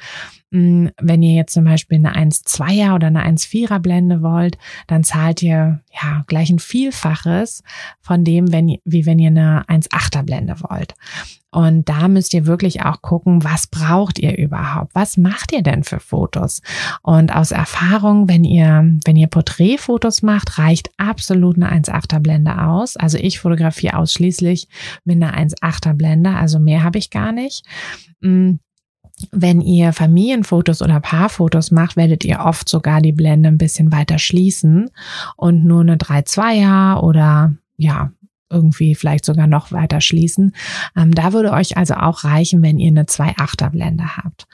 Wenn 0.58 1.22
ihr 1.22 1.34
jetzt 1.34 1.54
zum 1.54 1.66
Beispiel 1.66 1.98
eine 1.98 2.16
1,2er 2.16 2.96
oder 2.96 3.08
eine 3.08 3.26
1,4er 3.26 3.80
Blende 3.80 4.22
wollt, 4.22 4.58
dann 4.88 5.04
zahlt 5.04 5.42
ihr 5.42 5.82
ja 5.92 6.24
gleich 6.28 6.50
ein 6.50 6.60
Vielfaches 6.60 7.62
von 8.00 8.24
dem, 8.24 8.54
wenn, 8.54 8.78
wie 8.86 9.06
wenn 9.06 9.20
ihr 9.20 9.32
eine 9.32 9.66
1,8er 9.66 10.24
Blende 10.24 10.56
wollt. 10.62 10.96
Und 11.52 11.90
da 11.90 12.08
müsst 12.08 12.34
ihr 12.34 12.46
wirklich 12.46 12.84
auch 12.84 13.02
gucken, 13.02 13.44
was 13.44 13.68
braucht 13.68 14.18
ihr 14.20 14.38
überhaupt? 14.38 14.96
Was 14.96 15.18
macht 15.18 15.52
ihr 15.52 15.62
denn 15.62 15.84
für 15.84 16.00
Fotos? 16.00 16.62
Und 17.02 17.36
aus 17.36 17.52
Erfahrung, 17.52 18.30
wenn 18.30 18.46
ihr, 18.46 18.98
wenn 19.06 19.16
ihr 19.18 19.28
Porträtfotos 19.28 20.22
macht, 20.22 20.58
reicht 20.58 20.90
absolut 20.98 21.58
eine 21.58 21.72
1,8er 21.72 22.20
Blende 22.20 22.62
aus. 22.62 22.96
Also 22.96 23.18
ich 23.18 23.40
fotografiere 23.40 23.98
ausschließlich 23.98 24.70
mit 25.04 25.22
einer 25.22 25.38
1,8er 25.38 25.94
Blende, 25.94 26.32
also 26.32 26.60
mehr 26.60 26.84
habe 26.84 26.98
ich 26.98 27.10
gar 27.10 27.34
nicht. 27.34 27.66
Mm, 28.22 28.56
wenn 29.32 29.62
ihr 29.62 29.94
Familienfotos 29.94 30.82
oder 30.82 31.00
Paarfotos 31.00 31.72
macht, 31.72 31.96
werdet 31.96 32.26
ihr 32.26 32.40
oft 32.42 32.68
sogar 32.68 33.02
die 33.02 33.14
Blende 33.14 33.50
ein 33.50 33.58
bisschen 33.58 33.92
weiter 33.92 34.20
schließen 34.20 34.90
und 35.38 35.66
nur 35.66 35.82
eine 35.82 35.96
3,2er 35.96 37.02
oder 37.02 37.54
ja, 37.78 38.12
irgendwie 38.50 38.96
vielleicht 38.96 39.26
sogar 39.26 39.48
noch 39.48 39.72
weiter 39.72 40.02
schließen. 40.02 40.56
Ähm, 40.96 41.14
da 41.14 41.34
würde 41.34 41.52
euch 41.52 41.78
also 41.78 41.96
auch 41.96 42.24
reichen, 42.24 42.62
wenn 42.62 42.78
ihr 42.78 42.90
eine 42.90 43.04
2,8er 43.04 43.70
Blende 43.72 44.18
habt. 44.18 44.48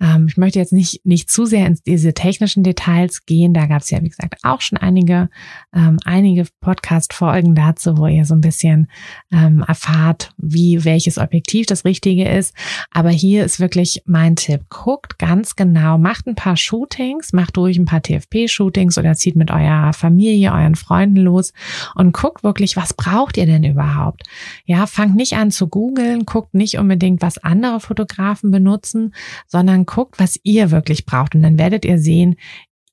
Ähm, 0.00 0.26
ich 0.28 0.36
möchte 0.36 0.58
jetzt 0.58 0.72
nicht, 0.72 1.04
nicht 1.04 1.30
zu 1.30 1.44
sehr 1.44 1.66
in 1.66 1.78
diese 1.86 2.14
technischen 2.14 2.62
Details 2.62 3.26
gehen. 3.26 3.52
Da 3.52 3.66
gab 3.66 3.82
es 3.82 3.90
ja, 3.90 4.00
wie 4.02 4.08
gesagt, 4.08 4.36
auch 4.42 4.60
schon 4.60 4.78
einige, 4.78 5.28
ähm, 5.74 5.98
einige 6.04 6.46
Podcast-Folgen 6.60 7.54
dazu, 7.54 7.98
wo 7.98 8.06
ihr 8.06 8.24
so 8.24 8.34
ein 8.34 8.40
bisschen 8.40 8.88
ähm, 9.32 9.64
erfahrt, 9.66 10.32
wie 10.38 10.84
welches 10.84 11.18
Objektiv 11.18 11.66
das 11.66 11.84
Richtige 11.84 12.28
ist. 12.28 12.54
Aber 12.90 13.10
hier 13.10 13.44
ist 13.44 13.60
wirklich 13.60 14.02
mein 14.06 14.36
Tipp. 14.36 14.62
Guckt 14.68 15.18
ganz 15.18 15.56
genau, 15.56 15.98
macht 15.98 16.26
ein 16.26 16.36
paar 16.36 16.56
Shootings, 16.56 17.32
macht 17.32 17.56
durch 17.56 17.76
ein 17.76 17.86
paar 17.86 18.02
TFP-Shootings 18.02 18.98
oder 18.98 19.14
zieht 19.14 19.36
mit 19.36 19.50
eurer 19.50 19.92
Familie, 19.92 20.52
euren 20.52 20.76
Freunden 20.76 21.16
los 21.16 21.52
und 21.94 22.12
guckt 22.12 22.44
wirklich, 22.44 22.76
was 22.76 22.94
braucht 22.94 23.31
ihr 23.36 23.42
ihr 23.42 23.46
denn 23.46 23.64
überhaupt? 23.64 24.22
Ja, 24.64 24.86
fangt 24.86 25.16
nicht 25.16 25.34
an 25.34 25.50
zu 25.50 25.68
googeln, 25.68 26.24
guckt 26.24 26.54
nicht 26.54 26.78
unbedingt, 26.78 27.22
was 27.22 27.38
andere 27.38 27.80
Fotografen 27.80 28.50
benutzen, 28.50 29.14
sondern 29.46 29.86
guckt, 29.86 30.18
was 30.18 30.38
ihr 30.42 30.70
wirklich 30.70 31.04
braucht. 31.04 31.34
Und 31.34 31.42
dann 31.42 31.58
werdet 31.58 31.84
ihr 31.84 31.98
sehen, 31.98 32.36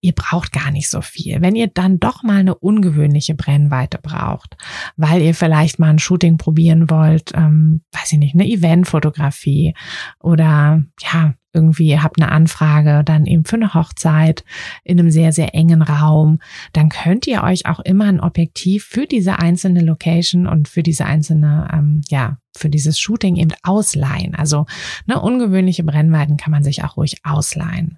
ihr 0.02 0.14
braucht 0.14 0.52
gar 0.52 0.72
nicht 0.72 0.90
so 0.90 1.02
viel. 1.02 1.42
Wenn 1.42 1.56
ihr 1.56 1.68
dann 1.68 2.00
doch 2.00 2.24
mal 2.24 2.38
eine 2.38 2.56
ungewöhnliche 2.56 3.36
Brennweite 3.36 4.00
braucht, 4.02 4.56
weil 4.96 5.22
ihr 5.22 5.36
vielleicht 5.36 5.80
mal 5.80 5.90
ein 5.90 6.00
Shooting 6.00 6.38
probieren 6.38 6.90
wollt, 6.90 7.32
ähm, 7.36 7.82
weiß 7.92 8.14
ich 8.14 8.20
nicht, 8.20 8.34
eine 8.34 8.48
Eventfotografie 8.48 9.74
oder 10.20 10.84
ja, 11.02 11.34
irgendwie 11.52 12.00
habt 12.00 12.22
eine 12.22 12.32
Anfrage 12.32 13.04
dann 13.04 13.26
eben 13.26 13.44
für 13.44 13.56
eine 13.56 13.74
Hochzeit 13.74 14.44
in 14.84 15.00
einem 15.00 15.10
sehr, 15.10 15.32
sehr 15.34 15.56
engen 15.56 15.82
Raum, 15.82 16.40
dann 16.74 16.90
könnt 16.90 17.26
ihr 17.26 17.44
euch 17.44 17.66
auch 17.66 17.80
immer 17.80 18.06
ein 18.06 18.20
Objektiv 18.20 18.86
für 18.86 19.08
diese 19.08 19.40
einzelne 19.40 19.82
Location 19.82 20.46
und 20.46 20.68
für 20.68 20.84
diese 20.84 21.06
einzelne, 21.06 21.68
ähm, 21.74 22.02
ja, 22.10 22.38
für 22.56 22.70
dieses 22.70 23.00
Shooting 23.00 23.36
eben 23.36 23.54
ausleihen. 23.64 24.36
Also 24.36 24.66
ne, 25.08 25.20
ungewöhnliche 25.20 25.84
Brennweiten 25.84 26.38
kann 26.38 26.52
man 26.52 26.64
sich 26.64 26.84
auch 26.84 26.98
ruhig 26.98 27.18
ausleihen. 27.24 27.98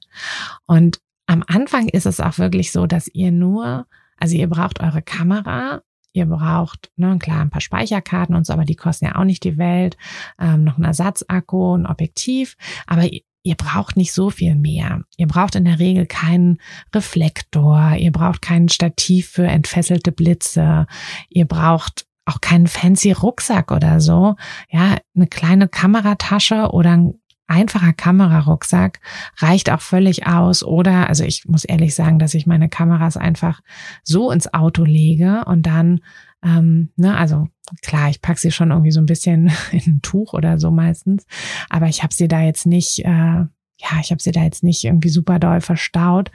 Und 0.66 1.00
am 1.32 1.44
Anfang 1.48 1.88
ist 1.88 2.06
es 2.06 2.20
auch 2.20 2.38
wirklich 2.38 2.72
so, 2.72 2.88
dass 2.88 3.08
ihr 3.08 3.32
nur, 3.32 3.88
also 4.18 4.36
ihr 4.36 4.50
braucht 4.50 4.82
eure 4.82 5.02
Kamera 5.02 5.82
Ihr 6.14 6.26
braucht, 6.26 6.92
ne, 6.98 7.18
klar, 7.20 7.40
ein 7.40 7.50
paar 7.50 7.62
Speicherkarten 7.62 8.36
und 8.36 8.46
so, 8.46 8.52
aber 8.52 8.66
die 8.66 8.76
kosten 8.76 9.06
ja 9.06 9.16
auch 9.16 9.24
nicht 9.24 9.46
die 9.46 9.58
Welt. 9.58 9.96
Ähm, 10.38 10.66
noch 10.66 10.78
ein 10.78 10.84
Ersatzakku, 10.84 11.78
ein 11.78 11.86
Objektiv. 11.86 12.58
Aber 12.86 13.08
ihr 13.44 13.56
braucht 13.56 13.96
nicht 13.96 14.12
so 14.12 14.30
viel 14.30 14.56
mehr. 14.56 15.04
Ihr 15.16 15.28
braucht 15.28 15.56
in 15.56 15.64
der 15.64 15.80
Regel 15.80 16.06
keinen 16.06 16.58
Reflektor, 16.94 17.96
ihr 17.98 18.12
braucht 18.12 18.42
kein 18.42 18.68
Stativ 18.68 19.30
für 19.30 19.48
entfesselte 19.48 20.12
Blitze, 20.12 20.86
ihr 21.30 21.46
braucht 21.46 22.06
auch 22.26 22.42
keinen 22.42 22.68
fancy 22.68 23.14
Rucksack 23.14 23.72
oder 23.72 24.02
so. 24.02 24.36
Ja, 24.70 24.98
eine 25.16 25.28
kleine 25.28 25.70
Kameratasche 25.70 26.72
oder 26.72 26.92
ein 26.92 27.21
einfacher 27.52 27.94
Kamerarucksack 27.94 29.00
reicht 29.38 29.70
auch 29.70 29.82
völlig 29.82 30.26
aus. 30.26 30.64
Oder, 30.64 31.08
also 31.08 31.24
ich 31.24 31.46
muss 31.46 31.66
ehrlich 31.66 31.94
sagen, 31.94 32.18
dass 32.18 32.34
ich 32.34 32.48
meine 32.48 32.70
Kameras 32.70 33.18
einfach 33.18 33.62
so 34.04 34.32
ins 34.32 34.54
Auto 34.54 34.84
lege 34.84 35.44
und 35.46 35.66
dann 35.66 36.02
ähm, 36.44 36.90
ne, 36.96 37.16
also 37.16 37.48
klar, 37.82 38.10
ich 38.10 38.22
pack 38.22 38.40
sie 38.40 38.52
schon 38.52 38.72
irgendwie 38.72 38.92
so 38.92 39.00
ein 39.00 39.06
bisschen 39.06 39.52
in 39.72 39.96
ein 39.96 40.02
Tuch 40.02 40.34
oder 40.34 40.58
so 40.58 40.72
meistens, 40.72 41.26
aber 41.70 41.88
ich 41.88 42.04
habe 42.04 42.14
sie 42.14 42.28
da 42.28 42.42
jetzt 42.42 42.66
nicht, 42.66 43.06
äh, 43.06 43.46
ja, 43.84 44.00
ich 44.00 44.12
habe 44.12 44.22
sie 44.22 44.32
da 44.32 44.44
jetzt 44.44 44.64
nicht 44.64 44.84
irgendwie 44.84 45.10
super 45.10 45.40
doll 45.40 45.62
verstaut. 45.62 46.32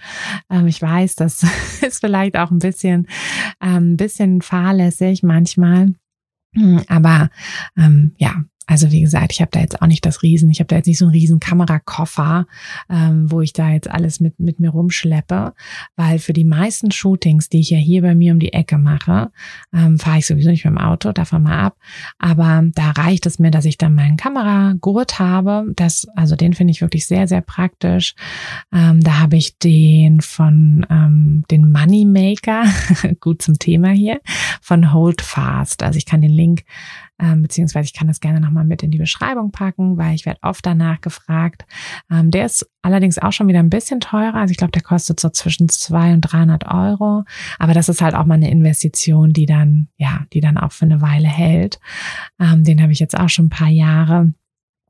Ähm, 0.50 0.66
ich 0.66 0.80
weiß, 0.80 1.16
das 1.16 1.42
ist 1.82 2.00
vielleicht 2.00 2.36
auch 2.36 2.50
ein 2.50 2.58
bisschen, 2.58 3.08
ähm, 3.60 3.92
ein 3.92 3.96
bisschen 3.96 4.42
fahrlässig 4.42 5.22
manchmal. 5.22 5.94
Hm, 6.54 6.82
aber 6.88 7.30
ähm, 7.76 8.14
ja, 8.18 8.44
also 8.66 8.90
wie 8.90 9.00
gesagt, 9.00 9.32
ich 9.32 9.40
habe 9.40 9.50
da 9.52 9.60
jetzt 9.60 9.80
auch 9.80 9.86
nicht 9.86 10.04
das 10.04 10.22
Riesen, 10.22 10.50
ich 10.50 10.58
habe 10.58 10.66
da 10.66 10.76
jetzt 10.76 10.86
nicht 10.86 10.98
so 10.98 11.04
einen 11.04 11.12
riesen 11.12 11.38
Kamerakoffer, 11.38 12.46
ähm, 12.90 13.30
wo 13.30 13.40
ich 13.40 13.52
da 13.52 13.70
jetzt 13.70 13.88
alles 13.88 14.18
mit, 14.18 14.40
mit 14.40 14.58
mir 14.58 14.70
rumschleppe, 14.70 15.54
weil 15.94 16.18
für 16.18 16.32
die 16.32 16.44
meisten 16.44 16.90
Shootings, 16.90 17.48
die 17.48 17.60
ich 17.60 17.70
ja 17.70 17.78
hier 17.78 18.02
bei 18.02 18.16
mir 18.16 18.32
um 18.32 18.40
die 18.40 18.52
Ecke 18.52 18.76
mache, 18.76 19.30
ähm, 19.72 19.98
fahre 19.98 20.18
ich 20.18 20.26
sowieso 20.26 20.50
nicht 20.50 20.64
mit 20.64 20.74
dem 20.74 20.78
Auto, 20.78 21.12
davon 21.12 21.44
mal 21.44 21.60
ab. 21.60 21.76
Aber 22.18 22.64
da 22.74 22.90
reicht 22.90 23.26
es 23.26 23.38
mir, 23.38 23.52
dass 23.52 23.64
ich 23.64 23.78
dann 23.78 23.94
meinen 23.94 24.16
Kameragurt 24.16 25.20
habe. 25.20 25.72
Das, 25.76 26.08
also 26.16 26.34
den 26.34 26.52
finde 26.52 26.72
ich 26.72 26.80
wirklich 26.80 27.06
sehr, 27.06 27.28
sehr 27.28 27.42
praktisch. 27.42 28.14
Ähm, 28.72 29.00
da 29.00 29.20
habe 29.20 29.36
ich 29.36 29.58
den 29.58 30.20
von 30.20 30.84
ähm, 30.90 31.44
den 31.52 31.70
Moneymaker, 31.70 32.64
gut 33.20 33.42
zum 33.42 33.58
Thema 33.60 33.90
hier, 33.90 34.20
von 34.60 34.92
Holdfast. 34.92 35.84
Also 35.84 35.98
ich 35.98 36.06
kann 36.06 36.20
den 36.20 36.32
Link 36.32 36.64
ähm, 37.18 37.42
beziehungsweise 37.42 37.86
ich 37.86 37.94
kann 37.94 38.08
das 38.08 38.20
gerne 38.20 38.40
nochmal 38.40 38.64
mit 38.64 38.82
in 38.82 38.90
die 38.90 38.98
Beschreibung 38.98 39.50
packen, 39.50 39.96
weil 39.96 40.14
ich 40.14 40.26
werde 40.26 40.40
oft 40.42 40.64
danach 40.66 41.00
gefragt. 41.00 41.64
Ähm, 42.10 42.30
der 42.30 42.46
ist 42.46 42.70
allerdings 42.82 43.18
auch 43.18 43.32
schon 43.32 43.48
wieder 43.48 43.60
ein 43.60 43.70
bisschen 43.70 44.00
teurer. 44.00 44.34
Also 44.34 44.52
ich 44.52 44.58
glaube, 44.58 44.72
der 44.72 44.82
kostet 44.82 45.18
so 45.18 45.30
zwischen 45.30 45.68
200 45.68 46.14
und 46.16 46.20
300 46.20 46.66
Euro. 46.66 47.24
Aber 47.58 47.74
das 47.74 47.88
ist 47.88 48.02
halt 48.02 48.14
auch 48.14 48.26
mal 48.26 48.34
eine 48.34 48.50
Investition, 48.50 49.32
die 49.32 49.46
dann, 49.46 49.88
ja, 49.96 50.26
die 50.32 50.40
dann 50.40 50.58
auch 50.58 50.72
für 50.72 50.84
eine 50.84 51.00
Weile 51.00 51.28
hält. 51.28 51.80
Ähm, 52.38 52.64
den 52.64 52.82
habe 52.82 52.92
ich 52.92 53.00
jetzt 53.00 53.18
auch 53.18 53.28
schon 53.28 53.46
ein 53.46 53.50
paar 53.50 53.68
Jahre. 53.68 54.32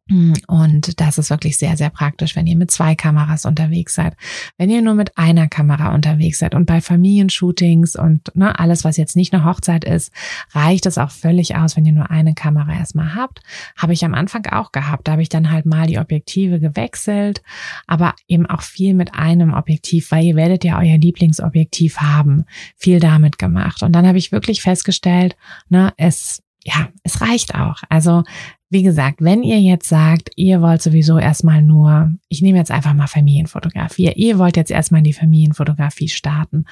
Und 0.08 1.00
das 1.00 1.18
ist 1.18 1.30
wirklich 1.30 1.58
sehr, 1.58 1.76
sehr 1.76 1.90
praktisch, 1.90 2.36
wenn 2.36 2.46
ihr 2.46 2.56
mit 2.56 2.70
zwei 2.70 2.94
Kameras 2.94 3.44
unterwegs 3.44 3.96
seid. 3.96 4.16
Wenn 4.56 4.70
ihr 4.70 4.80
nur 4.80 4.94
mit 4.94 5.18
einer 5.18 5.48
Kamera 5.48 5.92
unterwegs 5.92 6.38
seid 6.38 6.54
und 6.54 6.64
bei 6.64 6.80
Familienshootings 6.80 7.96
und 7.96 8.34
ne, 8.36 8.56
alles, 8.56 8.84
was 8.84 8.96
jetzt 8.96 9.16
nicht 9.16 9.34
eine 9.34 9.44
Hochzeit 9.44 9.84
ist, 9.84 10.12
reicht 10.52 10.86
es 10.86 10.96
auch 10.96 11.10
völlig 11.10 11.56
aus, 11.56 11.76
wenn 11.76 11.84
ihr 11.84 11.92
nur 11.92 12.08
eine 12.08 12.34
Kamera 12.34 12.72
erstmal 12.72 13.16
habt. 13.16 13.40
Habe 13.76 13.94
ich 13.94 14.04
am 14.04 14.14
Anfang 14.14 14.46
auch 14.46 14.70
gehabt. 14.70 15.08
Da 15.08 15.12
habe 15.12 15.22
ich 15.22 15.28
dann 15.28 15.50
halt 15.50 15.66
mal 15.66 15.88
die 15.88 15.98
Objektive 15.98 16.60
gewechselt, 16.60 17.42
aber 17.88 18.14
eben 18.28 18.46
auch 18.46 18.62
viel 18.62 18.94
mit 18.94 19.14
einem 19.14 19.54
Objektiv, 19.54 20.12
weil 20.12 20.24
ihr 20.24 20.36
werdet 20.36 20.62
ja 20.62 20.78
euer 20.78 20.98
Lieblingsobjektiv 20.98 21.96
haben. 21.98 22.44
Viel 22.76 23.00
damit 23.00 23.38
gemacht. 23.38 23.82
Und 23.82 23.92
dann 23.92 24.06
habe 24.06 24.18
ich 24.18 24.30
wirklich 24.30 24.62
festgestellt, 24.62 25.36
ne, 25.68 25.92
es 25.96 26.44
ja, 26.66 26.88
es 27.04 27.20
reicht 27.20 27.54
auch. 27.54 27.82
Also 27.88 28.24
wie 28.68 28.82
gesagt, 28.82 29.22
wenn 29.22 29.42
ihr 29.42 29.60
jetzt 29.60 29.88
sagt, 29.88 30.30
ihr 30.36 30.60
wollt 30.60 30.82
sowieso 30.82 31.18
erstmal 31.18 31.62
nur, 31.62 32.12
ich 32.28 32.42
nehme 32.42 32.58
jetzt 32.58 32.72
einfach 32.72 32.94
mal 32.94 33.06
Familienfotografie, 33.06 34.12
ihr 34.16 34.38
wollt 34.38 34.56
jetzt 34.56 34.72
erstmal 34.72 35.02
die 35.02 35.12
Familienfotografie 35.12 36.08
starten, 36.08 36.64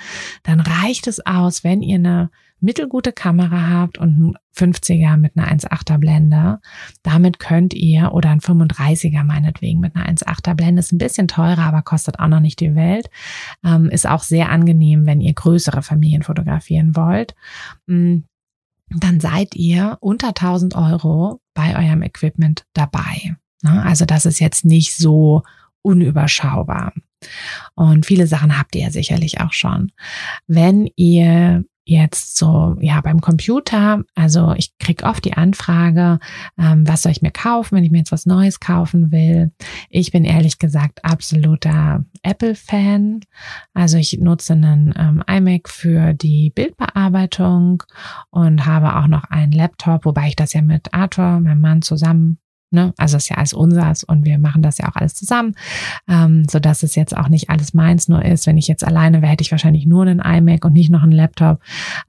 dann 0.42 0.60
reicht 0.60 1.06
es 1.06 1.24
aus, 1.24 1.62
wenn 1.62 1.82
ihr 1.82 1.96
eine 1.96 2.30
mittelgute 2.60 3.12
Kamera 3.12 3.68
habt 3.68 3.98
und 3.98 4.18
ein 4.18 4.34
50er 4.56 5.16
mit 5.16 5.36
einer 5.36 5.52
1,8er 5.52 5.98
Blende. 5.98 6.60
Damit 7.02 7.38
könnt 7.38 7.74
ihr, 7.74 8.12
oder 8.12 8.30
ein 8.30 8.40
35er 8.40 9.22
meinetwegen 9.22 9.80
mit 9.80 9.94
einer 9.94 10.08
1,8er 10.08 10.54
Blende, 10.54 10.80
ist 10.80 10.92
ein 10.92 10.98
bisschen 10.98 11.28
teurer, 11.28 11.58
aber 11.58 11.82
kostet 11.82 12.18
auch 12.18 12.28
noch 12.28 12.40
nicht 12.40 12.60
die 12.60 12.74
Welt. 12.74 13.10
Ähm, 13.64 13.90
ist 13.90 14.08
auch 14.08 14.22
sehr 14.22 14.48
angenehm, 14.50 15.06
wenn 15.06 15.20
ihr 15.20 15.34
größere 15.34 15.82
Familien 15.82 16.22
fotografieren 16.22 16.96
wollt. 16.96 17.34
Dann 18.90 19.20
seid 19.20 19.54
ihr 19.54 19.98
unter 20.00 20.28
1000 20.28 20.74
Euro 20.76 21.40
bei 21.54 21.76
eurem 21.76 22.02
Equipment 22.02 22.64
dabei. 22.74 23.36
Ne? 23.62 23.82
Also 23.82 24.04
das 24.04 24.26
ist 24.26 24.40
jetzt 24.40 24.64
nicht 24.64 24.94
so 24.94 25.42
unüberschaubar. 25.82 26.92
Und 27.74 28.06
viele 28.06 28.26
Sachen 28.26 28.58
habt 28.58 28.74
ihr 28.74 28.82
ja 28.82 28.90
sicherlich 28.90 29.40
auch 29.40 29.52
schon. 29.52 29.92
Wenn 30.46 30.90
ihr 30.96 31.64
jetzt 31.84 32.36
so, 32.36 32.76
ja, 32.80 33.00
beim 33.00 33.20
Computer, 33.20 34.02
also 34.14 34.54
ich 34.56 34.76
krieg 34.78 35.02
oft 35.02 35.24
die 35.24 35.34
Anfrage, 35.34 36.18
ähm, 36.58 36.86
was 36.88 37.02
soll 37.02 37.12
ich 37.12 37.22
mir 37.22 37.30
kaufen, 37.30 37.76
wenn 37.76 37.84
ich 37.84 37.90
mir 37.90 37.98
jetzt 37.98 38.12
was 38.12 38.26
Neues 38.26 38.58
kaufen 38.58 39.12
will. 39.12 39.52
Ich 39.90 40.10
bin 40.10 40.24
ehrlich 40.24 40.58
gesagt 40.58 41.04
absoluter 41.04 42.04
Apple-Fan. 42.22 43.20
Also 43.74 43.98
ich 43.98 44.18
nutze 44.18 44.54
einen 44.54 44.94
ähm, 44.96 45.22
iMac 45.26 45.68
für 45.68 46.14
die 46.14 46.50
Bildbearbeitung 46.50 47.82
und 48.30 48.64
habe 48.66 48.96
auch 48.96 49.06
noch 49.06 49.24
einen 49.24 49.52
Laptop, 49.52 50.04
wobei 50.04 50.28
ich 50.28 50.36
das 50.36 50.54
ja 50.54 50.62
mit 50.62 50.94
Arthur, 50.94 51.40
meinem 51.40 51.60
Mann, 51.60 51.82
zusammen 51.82 52.38
Ne? 52.74 52.92
Also 52.98 53.16
ist 53.16 53.28
ja 53.28 53.36
alles 53.36 53.54
unseres 53.54 54.02
und 54.02 54.24
wir 54.24 54.38
machen 54.40 54.60
das 54.60 54.78
ja 54.78 54.88
auch 54.88 54.96
alles 54.96 55.14
zusammen, 55.14 55.54
ähm, 56.08 56.44
so 56.50 56.58
dass 56.58 56.82
es 56.82 56.96
jetzt 56.96 57.16
auch 57.16 57.28
nicht 57.28 57.48
alles 57.48 57.72
meins 57.72 58.08
nur 58.08 58.24
ist. 58.24 58.48
Wenn 58.48 58.58
ich 58.58 58.66
jetzt 58.66 58.84
alleine 58.84 59.22
wäre, 59.22 59.30
hätte 59.30 59.42
ich 59.42 59.52
wahrscheinlich 59.52 59.86
nur 59.86 60.02
einen 60.02 60.18
iMac 60.18 60.64
und 60.64 60.72
nicht 60.72 60.90
noch 60.90 61.04
einen 61.04 61.12
Laptop. 61.12 61.60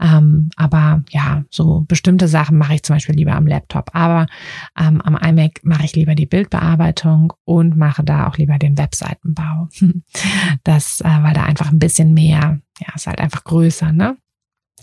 Ähm, 0.01 0.49
aber 0.56 1.04
ja, 1.10 1.43
so 1.51 1.86
bestimmte 1.88 2.28
Sachen 2.28 2.58
mache 2.58 2.73
ich 2.73 2.84
zum 2.84 2.95
Beispiel 2.95 3.15
lieber 3.15 3.36
am 3.36 3.45
Laptop. 3.45 3.91
Aber 3.93 4.25
ähm, 4.75 5.01
am 5.01 5.15
iMac 5.15 5.62
mache 5.63 5.86
ich 5.86 5.95
lieber 5.95 6.15
die 6.15 6.25
Bildbearbeitung 6.25 7.34
und 7.43 7.78
mache 7.78 8.04
da 8.04 8.28
auch 8.28 8.38
lieber 8.38 8.58
den 8.58 8.75
Webseitenbau. 8.75 9.69
das, 10.63 11.01
äh, 11.01 11.21
weil 11.21 11.34
da 11.36 11.43
einfach 11.43 11.71
ein 11.71 11.80
bisschen 11.80 12.15
mehr, 12.15 12.60
ja, 12.80 12.88
ist 12.95 13.06
halt 13.06 13.19
einfach 13.19 13.43
größer, 13.43 13.91
ne? 13.91 14.17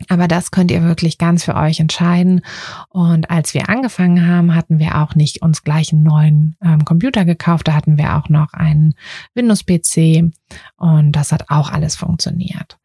Aber 0.09 0.27
das 0.27 0.51
könnt 0.51 0.71
ihr 0.71 0.83
wirklich 0.83 1.19
ganz 1.19 1.45
für 1.45 1.55
euch 1.55 1.79
entscheiden. 1.79 2.41
Und 2.89 3.31
als 3.31 3.55
wir 3.55 3.69
angefangen 3.69 4.27
haben, 4.27 4.55
hatten 4.55 4.79
wir 4.79 5.01
auch 5.01 5.15
nicht 5.15 5.43
uns 5.43 5.63
gleich 5.63 5.93
einen 5.93 6.03
neuen 6.03 6.57
ähm, 6.63 6.85
Computer 6.85 7.25
gekauft. 7.25 7.69
Da 7.69 7.75
hatten 7.75 7.99
wir 7.99 8.17
auch 8.17 8.29
noch 8.29 8.53
einen 8.53 8.95
Windows-PC 9.35 10.33
und 10.77 11.13
das 11.13 11.33
hat 11.33 11.51
auch 11.51 11.71
alles 11.71 11.97
funktioniert. 11.97 12.79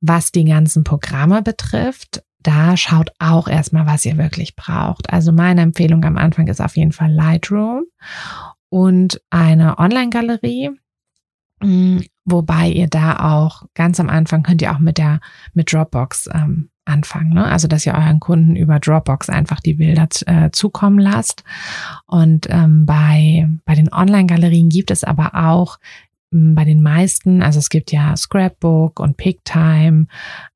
Was 0.00 0.30
die 0.30 0.44
ganzen 0.44 0.84
Programme 0.84 1.42
betrifft, 1.42 2.22
da 2.38 2.76
schaut 2.76 3.10
auch 3.18 3.48
erstmal, 3.48 3.86
was 3.86 4.04
ihr 4.04 4.16
wirklich 4.18 4.54
braucht. 4.54 5.12
Also 5.12 5.32
meine 5.32 5.62
Empfehlung 5.62 6.04
am 6.04 6.16
Anfang 6.16 6.46
ist 6.46 6.60
auf 6.60 6.76
jeden 6.76 6.92
Fall 6.92 7.12
Lightroom 7.12 7.84
und 8.68 9.20
eine 9.30 9.78
Online-Galerie. 9.78 10.70
Mm, 11.62 12.00
wobei 12.24 12.68
ihr 12.68 12.88
da 12.88 13.34
auch 13.34 13.64
ganz 13.74 13.98
am 14.00 14.08
Anfang 14.08 14.42
könnt 14.42 14.62
ihr 14.62 14.74
auch 14.74 14.78
mit 14.78 14.98
der 14.98 15.20
mit 15.54 15.72
Dropbox 15.72 16.28
ähm, 16.32 16.70
anfangen, 16.84 17.30
ne? 17.34 17.44
Also 17.44 17.68
dass 17.68 17.86
ihr 17.86 17.94
euren 17.94 18.20
Kunden 18.20 18.56
über 18.56 18.78
Dropbox 18.78 19.30
einfach 19.30 19.60
die 19.60 19.74
Bilder 19.74 20.08
äh, 20.26 20.50
zukommen 20.50 20.98
lasst. 20.98 21.44
Und 22.06 22.46
ähm, 22.50 22.86
bei 22.86 23.48
bei 23.64 23.74
den 23.74 23.92
Online-Galerien 23.92 24.68
gibt 24.68 24.90
es 24.90 25.02
aber 25.02 25.34
auch 25.34 25.78
mm, 26.30 26.54
bei 26.54 26.64
den 26.64 26.82
meisten, 26.82 27.42
also 27.42 27.58
es 27.58 27.70
gibt 27.70 27.90
ja 27.90 28.16
Scrapbook 28.16 29.00
und 29.00 29.16
PickTime 29.16 30.06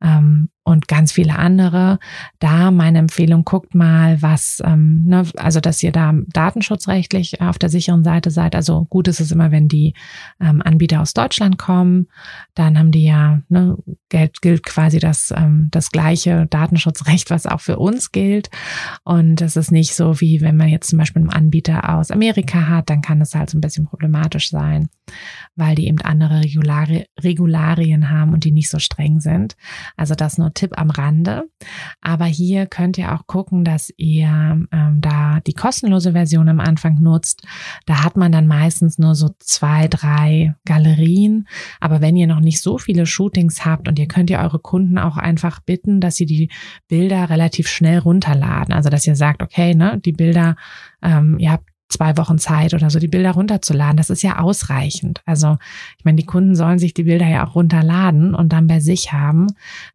ähm, 0.02 0.50
und 0.62 0.88
ganz 0.88 1.12
viele 1.12 1.36
andere. 1.36 1.98
Da 2.38 2.70
meine 2.70 2.98
Empfehlung, 2.98 3.44
guckt 3.44 3.74
mal, 3.74 4.20
was, 4.20 4.62
ähm, 4.64 5.04
ne, 5.06 5.24
also 5.36 5.60
dass 5.60 5.82
ihr 5.82 5.90
da 5.90 6.12
datenschutzrechtlich 6.32 7.40
auf 7.40 7.58
der 7.58 7.70
sicheren 7.70 8.04
Seite 8.04 8.30
seid. 8.30 8.54
Also 8.54 8.84
gut 8.90 9.08
ist 9.08 9.20
es 9.20 9.32
immer, 9.32 9.50
wenn 9.50 9.68
die 9.68 9.94
ähm, 10.40 10.60
Anbieter 10.62 11.00
aus 11.00 11.14
Deutschland 11.14 11.58
kommen, 11.58 12.08
dann 12.54 12.78
haben 12.78 12.92
die 12.92 13.04
ja, 13.04 13.40
ne, 13.48 13.76
gilt, 14.10 14.42
gilt 14.42 14.62
quasi 14.64 14.98
das, 14.98 15.32
ähm, 15.34 15.68
das 15.70 15.90
gleiche 15.90 16.46
Datenschutzrecht, 16.46 17.30
was 17.30 17.46
auch 17.46 17.60
für 17.60 17.78
uns 17.78 18.12
gilt. 18.12 18.50
Und 19.02 19.40
es 19.40 19.56
ist 19.56 19.72
nicht 19.72 19.94
so, 19.94 20.20
wie 20.20 20.40
wenn 20.40 20.56
man 20.56 20.68
jetzt 20.68 20.90
zum 20.90 20.98
Beispiel 20.98 21.22
einen 21.22 21.30
Anbieter 21.30 21.96
aus 21.96 22.10
Amerika 22.10 22.68
hat, 22.68 22.90
dann 22.90 23.00
kann 23.00 23.20
es 23.20 23.34
halt 23.34 23.50
so 23.50 23.56
ein 23.56 23.62
bisschen 23.62 23.86
problematisch 23.86 24.50
sein, 24.50 24.88
weil 25.56 25.74
die 25.74 25.86
eben 25.86 26.00
andere 26.02 26.40
Regulari 26.42 27.06
Regularien 27.18 28.10
haben 28.10 28.32
und 28.32 28.44
die 28.44 28.52
nicht 28.52 28.70
so 28.70 28.78
streng 28.78 29.20
sind. 29.20 29.56
Also 29.96 30.14
das 30.14 30.38
nur 30.38 30.52
Tipp 30.60 30.78
am 30.78 30.90
Rande. 30.90 31.48
Aber 32.02 32.26
hier 32.26 32.66
könnt 32.66 32.98
ihr 32.98 33.14
auch 33.14 33.26
gucken, 33.26 33.64
dass 33.64 33.90
ihr 33.96 34.28
ähm, 34.28 34.98
da 35.00 35.40
die 35.40 35.54
kostenlose 35.54 36.12
Version 36.12 36.50
am 36.50 36.60
Anfang 36.60 37.00
nutzt. 37.00 37.46
Da 37.86 38.04
hat 38.04 38.16
man 38.18 38.30
dann 38.30 38.46
meistens 38.46 38.98
nur 38.98 39.14
so 39.14 39.30
zwei, 39.38 39.88
drei 39.88 40.54
Galerien. 40.66 41.48
Aber 41.80 42.02
wenn 42.02 42.16
ihr 42.16 42.26
noch 42.26 42.40
nicht 42.40 42.60
so 42.60 42.76
viele 42.76 43.06
Shootings 43.06 43.64
habt 43.64 43.88
und 43.88 43.98
ihr 43.98 44.06
könnt 44.06 44.28
ihr 44.28 44.40
eure 44.40 44.58
Kunden 44.58 44.98
auch 44.98 45.16
einfach 45.16 45.60
bitten, 45.60 46.00
dass 46.00 46.16
sie 46.16 46.26
die 46.26 46.50
Bilder 46.88 47.30
relativ 47.30 47.66
schnell 47.66 47.98
runterladen. 47.98 48.74
Also 48.74 48.90
dass 48.90 49.06
ihr 49.06 49.16
sagt, 49.16 49.42
okay, 49.42 49.74
ne, 49.74 49.98
die 50.04 50.12
Bilder, 50.12 50.56
ähm, 51.02 51.38
ihr 51.38 51.52
habt 51.52 51.69
zwei 51.90 52.16
Wochen 52.16 52.38
Zeit 52.38 52.72
oder 52.72 52.88
so, 52.88 52.98
die 52.98 53.08
Bilder 53.08 53.32
runterzuladen. 53.32 53.96
Das 53.96 54.10
ist 54.10 54.22
ja 54.22 54.38
ausreichend. 54.38 55.20
Also 55.26 55.58
ich 55.98 56.04
meine, 56.04 56.16
die 56.16 56.26
Kunden 56.26 56.54
sollen 56.54 56.78
sich 56.78 56.94
die 56.94 57.02
Bilder 57.02 57.26
ja 57.26 57.46
auch 57.46 57.54
runterladen 57.54 58.34
und 58.34 58.52
dann 58.52 58.66
bei 58.66 58.80
sich 58.80 59.12
haben. 59.12 59.48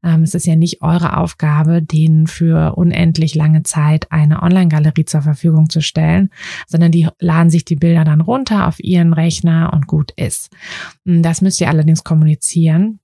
Ähm, 0.04 0.24
es 0.24 0.36
ist 0.36 0.46
ja 0.46 0.56
nicht 0.56 0.82
eure 0.82 1.18
Aufgabe, 1.18 1.82
denen 1.82 2.28
für 2.28 2.76
unendlich 2.76 3.34
lange 3.34 3.64
Zeit 3.64 4.12
eine 4.12 4.44
Online-Galerie 4.44 5.06
zur 5.06 5.22
Verfügung 5.22 5.70
zu 5.70 5.82
stellen, 5.82 6.30
sondern 6.68 6.92
die 6.92 7.08
laden 7.20 7.50
sich 7.50 7.66
die 7.66 7.78
Bilder 7.78 8.04
dann 8.04 8.22
runter 8.22 8.68
auf 8.68 8.80
ihren 8.80 9.14
Rechner 9.14 9.72
und 9.74 9.88
gut 9.88 10.12
ist. 10.18 10.52
Das 11.06 11.42
müsst 11.42 11.62
ihr 11.62 11.70
allerdings 11.70 12.04
kommunizieren. 12.04 13.00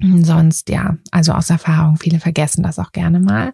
Sonst 0.00 0.68
ja, 0.68 0.96
also 1.12 1.32
aus 1.32 1.50
Erfahrung, 1.50 1.96
viele 1.96 2.18
vergessen 2.18 2.64
das 2.64 2.78
auch 2.78 2.90
gerne 2.90 3.20
mal. 3.20 3.52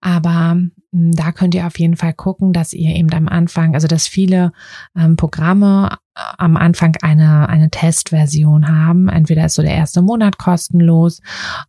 Aber 0.00 0.52
hm, 0.52 0.72
da 0.90 1.32
könnt 1.32 1.54
ihr 1.54 1.66
auf 1.66 1.78
jeden 1.78 1.96
Fall 1.96 2.14
gucken, 2.14 2.52
dass 2.52 2.72
ihr 2.72 2.96
eben 2.96 3.12
am 3.12 3.28
Anfang, 3.28 3.74
also 3.74 3.86
dass 3.86 4.06
viele 4.06 4.52
ähm, 4.96 5.16
Programme 5.16 5.98
äh, 6.14 6.20
am 6.38 6.56
Anfang 6.56 6.96
eine, 7.02 7.48
eine 7.48 7.70
Testversion 7.70 8.68
haben. 8.68 9.08
Entweder 9.08 9.44
ist 9.44 9.54
so 9.54 9.62
der 9.62 9.74
erste 9.74 10.00
Monat 10.00 10.38
kostenlos 10.38 11.20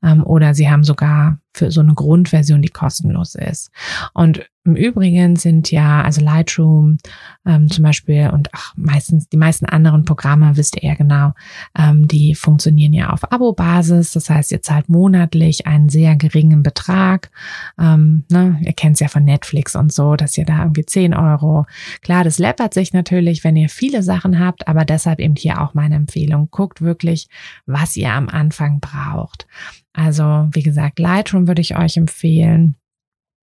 ähm, 0.02 0.24
oder 0.24 0.54
sie 0.54 0.70
haben 0.70 0.86
sogar 0.86 1.40
für 1.60 1.72
so 1.72 1.82
eine 1.82 1.94
Grundversion, 1.94 2.62
die 2.62 2.70
kostenlos 2.70 3.36
ist. 3.36 3.70
Und 4.14 4.46
im 4.66 4.76
Übrigen 4.76 5.36
sind 5.36 5.72
ja, 5.72 6.02
also 6.02 6.22
Lightroom 6.22 6.98
ähm, 7.46 7.70
zum 7.72 7.84
Beispiel 7.84 8.30
und 8.30 8.50
ach, 8.52 8.74
meistens 8.76 9.28
die 9.28 9.38
meisten 9.38 9.66
anderen 9.66 10.06
Programme, 10.06 10.58
wisst 10.58 10.76
ihr 10.76 10.88
ja 10.88 10.96
genau, 10.96 11.34
ähm, 11.78 12.08
die 12.08 12.36
funktionieren 12.36 12.94
ja 12.94 13.10
auf 13.10 13.32
Abo-Basis. 13.32 14.12
Das 14.12 14.30
heißt, 14.30 14.52
ihr 14.52 14.62
zahlt 14.62 14.88
monatlich 14.88 15.66
einen 15.66 15.90
sehr 15.90 16.16
geringen 16.16 16.62
Betrag. 16.62 17.32
Ähm, 17.80 18.26
ne? 18.30 18.60
Ihr 18.62 18.74
kennt 18.74 18.96
es 18.96 19.00
ja 19.00 19.08
von 19.08 19.24
Netflix 19.24 19.76
und 19.76 19.92
so, 19.92 20.16
dass 20.16 20.38
ihr 20.38 20.46
da 20.46 20.60
irgendwie 20.60 20.86
10 20.86 21.14
Euro. 21.14 21.66
Klar, 22.02 22.24
das 22.24 22.38
läppert 22.38 22.74
sich 22.74 22.94
natürlich, 22.94 23.44
wenn 23.44 23.56
ihr 23.56 23.70
viele 23.70 24.04
Sachen 24.04 24.40
habt, 24.40 24.68
aber 24.68 24.86
deshalb 24.86 25.20
eben 25.20 25.36
hier 25.36 25.62
auch 25.62 25.74
meine 25.74 25.96
Empfehlung. 25.96 26.50
Guckt 26.52 26.82
wirklich, 26.82 27.28
was 27.66 27.96
ihr 27.98 28.14
am 28.14 28.30
Anfang 28.30 28.80
braucht. 28.82 29.48
Also, 29.94 30.48
wie 30.52 30.64
gesagt, 30.64 31.00
Lightroom 31.00 31.48
würde 31.48 31.62
ich 31.62 31.78
euch 31.78 31.98
empfehlen. 31.98 32.76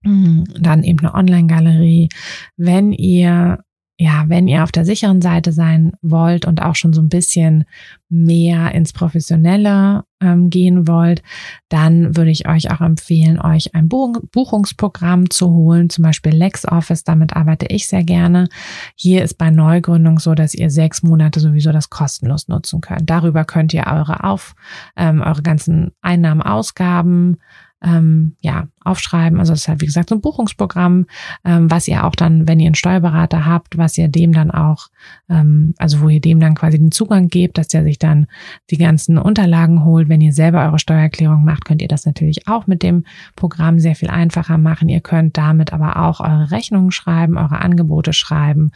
Mhm. 0.03 0.45
Dann 0.59 0.83
eben 0.83 1.01
eine 1.01 1.15
Online-Galerie. 1.15 2.09
Wenn 2.57 2.93
ihr 2.93 3.65
ja, 3.99 4.25
wenn 4.29 4.47
ihr 4.47 4.63
auf 4.63 4.73
der 4.73 4.85
sicheren 4.85 5.23
Seite 5.23 5.53
sein 5.53 5.93
wollt 6.03 6.45
und 6.45 6.61
auch 6.61 6.75
schon 6.75 6.93
so 6.93 7.01
ein 7.01 7.09
bisschen 7.09 7.65
mehr 8.11 8.75
ins 8.75 8.93
Professionelle 8.93 10.05
ähm, 10.21 10.51
gehen 10.51 10.87
wollt, 10.87 11.23
dann 11.71 12.15
würde 12.15 12.31
ich 12.31 12.47
euch 12.47 12.71
auch 12.71 12.83
empfehlen, 12.83 13.41
euch 13.41 13.75
ein 13.75 13.89
Buchungsprogramm 13.89 15.31
zu 15.31 15.51
holen, 15.51 15.89
zum 15.89 16.05
Beispiel 16.05 16.33
LexOffice, 16.33 17.05
damit 17.05 17.35
arbeite 17.35 17.67
ich 17.67 17.89
sehr 17.89 18.05
gerne. 18.05 18.49
Hier 18.97 19.25
ist 19.25 19.39
bei 19.39 19.51
Neugründung 19.51 20.19
so, 20.19 20.35
dass 20.35 20.53
ihr 20.53 20.69
sechs 20.69 21.03
Monate 21.03 21.41
sowieso 21.41 21.73
das 21.73 21.89
kostenlos 21.89 22.49
nutzen 22.49 22.83
könnt. 22.83 23.09
Darüber 23.09 23.47
könnt 23.47 23.73
ihr 23.73 23.87
eure 23.87 24.25
Auf, 24.25 24.55
ähm, 24.97 25.23
eure 25.23 25.43
ganzen 25.43 25.93
Einnahmen, 26.03 26.43
Ausgaben, 26.43 27.39
ähm, 27.83 28.37
ja, 28.41 28.69
aufschreiben. 28.87 29.39
Also 29.39 29.53
das 29.53 29.63
ist 29.63 29.69
halt, 29.69 29.81
wie 29.81 29.87
gesagt, 29.87 30.09
so 30.09 30.15
ein 30.15 30.21
Buchungsprogramm, 30.21 31.07
ähm, 31.45 31.71
was 31.71 31.89
ihr 31.89 32.05
auch 32.05 32.15
dann, 32.15 32.49
wenn 32.49 32.61
ihr 32.61 32.67
einen 32.67 32.75
Steuerberater 32.75 33.45
habt, 33.45 33.79
was 33.79 33.99
ihr 33.99 34.09
dem 34.09 34.33
dann 34.33 34.51
auch, 34.51 34.89
ähm, 35.29 35.75
also 35.79 36.01
wo 36.01 36.09
ihr 36.09 36.21
dem 36.21 36.41
dann 36.41 36.55
quasi 36.55 36.79
den 36.79 36.93
Zugang 36.93 37.29
gebt, 37.29 37.59
dass 37.59 37.69
der 37.69 37.83
sich 37.83 37.99
dann 37.99 38.27
die 38.71 38.79
ganzen 38.79 39.19
Unterlagen 39.19 39.85
holt. 39.85 40.09
Wenn 40.09 40.21
ihr 40.21 40.33
selber 40.33 40.65
eure 40.65 40.79
Steuererklärung 40.79 41.45
macht, 41.45 41.65
könnt 41.65 41.83
ihr 41.83 41.89
das 41.89 42.07
natürlich 42.07 42.49
auch 42.49 42.67
mit 42.67 42.83
dem 42.83 43.05
Programm 43.35 43.79
sehr 43.79 43.95
viel 43.95 44.11
einfacher 44.11 44.59
machen. 44.59 44.89
Ihr 44.89 45.01
könnt 45.01 45.37
damit 45.37 45.73
aber 45.73 45.97
auch 45.97 46.21
eure 46.21 46.51
Rechnungen 46.51 46.91
schreiben, 46.91 47.37
eure 47.37 47.61
Angebote 47.61 48.13
schreiben 48.13 48.73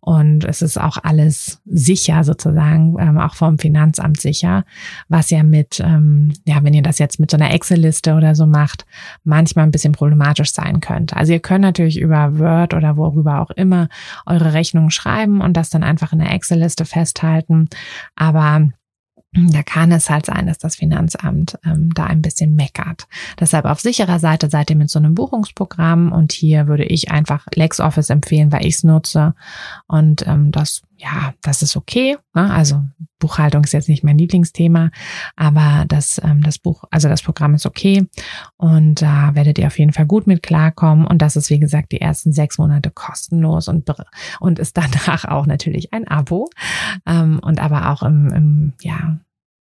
und 0.00 0.44
es 0.44 0.62
ist 0.62 0.80
auch 0.80 0.98
alles 1.02 1.60
sicher 1.64 2.24
sozusagen, 2.24 2.96
ähm, 2.98 3.18
auch 3.18 3.34
vom 3.34 3.58
Finanzamt 3.58 4.20
sicher, 4.20 4.64
was 5.08 5.30
ja 5.30 5.42
mit, 5.42 5.80
ähm, 5.80 6.32
ja, 6.46 6.62
wenn 6.62 6.74
ihr 6.74 6.82
das 6.82 6.98
jetzt 6.98 7.20
mit 7.20 7.30
so 7.30 7.36
einer 7.36 7.52
Excel-Liste 7.52 8.14
oder 8.14 8.34
so 8.34 8.46
macht, 8.46 8.84
manchmal 9.24 9.51
manchmal 9.54 9.66
ein 9.66 9.72
bisschen 9.72 9.92
problematisch 9.92 10.52
sein 10.52 10.80
könnte. 10.80 11.16
Also 11.16 11.32
ihr 11.32 11.40
könnt 11.40 11.62
natürlich 11.62 12.00
über 12.00 12.38
Word 12.38 12.74
oder 12.74 12.96
worüber 12.96 13.40
auch 13.40 13.50
immer 13.50 13.88
eure 14.26 14.54
Rechnungen 14.54 14.90
schreiben 14.90 15.40
und 15.40 15.56
das 15.56 15.70
dann 15.70 15.82
einfach 15.82 16.12
in 16.12 16.18
der 16.18 16.32
Excel-Liste 16.32 16.84
festhalten. 16.84 17.68
Aber 18.16 18.68
da 19.34 19.62
kann 19.62 19.92
es 19.92 20.10
halt 20.10 20.26
sein, 20.26 20.46
dass 20.46 20.58
das 20.58 20.76
Finanzamt 20.76 21.58
ähm, 21.64 21.90
da 21.94 22.04
ein 22.04 22.20
bisschen 22.20 22.54
meckert. 22.54 23.06
Deshalb 23.40 23.64
auf 23.64 23.80
sicherer 23.80 24.18
Seite 24.18 24.50
seid 24.50 24.68
ihr 24.68 24.76
mit 24.76 24.90
so 24.90 24.98
einem 24.98 25.14
Buchungsprogramm 25.14 26.12
und 26.12 26.32
hier 26.32 26.66
würde 26.66 26.84
ich 26.84 27.10
einfach 27.10 27.46
LexOffice 27.54 28.10
empfehlen, 28.10 28.52
weil 28.52 28.66
ich 28.66 28.74
es 28.74 28.84
nutze 28.84 29.34
und 29.86 30.26
ähm, 30.26 30.52
das 30.52 30.82
ja, 31.02 31.34
das 31.42 31.62
ist 31.62 31.76
okay. 31.76 32.16
Ne? 32.34 32.50
Also 32.52 32.82
Buchhaltung 33.18 33.64
ist 33.64 33.72
jetzt 33.72 33.88
nicht 33.88 34.04
mein 34.04 34.18
Lieblingsthema, 34.18 34.90
aber 35.36 35.84
das, 35.88 36.20
ähm, 36.22 36.42
das 36.42 36.58
Buch, 36.58 36.84
also 36.90 37.08
das 37.08 37.22
Programm 37.22 37.54
ist 37.54 37.66
okay 37.66 38.06
und 38.56 39.02
da 39.02 39.34
werdet 39.34 39.58
ihr 39.58 39.66
auf 39.66 39.78
jeden 39.78 39.92
Fall 39.92 40.06
gut 40.06 40.26
mit 40.26 40.42
klarkommen. 40.42 41.06
Und 41.06 41.20
das 41.20 41.36
ist, 41.36 41.50
wie 41.50 41.58
gesagt, 41.58 41.92
die 41.92 42.00
ersten 42.00 42.32
sechs 42.32 42.58
Monate 42.58 42.90
kostenlos 42.90 43.68
und, 43.68 43.92
und 44.40 44.58
ist 44.58 44.76
danach 45.06 45.24
auch 45.24 45.46
natürlich 45.46 45.92
ein 45.92 46.06
Abo. 46.06 46.48
Ähm, 47.06 47.40
und 47.42 47.60
aber 47.60 47.90
auch 47.90 48.02
im, 48.02 48.32
im 48.32 48.72
ja, 48.80 49.18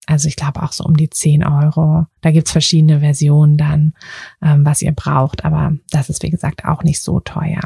Also 0.06 0.28
ich 0.28 0.36
glaube 0.36 0.62
auch 0.62 0.72
so 0.72 0.84
um 0.84 0.96
die 0.96 1.10
10 1.10 1.44
Euro. 1.44 2.06
Da 2.20 2.30
gibt's 2.30 2.52
verschiedene 2.52 3.00
Versionen 3.00 3.56
dann, 3.56 3.92
ähm, 4.40 4.64
was 4.64 4.80
ihr 4.80 4.92
braucht, 4.92 5.44
aber 5.44 5.72
das 5.90 6.08
ist 6.08 6.22
wie 6.22 6.30
gesagt 6.30 6.64
auch 6.64 6.84
nicht 6.84 7.02
so 7.02 7.20
teuer. 7.20 7.60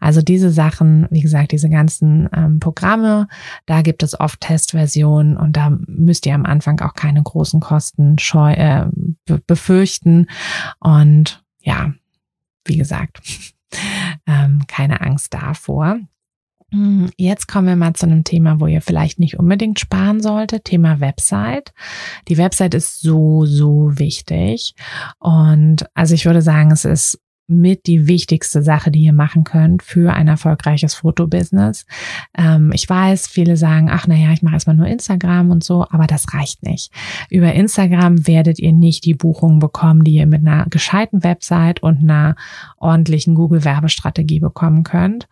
Also 0.00 0.22
diese 0.22 0.50
Sachen, 0.50 1.06
wie 1.10 1.20
gesagt, 1.20 1.52
diese 1.52 1.68
ganzen 1.68 2.28
ähm, 2.34 2.60
Programme, 2.60 3.28
da 3.66 3.82
gibt 3.82 4.02
es 4.02 4.18
oft 4.18 4.40
Testversionen 4.40 5.36
und 5.36 5.56
da 5.56 5.70
müsst 5.86 6.26
ihr 6.26 6.34
am 6.34 6.46
Anfang 6.46 6.80
auch 6.80 6.94
keine 6.94 7.22
großen 7.22 7.60
Kosten 7.60 8.18
scheu 8.18 8.52
äh, 8.52 8.86
befürchten. 9.46 10.26
Und 10.80 11.44
ja, 11.60 11.92
wie 12.64 12.76
gesagt, 12.76 13.20
ähm, 14.26 14.62
keine 14.66 15.00
Angst 15.00 15.34
davor. 15.34 15.98
Hm, 16.72 17.10
jetzt 17.16 17.46
kommen 17.46 17.68
wir 17.68 17.76
mal 17.76 17.94
zu 17.94 18.06
einem 18.06 18.24
Thema, 18.24 18.60
wo 18.60 18.66
ihr 18.66 18.82
vielleicht 18.82 19.20
nicht 19.20 19.38
unbedingt 19.38 19.78
sparen 19.78 20.20
solltet. 20.20 20.64
Thema 20.64 21.00
Website. 21.00 21.72
Die 22.28 22.38
Website 22.38 22.74
ist 22.74 23.00
so, 23.00 23.46
so 23.46 23.98
wichtig. 23.98 24.74
Und 25.18 25.86
also 25.94 26.14
ich 26.14 26.26
würde 26.26 26.42
sagen, 26.42 26.72
es 26.72 26.84
ist 26.84 27.20
mit 27.48 27.86
die 27.86 28.08
wichtigste 28.08 28.62
Sache, 28.62 28.90
die 28.90 29.00
ihr 29.00 29.12
machen 29.12 29.44
könnt 29.44 29.82
für 29.82 30.12
ein 30.12 30.26
erfolgreiches 30.26 30.94
Fotobusiness. 30.94 31.86
Ähm, 32.36 32.72
ich 32.74 32.88
weiß, 32.88 33.28
viele 33.28 33.56
sagen, 33.56 33.88
ach 33.90 34.06
naja, 34.06 34.32
ich 34.32 34.42
mache 34.42 34.54
erstmal 34.54 34.76
nur 34.76 34.86
Instagram 34.86 35.50
und 35.50 35.62
so, 35.62 35.86
aber 35.90 36.06
das 36.06 36.34
reicht 36.34 36.64
nicht. 36.64 36.92
Über 37.30 37.52
Instagram 37.52 38.26
werdet 38.26 38.58
ihr 38.58 38.72
nicht 38.72 39.04
die 39.04 39.14
Buchungen 39.14 39.60
bekommen, 39.60 40.02
die 40.02 40.14
ihr 40.14 40.26
mit 40.26 40.46
einer 40.46 40.66
gescheiten 40.68 41.22
Website 41.22 41.82
und 41.82 42.00
einer 42.00 42.34
ordentlichen 42.78 43.34
Google-Werbestrategie 43.34 44.40
bekommen 44.40 44.82
könnt. 44.82 45.28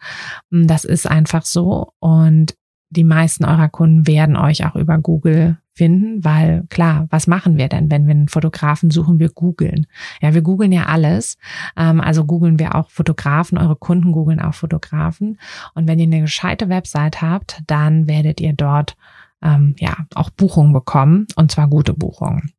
Das 0.50 0.84
ist 0.84 1.08
einfach 1.10 1.44
so 1.44 1.92
und 1.98 2.54
die 2.90 3.04
meisten 3.04 3.44
eurer 3.44 3.68
Kunden 3.68 4.06
werden 4.06 4.36
euch 4.36 4.64
auch 4.66 4.76
über 4.76 4.98
Google 4.98 5.58
finden, 5.74 6.24
weil 6.24 6.64
klar, 6.68 7.06
was 7.10 7.26
machen 7.26 7.58
wir 7.58 7.68
denn, 7.68 7.90
wenn 7.90 8.06
wir 8.06 8.14
einen 8.14 8.28
Fotografen 8.28 8.90
suchen? 8.90 9.18
Wir 9.18 9.28
googeln. 9.28 9.86
Ja, 10.22 10.32
wir 10.32 10.42
googeln 10.42 10.72
ja 10.72 10.86
alles. 10.86 11.36
Ähm, 11.76 12.00
also 12.00 12.24
googeln 12.24 12.58
wir 12.58 12.74
auch 12.76 12.90
Fotografen, 12.90 13.58
eure 13.58 13.76
Kunden 13.76 14.12
googeln 14.12 14.40
auch 14.40 14.54
Fotografen. 14.54 15.38
Und 15.74 15.88
wenn 15.88 15.98
ihr 15.98 16.06
eine 16.06 16.22
gescheite 16.22 16.68
Website 16.68 17.20
habt, 17.22 17.62
dann 17.66 18.06
werdet 18.06 18.40
ihr 18.40 18.52
dort 18.52 18.96
ähm, 19.42 19.74
ja 19.78 19.96
auch 20.14 20.30
Buchungen 20.30 20.72
bekommen 20.72 21.26
und 21.36 21.50
zwar 21.50 21.68
gute 21.68 21.92
Buchungen. 21.92 22.52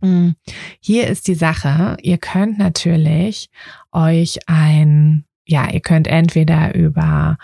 Hm, 0.00 0.36
hier 0.80 1.08
ist 1.08 1.26
die 1.26 1.34
Sache, 1.34 1.96
ihr 2.02 2.18
könnt 2.18 2.58
natürlich 2.58 3.50
euch 3.90 4.38
ein, 4.46 5.24
ja, 5.44 5.70
ihr 5.70 5.80
könnt 5.80 6.06
entweder 6.06 6.74
über 6.74 7.36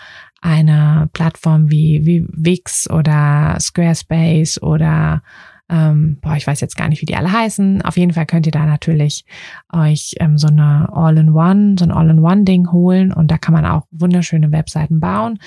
eine 0.45 1.09
Plattform 1.11 1.71
wie, 1.71 2.05
wie 2.05 2.23
Wix 2.29 2.87
oder 2.87 3.57
Squarespace 3.59 4.61
oder 4.61 5.23
ähm, 5.67 6.19
boah, 6.21 6.35
ich 6.35 6.45
weiß 6.45 6.61
jetzt 6.61 6.77
gar 6.77 6.87
nicht, 6.87 7.01
wie 7.01 7.07
die 7.07 7.15
alle 7.15 7.31
heißen. 7.31 7.81
Auf 7.81 7.97
jeden 7.97 8.13
Fall 8.13 8.27
könnt 8.27 8.45
ihr 8.45 8.51
da 8.51 8.67
natürlich 8.67 9.25
euch 9.73 10.13
ähm, 10.19 10.37
so 10.37 10.47
eine 10.47 10.89
All-in-One, 10.93 11.77
so 11.79 11.85
ein 11.85 11.91
All-in-One-Ding 11.91 12.71
holen 12.71 13.11
und 13.11 13.31
da 13.31 13.39
kann 13.39 13.55
man 13.55 13.65
auch 13.65 13.87
wunderschöne 13.89 14.51
Webseiten 14.51 14.99
bauen. 14.99 15.39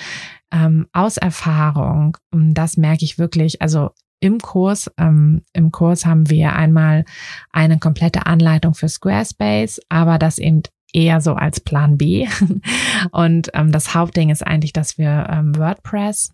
Ähm, 0.51 0.87
aus 0.91 1.15
Erfahrung, 1.15 2.17
das 2.31 2.75
merke 2.75 3.05
ich 3.05 3.17
wirklich, 3.17 3.61
also 3.61 3.91
im 4.19 4.39
Kurs, 4.39 4.91
ähm, 4.97 5.43
im 5.53 5.71
Kurs 5.71 6.05
haben 6.05 6.29
wir 6.29 6.53
einmal 6.53 7.05
eine 7.53 7.79
komplette 7.79 8.25
Anleitung 8.25 8.73
für 8.73 8.89
Squarespace, 8.89 9.79
aber 9.87 10.17
das 10.17 10.39
eben 10.39 10.63
eher 10.93 11.21
so 11.21 11.33
als 11.33 11.59
Plan 11.59 11.97
B. 11.97 12.27
Und 13.11 13.49
ähm, 13.53 13.71
das 13.71 13.93
Hauptding 13.93 14.29
ist 14.29 14.45
eigentlich, 14.45 14.73
dass 14.73 14.97
wir 14.97 15.27
ähm, 15.29 15.55
WordPress 15.55 16.33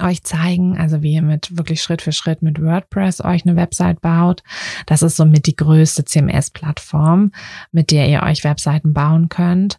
euch 0.00 0.24
zeigen, 0.24 0.76
also 0.76 1.02
wie 1.02 1.14
ihr 1.14 1.22
mit 1.22 1.56
wirklich 1.56 1.80
Schritt 1.80 2.02
für 2.02 2.12
Schritt 2.12 2.42
mit 2.42 2.60
WordPress 2.60 3.24
euch 3.24 3.46
eine 3.46 3.56
Website 3.56 4.00
baut. 4.00 4.42
Das 4.86 5.02
ist 5.02 5.16
somit 5.16 5.46
die 5.46 5.56
größte 5.56 6.04
CMS-Plattform, 6.04 7.32
mit 7.72 7.90
der 7.90 8.08
ihr 8.08 8.22
euch 8.22 8.44
Webseiten 8.44 8.92
bauen 8.92 9.28
könnt. 9.28 9.78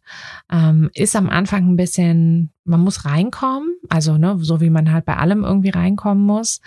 Ähm, 0.51 0.89
ist 0.93 1.15
am 1.15 1.29
Anfang 1.29 1.67
ein 1.67 1.75
bisschen, 1.75 2.51
man 2.67 2.81
muss 2.81 3.05
reinkommen, 3.05 3.75
also 3.89 4.17
ne, 4.17 4.37
so 4.39 4.61
wie 4.61 4.69
man 4.69 4.91
halt 4.91 5.05
bei 5.05 5.17
allem 5.17 5.43
irgendwie 5.43 5.69
reinkommen 5.69 6.25
muss. 6.25 6.61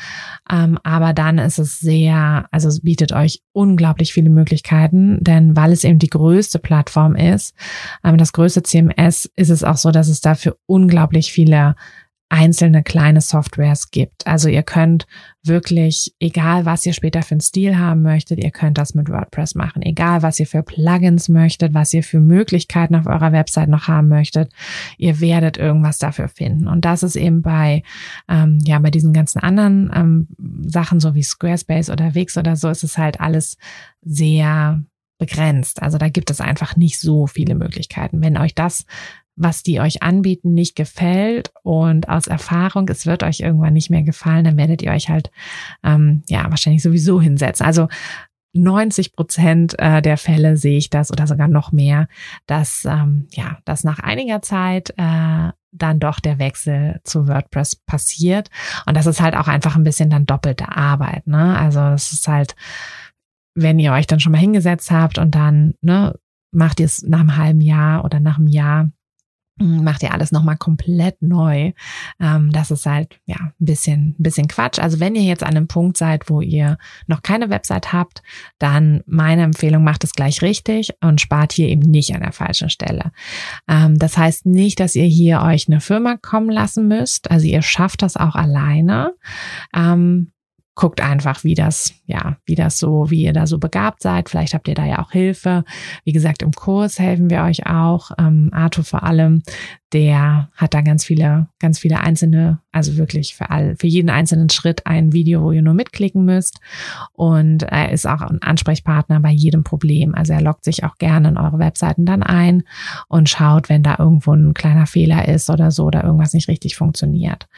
Ähm, 0.51 0.79
aber 0.83 1.13
dann 1.13 1.39
ist 1.39 1.59
es 1.59 1.79
sehr, 1.79 2.47
also 2.51 2.69
es 2.69 2.81
bietet 2.81 3.13
euch 3.13 3.43
unglaublich 3.53 4.13
viele 4.13 4.31
Möglichkeiten, 4.31 5.23
denn 5.23 5.57
weil 5.57 5.73
es 5.73 5.85
eben 5.85 5.99
die 5.99 6.09
größte 6.11 6.59
Plattform 6.59 7.15
ist, 7.15 7.55
ähm, 8.05 8.17
das 8.17 8.33
größte 8.33 8.63
CMS, 8.63 9.31
ist 9.37 9.51
es 9.51 9.65
auch 9.65 9.77
so, 9.77 9.91
dass 9.91 10.09
es 10.09 10.21
dafür 10.21 10.57
unglaublich 10.67 11.33
viele 11.33 11.75
einzelne 12.31 12.85
kleine 12.85 13.21
Softwares 13.21 13.91
gibt. 13.91 14.27
Also 14.27 14.49
ihr 14.49 14.63
könnt 14.63 15.07
wirklich, 15.43 16.15
egal 16.21 16.65
was 16.65 16.87
ihr 16.87 16.93
später 16.93 17.23
für 17.23 17.33
einen 17.33 17.41
Stil 17.41 17.77
haben 17.77 18.03
möchtet, 18.03 18.39
ihr 18.39 18.53
könnt 18.53 18.79
das 18.79 18.95
mit 18.95 19.09
WordPress 19.09 19.57
machen. 19.57 19.83
Egal 19.83 20.23
was 20.23 20.39
ihr 20.39 20.47
für 20.47 20.63
Plugins 20.63 21.29
möchtet, 21.29 21.75
was 21.75 21.93
ihr 21.93 22.05
für 22.05 22.21
Möglichkeiten 22.21 22.95
auf 22.95 23.07
eurer 23.07 23.33
Website 23.33 23.69
noch 23.69 23.89
haben 23.89 24.09
möchtet, 24.09 24.53
ihr 24.97 25.21
werdet 25.21 25.59
irgendwas 25.59 25.99
dafür 25.99 26.29
finden. 26.29 26.69
Und 26.69 26.85
das 26.85 27.03
ist 27.03 27.17
eben 27.17 27.43
bei, 27.43 27.83
ähm, 28.29 28.59
ja, 28.65 28.79
bei 28.79 28.93
diesen 28.93 29.13
ganzen 29.13 29.41
anderen 29.41 29.91
ähm, 29.93 30.29
Sachen, 30.69 31.01
so 31.01 31.17
wie 31.17 31.25
Squarespace 31.25 31.91
oder 31.91 32.15
Wix 32.15 32.39
oder 32.39 32.55
so, 32.55 32.69
ist 32.69 32.85
es 32.85 32.97
halt 32.97 33.21
alles 33.21 33.57
sehr 34.03 34.81
begrenzt. 35.21 35.83
Also 35.83 35.99
da 35.99 36.09
gibt 36.09 36.31
es 36.31 36.41
einfach 36.41 36.77
nicht 36.77 36.99
so 36.99 37.27
viele 37.27 37.55
Möglichkeiten. 37.55 38.23
Wenn 38.23 38.39
euch 38.39 38.55
das 38.55 38.87
was 39.41 39.63
die 39.63 39.81
euch 39.81 40.03
anbieten, 40.03 40.53
nicht 40.53 40.77
gefällt 40.77 41.51
und 41.63 42.09
aus 42.09 42.27
Erfahrung, 42.27 42.89
es 42.91 43.07
wird 43.07 43.23
euch 43.23 43.41
irgendwann 43.41 43.73
nicht 43.73 43.89
mehr 43.89 44.03
gefallen, 44.03 44.45
dann 44.45 44.59
werdet 44.59 44.83
ihr 44.83 44.93
euch 44.93 45.09
halt 45.09 45.31
ähm, 45.83 46.23
ja 46.29 46.45
wahrscheinlich 46.51 46.83
sowieso 46.83 47.21
hinsetzen. 47.21 47.65
Also 47.65 47.89
90 48.53 49.15
Prozent 49.15 49.79
äh, 49.79 50.03
der 50.03 50.19
Fälle 50.19 50.57
sehe 50.57 50.77
ich 50.77 50.91
das 50.91 51.11
oder 51.11 51.27
sogar 51.27 51.49
noch 51.49 51.73
mehr, 51.73 52.07
dass 52.47 52.85
ähm, 52.85 53.29
ja, 53.31 53.59
dass 53.65 53.83
nach 53.83 54.01
einiger 54.01 54.43
Zeit 54.43 54.91
äh, 54.99 55.53
dann 55.73 56.01
doch 56.01 56.21
der 56.21 56.39
Wechsel 56.39 57.01
zu 57.05 57.27
WordPress 57.27 57.77
passiert 57.77 58.51
und 58.87 58.97
das 58.97 59.07
ist 59.07 59.23
halt 59.23 59.37
auch 59.37 59.49
einfach 59.49 59.77
ein 59.77 59.85
bisschen 59.85 60.11
dann 60.11 60.27
doppelte 60.27 60.69
Arbeit. 60.69 61.27
Ne? 61.27 61.57
Also 61.59 61.81
es 61.81 62.13
ist 62.13 62.29
halt, 62.29 62.57
wenn 63.55 63.79
ihr 63.79 63.93
euch 63.93 64.07
dann 64.07 64.21
schon 64.21 64.33
mal 64.33 64.39
hingesetzt 64.39 64.91
habt 64.91 65.17
und 65.19 65.35
dann 65.35 65.75
ne, 65.81 66.15
macht 66.51 66.81
ihr 66.81 66.87
es 66.87 67.03
nach 67.03 67.21
einem 67.21 67.37
halben 67.37 67.61
Jahr 67.61 68.05
oder 68.05 68.21
nach 68.21 68.37
einem 68.37 68.49
Jahr 68.49 68.91
macht 69.61 70.03
ihr 70.03 70.13
alles 70.13 70.33
nochmal 70.33 70.57
komplett 70.57 71.21
neu. 71.23 71.73
Ähm, 72.19 72.51
das 72.51 72.71
ist 72.71 72.87
halt 72.87 73.21
ja 73.27 73.37
ein 73.37 73.53
bisschen, 73.59 74.17
ein 74.19 74.23
bisschen 74.23 74.49
Quatsch. 74.49 74.79
Also 74.79 75.01
wenn 75.01 75.15
ihr 75.15 75.23
jetzt 75.23 75.43
an 75.43 75.51
einem 75.57 75.69
Punkt 75.69 75.97
seid, 75.97 76.31
wo 76.31 76.41
ihr 76.41 76.79
noch 77.07 77.23
keine 77.23 77.51
Website 77.51 77.93
habt, 77.93 78.23
dann 78.59 79.03
meine 79.07 79.43
Empfehlung, 79.43 79.85
macht 79.85 80.05
es 80.05 80.13
gleich 80.13 80.43
richtig 80.43 80.93
und 81.01 81.21
spart 81.21 81.53
hier 81.53 81.69
eben 81.69 81.89
nicht 81.91 82.15
an 82.15 82.23
der 82.23 82.33
falschen 82.33 82.71
Stelle. 82.71 83.13
Ähm, 83.69 83.99
das 83.99 84.17
heißt 84.17 84.47
nicht, 84.47 84.81
dass 84.81 84.97
ihr 84.97 85.05
hier 85.05 85.43
euch 85.43 85.69
eine 85.69 85.81
Firma 85.81 86.17
kommen 86.17 86.51
lassen 86.51 86.89
müsst. 86.89 87.31
Also 87.31 87.47
ihr 87.47 87.63
schafft 87.63 88.03
das 88.03 88.17
auch 88.17 88.35
alleine. 88.35 89.15
Guckt 90.75 91.01
einfach, 91.01 91.45
wie 91.45 91.55
das, 91.55 91.93
ja, 92.07 92.37
wie 92.47 92.55
das 92.55 92.79
so, 92.79 93.11
wie 93.11 93.23
ihr 93.25 93.33
da 93.33 93.47
so 93.47 93.59
begabt 93.59 94.03
seid. 94.03 94.29
Vielleicht 94.29 94.55
habt 94.55 94.69
ihr 94.69 94.75
da 94.75 94.87
ja 94.87 95.01
auch 95.01 95.11
Hilfe. 95.11 95.65
Wie 96.05 96.13
gesagt, 96.13 96.43
im 96.43 96.53
Kurs 96.53 96.99
helfen 96.99 97.29
wir 97.29 97.43
euch 97.43 97.67
auch. 97.67 98.13
Ähm, 98.19 98.51
Arthur 98.53 98.85
vor 98.85 99.03
allem, 99.03 99.43
der 99.93 100.51
hat 100.55 100.73
da 100.73 100.83
ganz 100.83 101.05
viele, 101.05 101.49
ganz 101.59 101.81
viele 101.81 102.01
einzelne, 102.01 102.61
also 102.71 102.97
wirklich 102.97 103.35
für 103.35 103.51
all, 103.51 103.75
für 103.77 103.89
jeden 103.89 104.09
einzelnen 104.09 104.49
Schritt 104.49 104.87
ein 104.87 105.13
Video, 105.13 105.43
wo 105.43 105.51
ihr 105.51 105.63
nur 105.63 105.75
mitklicken 105.75 106.25
müsst. 106.25 106.61
Und 107.13 107.65
er 107.65 107.91
ist 107.91 108.07
auch 108.07 108.21
ein 108.21 108.41
Ansprechpartner 108.41 109.19
bei 109.19 109.31
jedem 109.31 109.65
Problem. 109.65 110.15
Also 110.15 110.33
er 110.33 110.43
loggt 110.43 110.65
sich 110.65 110.85
auch 110.85 110.97
gerne 110.99 111.31
in 111.31 111.37
eure 111.37 111.59
Webseiten 111.59 112.07
dann 112.07 112.23
ein 112.23 112.63
und 113.09 113.29
schaut, 113.29 113.69
wenn 113.69 113.83
da 113.83 113.97
irgendwo 113.99 114.33
ein 114.33 114.55
kleiner 114.55 114.87
Fehler 114.87 115.27
ist 115.27 115.51
oder 115.51 115.73
so 115.73 115.87
oder 115.87 116.05
irgendwas 116.05 116.35
nicht 116.35 116.49
richtig 116.49 116.77
funktioniert. 116.77 117.49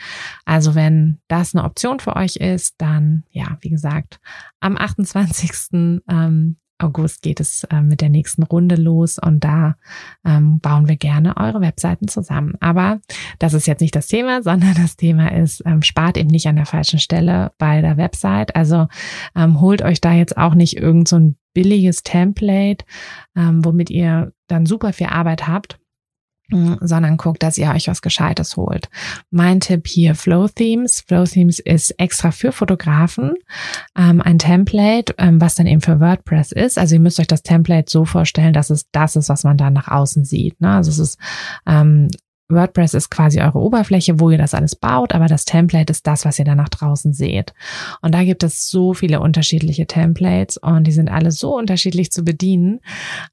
Also 0.47 0.75
wenn 0.75 1.19
das 1.29 1.55
eine 1.55 1.65
Option 1.65 2.01
für 2.01 2.17
euch 2.17 2.37
ist, 2.37 2.77
dann, 2.79 3.02
ja, 3.31 3.59
wie 3.61 3.71
gesagt, 3.71 4.21
am 4.61 4.77
28. 4.77 6.01
Ähm, 6.09 6.57
August 6.83 7.23
geht 7.23 7.41
es 7.41 7.65
äh, 7.65 7.81
mit 7.81 8.01
der 8.01 8.09
nächsten 8.09 8.43
Runde 8.43 8.75
los 8.75 9.19
und 9.19 9.45
da 9.45 9.77
ähm, 10.25 10.61
bauen 10.61 10.89
wir 10.89 10.97
gerne 10.97 11.37
eure 11.37 11.61
Webseiten 11.61 12.09
zusammen. 12.09 12.55
Aber 12.61 13.01
das 13.39 13.55
ist 13.55 13.67
jetzt 13.67 13.81
nicht 13.81 13.95
das 13.95 14.09
Thema, 14.09 14.43
sondern 14.43 14.75
das 14.75 14.97
Thema 14.97 15.33
ist, 15.33 15.63
ähm, 15.65 15.83
spart 15.83 16.17
eben 16.17 16.31
nicht 16.31 16.47
an 16.47 16.57
der 16.57 16.67
falschen 16.67 16.99
Stelle 16.99 17.53
bei 17.59 17.81
der 17.81 17.97
Website. 17.97 18.57
Also 18.57 18.89
ähm, 19.37 19.61
holt 19.61 19.83
euch 19.83 20.01
da 20.01 20.13
jetzt 20.13 20.37
auch 20.37 20.55
nicht 20.55 20.77
irgend 20.77 21.09
so 21.09 21.17
ein 21.17 21.37
billiges 21.55 22.03
Template, 22.03 22.85
ähm, 23.37 23.65
womit 23.65 23.91
ihr 23.91 24.33
dann 24.49 24.67
super 24.67 24.93
viel 24.93 25.09
Arbeit 25.09 25.47
habt 25.47 25.79
sondern 26.81 27.17
guckt, 27.17 27.43
dass 27.43 27.59
ihr 27.59 27.71
euch 27.71 27.89
was 27.89 28.03
Gescheites 28.03 28.57
holt. 28.57 28.89
Mein 29.31 29.61
Tipp 29.61 29.87
hier 29.87 30.15
Flow 30.15 30.49
Themes. 30.49 31.01
Flow 31.07 31.25
Themes 31.25 31.59
ist 31.59 31.91
extra 31.99 32.31
für 32.31 32.53
Fotografen 32.53 33.35
ähm, 33.97 34.21
ein 34.21 34.39
Template, 34.39 35.15
ähm, 35.19 35.41
was 35.41 35.55
dann 35.55 35.67
eben 35.67 35.81
für 35.81 36.01
WordPress 36.01 36.53
ist. 36.53 36.79
Also 36.79 36.95
ihr 36.95 37.01
müsst 37.01 37.21
euch 37.21 37.27
das 37.27 37.43
Template 37.43 37.91
so 37.91 38.05
vorstellen, 38.05 38.53
dass 38.53 38.71
es 38.71 38.91
das 38.93 39.17
ist, 39.17 39.29
was 39.29 39.45
man 39.45 39.57
da 39.57 39.71
nach 39.71 39.89
außen 39.89 40.25
sieht. 40.25 40.61
Ne? 40.61 40.71
Also 40.71 40.91
es 40.91 40.99
ist 40.99 41.19
ähm, 41.67 42.09
WordPress 42.53 42.95
ist 42.95 43.11
quasi 43.11 43.41
eure 43.41 43.59
Oberfläche, 43.59 44.21
wo 44.21 44.31
ihr 44.31 44.39
das 44.39 44.55
alles 44.55 44.77
baut, 44.77 45.15
aber 45.15 45.27
das 45.27 45.45
Template 45.45 45.91
ist 45.91 46.07
das, 46.07 46.25
was 46.25 46.39
ihr 46.39 46.45
dann 46.45 46.59
nach 46.59 46.69
draußen 46.69 47.13
seht. 47.13 47.53
Und 48.01 48.15
da 48.15 48.25
gibt 48.25 48.43
es 48.43 48.69
so 48.69 48.95
viele 48.95 49.21
unterschiedliche 49.21 49.87
Templates 49.87 50.57
und 50.57 50.85
die 50.87 50.93
sind 50.93 51.11
alle 51.11 51.31
so 51.31 51.57
unterschiedlich 51.57 52.13
zu 52.13 52.23
bedienen. 52.23 52.81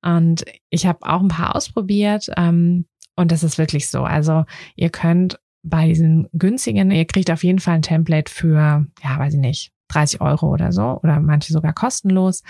Und 0.02 0.46
ich 0.70 0.86
habe 0.86 1.00
auch 1.02 1.22
ein 1.22 1.28
paar 1.28 1.56
ausprobiert 1.56 2.30
ähm, 2.38 2.86
und 3.20 3.34
das 3.34 3.43
ist 3.43 3.57
wirklich 3.57 3.89
so. 3.89 4.03
Also 4.03 4.45
ihr 4.76 4.89
könnt 4.89 5.39
bei 5.61 5.88
diesen 5.88 6.30
günstigen, 6.32 6.89
ihr 6.89 7.05
kriegt 7.05 7.30
auf 7.32 7.43
jeden 7.43 7.59
Fall 7.59 7.76
ein 7.76 7.82
Template 7.82 8.32
für, 8.32 8.86
ja, 9.03 9.20
weiß 9.20 9.34
ich 9.34 9.39
nicht, 9.39 9.72
30 9.90 10.22
Euro 10.22 10.48
oder 10.48 10.72
so 10.72 11.00
oder 11.04 11.20
manche 11.20 11.54
sogar 11.54 11.74
kostenlos, 11.74 12.44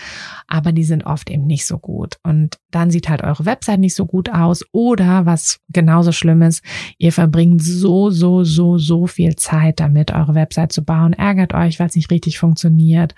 aber 0.48 0.72
die 0.72 0.84
sind 0.84 1.06
oft 1.06 1.30
eben 1.30 1.46
nicht 1.46 1.66
so 1.66 1.80
gut. 1.80 2.18
Und 2.24 2.58
dann 2.72 2.92
sieht 2.92 3.10
halt 3.10 3.24
eure 3.24 3.46
Website 3.46 3.80
nicht 3.80 3.96
so 3.96 4.06
gut 4.06 4.30
aus 4.30 4.64
oder 4.72 5.26
was 5.26 5.60
genauso 5.70 6.12
schlimm 6.12 6.42
ist, 6.42 6.64
ihr 6.98 7.12
verbringt 7.12 7.62
so, 7.64 8.10
so, 8.10 8.44
so, 8.44 8.78
so 8.78 9.08
viel 9.08 9.36
Zeit 9.36 9.80
damit, 9.80 10.12
eure 10.12 10.36
Website 10.36 10.72
zu 10.72 10.84
bauen, 10.84 11.14
ärgert 11.14 11.54
euch, 11.54 11.80
weil 11.80 11.88
es 11.88 11.96
nicht 11.96 12.12
richtig 12.12 12.40
funktioniert 12.40 13.16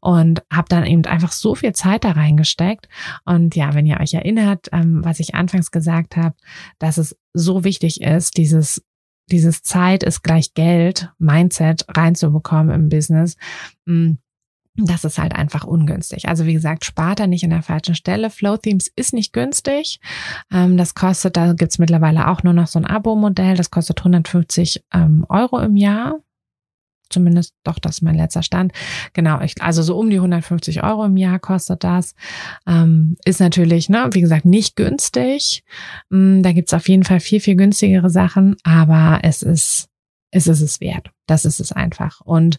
und 0.00 0.42
habt 0.52 0.72
dann 0.72 0.86
eben 0.86 1.04
einfach 1.04 1.32
so 1.32 1.54
viel 1.54 1.72
Zeit 1.72 2.04
da 2.04 2.12
reingesteckt. 2.12 2.88
Und 3.24 3.56
ja, 3.56 3.74
wenn 3.74 3.86
ihr 3.86 4.00
euch 4.00 4.14
erinnert, 4.14 4.68
ähm, 4.72 5.04
was 5.04 5.20
ich 5.20 5.34
anfangs 5.34 5.70
gesagt 5.70 6.16
habe, 6.16 6.34
dass 6.78 6.98
es 6.98 7.16
so 7.32 7.64
wichtig 7.64 8.00
ist, 8.00 8.36
dieses 8.36 8.82
dieses 9.30 9.62
Zeit 9.62 10.02
ist 10.02 10.22
gleich 10.22 10.54
Geld 10.54 11.10
Mindset 11.18 11.84
reinzubekommen 11.88 12.74
im 12.74 12.88
Business, 12.88 13.36
mm, 13.86 14.12
das 14.76 15.04
ist 15.04 15.18
halt 15.18 15.34
einfach 15.36 15.64
ungünstig. 15.64 16.28
Also 16.28 16.46
wie 16.46 16.52
gesagt, 16.52 16.84
spart 16.84 17.20
da 17.20 17.26
nicht 17.28 17.44
an 17.44 17.50
der 17.50 17.62
falschen 17.62 17.94
Stelle. 17.94 18.28
Flow 18.28 18.56
Themes 18.56 18.90
ist 18.96 19.12
nicht 19.12 19.32
günstig. 19.32 20.00
Ähm, 20.52 20.76
das 20.76 20.94
kostet, 20.94 21.36
da 21.36 21.52
gibt's 21.52 21.78
mittlerweile 21.78 22.28
auch 22.28 22.42
nur 22.42 22.54
noch 22.54 22.66
so 22.66 22.80
ein 22.80 22.84
Abo-Modell, 22.84 23.56
das 23.56 23.70
kostet 23.70 23.98
150 24.00 24.84
ähm, 24.92 25.24
Euro 25.28 25.60
im 25.60 25.76
Jahr 25.76 26.18
zumindest 27.10 27.54
doch, 27.64 27.78
das 27.78 27.96
ist 27.96 28.02
mein 28.02 28.16
letzter 28.16 28.42
Stand. 28.42 28.72
Genau, 29.12 29.40
ich, 29.40 29.60
also 29.60 29.82
so 29.82 29.96
um 29.96 30.10
die 30.10 30.16
150 30.16 30.82
Euro 30.82 31.04
im 31.04 31.16
Jahr 31.16 31.38
kostet 31.38 31.84
das. 31.84 32.14
Ähm, 32.66 33.16
ist 33.24 33.40
natürlich, 33.40 33.88
ne, 33.88 34.08
wie 34.12 34.20
gesagt, 34.20 34.44
nicht 34.44 34.76
günstig. 34.76 35.64
Ähm, 36.12 36.42
da 36.42 36.52
gibt's 36.52 36.74
auf 36.74 36.88
jeden 36.88 37.04
Fall 37.04 37.20
viel, 37.20 37.40
viel 37.40 37.56
günstigere 37.56 38.10
Sachen, 38.10 38.56
aber 38.62 39.20
es 39.22 39.42
ist, 39.42 39.88
es 40.30 40.46
ist 40.46 40.60
es 40.60 40.80
wert. 40.80 41.10
Das 41.26 41.44
ist 41.44 41.60
es 41.60 41.72
einfach. 41.72 42.20
Und 42.20 42.58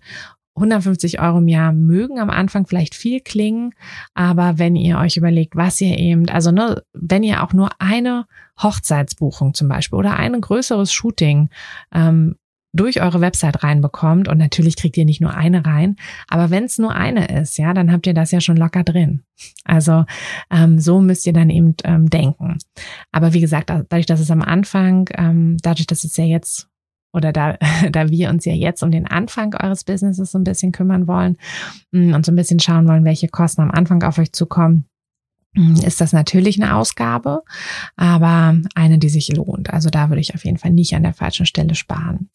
150 0.56 1.20
Euro 1.20 1.40
im 1.40 1.50
Jahr 1.50 1.74
mögen 1.74 2.18
am 2.20 2.30
Anfang 2.30 2.66
vielleicht 2.66 2.96
viel 2.96 3.20
klingen, 3.20 3.74
aber 4.14 4.58
wenn 4.58 4.78
ihr 4.78 4.98
euch 4.98 5.18
überlegt, 5.18 5.56
was 5.56 5.82
ihr 5.82 5.98
eben, 5.98 6.30
also 6.30 6.52
ne, 6.52 6.82
wenn 6.94 7.24
ihr 7.24 7.44
auch 7.44 7.52
nur 7.52 7.70
eine 7.80 8.26
Hochzeitsbuchung 8.62 9.54
zum 9.54 9.68
Beispiel 9.68 10.00
oder 10.00 10.16
ein 10.16 10.40
größeres 10.40 10.94
Shooting 10.94 11.50
ähm, 11.94 12.38
durch 12.76 13.02
eure 13.02 13.22
Website 13.22 13.64
reinbekommt. 13.64 14.28
Und 14.28 14.38
natürlich 14.38 14.76
kriegt 14.76 14.98
ihr 14.98 15.06
nicht 15.06 15.22
nur 15.22 15.34
eine 15.34 15.66
rein, 15.66 15.96
aber 16.28 16.50
wenn 16.50 16.66
es 16.66 16.78
nur 16.78 16.94
eine 16.94 17.28
ist, 17.28 17.58
ja, 17.58 17.74
dann 17.74 17.92
habt 17.92 18.06
ihr 18.08 18.14
das 18.14 18.32
ja 18.32 18.42
schon 18.42 18.58
locker 18.58 18.84
drin. 18.84 19.24
Also 19.64 20.06
ähm, 20.52 20.80
so 20.80 21.02
müsst 21.02 21.26
ihr 21.26 21.34
dann 21.34 21.50
eben 21.50 21.76
ähm, 21.84 22.10
denken. 22.10 22.58
Aber 23.12 23.34
wie 23.34 23.42
gesagt, 23.42 23.70
dadurch, 23.70 24.06
dass 24.06 24.20
es 24.20 24.32
am 24.32 24.42
Anfang, 24.42 25.10
ähm, 25.18 25.58
dadurch, 25.62 25.88
dass 25.88 26.04
es 26.04 26.18
ja 26.18 26.26
jetzt 26.26 26.70
oder 27.14 27.32
da, 27.32 27.58
da 27.92 28.10
wir 28.10 28.30
uns 28.30 28.46
ja 28.46 28.54
jetzt 28.54 28.84
um 28.84 28.92
den 28.92 29.08
Anfang 29.08 29.56
eures 29.56 29.84
Businesses 29.84 30.32
so 30.32 30.38
ein 30.38 30.44
bisschen 30.44 30.72
kümmern 30.72 31.08
wollen 31.08 31.38
mm, 31.92 32.14
und 32.14 32.26
so 32.26 32.32
ein 32.32 32.36
bisschen 32.36 32.60
schauen 32.60 32.88
wollen, 32.88 33.06
welche 33.06 33.30
Kosten 33.30 33.62
am 33.62 33.72
Anfang 33.72 34.04
auf 34.04 34.18
euch 34.18 34.34
zukommen, 34.34 34.86
ist 35.56 36.02
das 36.02 36.14
natürlich 36.14 36.62
eine 36.62 36.76
Ausgabe, 36.76 37.44
aber 37.96 38.58
eine, 38.76 39.00
die 39.00 39.10
sich 39.10 39.30
lohnt. 39.30 39.72
Also 39.72 39.90
da 39.90 40.10
würde 40.10 40.22
ich 40.22 40.36
auf 40.36 40.46
jeden 40.46 40.58
Fall 40.58 40.72
nicht 40.72 40.94
an 40.96 41.04
der 41.04 41.14
falschen 41.14 41.46
Stelle 41.46 41.76
sparen. 41.76 42.30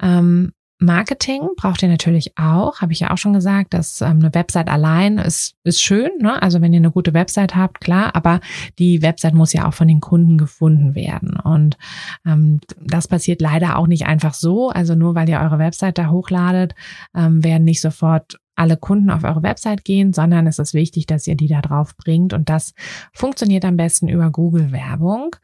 Ähm, 0.00 0.52
Marketing 0.78 1.40
braucht 1.56 1.82
ihr 1.82 1.88
natürlich 1.88 2.36
auch, 2.36 2.82
habe 2.82 2.92
ich 2.92 3.00
ja 3.00 3.10
auch 3.10 3.16
schon 3.16 3.32
gesagt, 3.32 3.72
dass 3.72 4.02
ähm, 4.02 4.18
eine 4.18 4.34
Website 4.34 4.68
allein 4.68 5.16
ist, 5.16 5.56
ist 5.64 5.82
schön. 5.82 6.10
Ne? 6.20 6.40
Also 6.42 6.60
wenn 6.60 6.72
ihr 6.74 6.80
eine 6.80 6.90
gute 6.90 7.14
Website 7.14 7.56
habt, 7.56 7.80
klar, 7.80 8.14
aber 8.14 8.40
die 8.78 9.00
Website 9.00 9.32
muss 9.32 9.54
ja 9.54 9.66
auch 9.66 9.72
von 9.72 9.88
den 9.88 10.00
Kunden 10.00 10.36
gefunden 10.36 10.94
werden. 10.94 11.40
Und 11.40 11.78
ähm, 12.26 12.60
das 12.78 13.08
passiert 13.08 13.40
leider 13.40 13.78
auch 13.78 13.86
nicht 13.86 14.06
einfach 14.06 14.34
so. 14.34 14.68
Also 14.68 14.94
nur 14.94 15.14
weil 15.14 15.28
ihr 15.30 15.40
eure 15.40 15.58
Website 15.58 15.96
da 15.96 16.10
hochladet, 16.10 16.74
ähm, 17.14 17.42
werden 17.42 17.64
nicht 17.64 17.80
sofort 17.80 18.38
alle 18.56 18.76
Kunden 18.76 19.10
auf 19.10 19.24
eure 19.24 19.42
Website 19.42 19.84
gehen, 19.84 20.12
sondern 20.12 20.46
es 20.46 20.58
ist 20.58 20.74
wichtig, 20.74 21.06
dass 21.06 21.26
ihr 21.26 21.36
die 21.36 21.48
da 21.48 21.60
drauf 21.60 21.96
bringt. 21.96 22.32
Und 22.32 22.48
das 22.48 22.74
funktioniert 23.12 23.64
am 23.64 23.76
besten 23.76 24.08
über 24.08 24.30
Google 24.30 24.72
Werbung. 24.72 25.36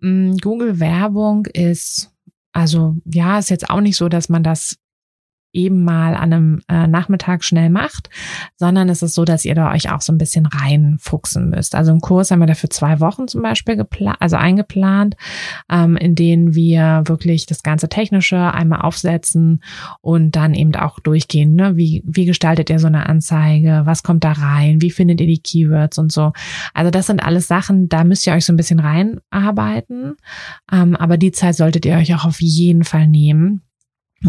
Mm, 0.00 0.36
Google 0.36 0.80
Werbung 0.80 1.46
ist 1.46 2.10
also 2.54 2.96
ja, 3.04 3.38
ist 3.38 3.50
jetzt 3.50 3.68
auch 3.68 3.80
nicht 3.80 3.96
so, 3.96 4.08
dass 4.08 4.28
man 4.28 4.44
das 4.44 4.76
eben 5.54 5.84
mal 5.84 6.14
an 6.14 6.32
einem 6.32 6.60
äh, 6.68 6.86
Nachmittag 6.86 7.44
schnell 7.44 7.70
macht, 7.70 8.10
sondern 8.56 8.88
es 8.88 9.02
ist 9.02 9.14
so, 9.14 9.24
dass 9.24 9.44
ihr 9.44 9.54
da 9.54 9.72
euch 9.72 9.90
auch 9.90 10.00
so 10.00 10.12
ein 10.12 10.18
bisschen 10.18 10.46
reinfuchsen 10.46 11.50
müsst. 11.50 11.74
Also 11.74 11.92
im 11.92 12.00
Kurs 12.00 12.30
haben 12.30 12.40
wir 12.40 12.46
dafür 12.46 12.70
zwei 12.70 13.00
Wochen 13.00 13.28
zum 13.28 13.42
Beispiel 13.42 13.76
geplant, 13.76 14.16
also 14.20 14.36
eingeplant, 14.36 15.16
ähm, 15.70 15.96
in 15.96 16.14
denen 16.14 16.54
wir 16.54 17.02
wirklich 17.06 17.46
das 17.46 17.62
ganze 17.62 17.88
Technische 17.88 18.52
einmal 18.52 18.82
aufsetzen 18.82 19.62
und 20.00 20.36
dann 20.36 20.54
eben 20.54 20.74
auch 20.74 20.98
durchgehen. 21.00 21.54
Ne? 21.54 21.76
Wie, 21.76 22.02
wie 22.04 22.24
gestaltet 22.24 22.70
ihr 22.70 22.78
so 22.78 22.88
eine 22.88 23.06
Anzeige? 23.06 23.82
Was 23.84 24.02
kommt 24.02 24.24
da 24.24 24.32
rein? 24.32 24.82
Wie 24.82 24.90
findet 24.90 25.20
ihr 25.20 25.26
die 25.26 25.40
Keywords 25.40 25.98
und 25.98 26.12
so? 26.12 26.32
Also 26.72 26.90
das 26.90 27.06
sind 27.06 27.24
alles 27.24 27.46
Sachen, 27.46 27.88
da 27.88 28.04
müsst 28.04 28.26
ihr 28.26 28.32
euch 28.32 28.44
so 28.44 28.52
ein 28.52 28.56
bisschen 28.56 28.80
reinarbeiten. 28.80 30.16
Ähm, 30.72 30.96
aber 30.96 31.16
die 31.16 31.32
Zeit 31.32 31.54
solltet 31.54 31.86
ihr 31.86 31.96
euch 31.96 32.14
auch 32.14 32.24
auf 32.24 32.40
jeden 32.40 32.84
Fall 32.84 33.06
nehmen 33.06 33.62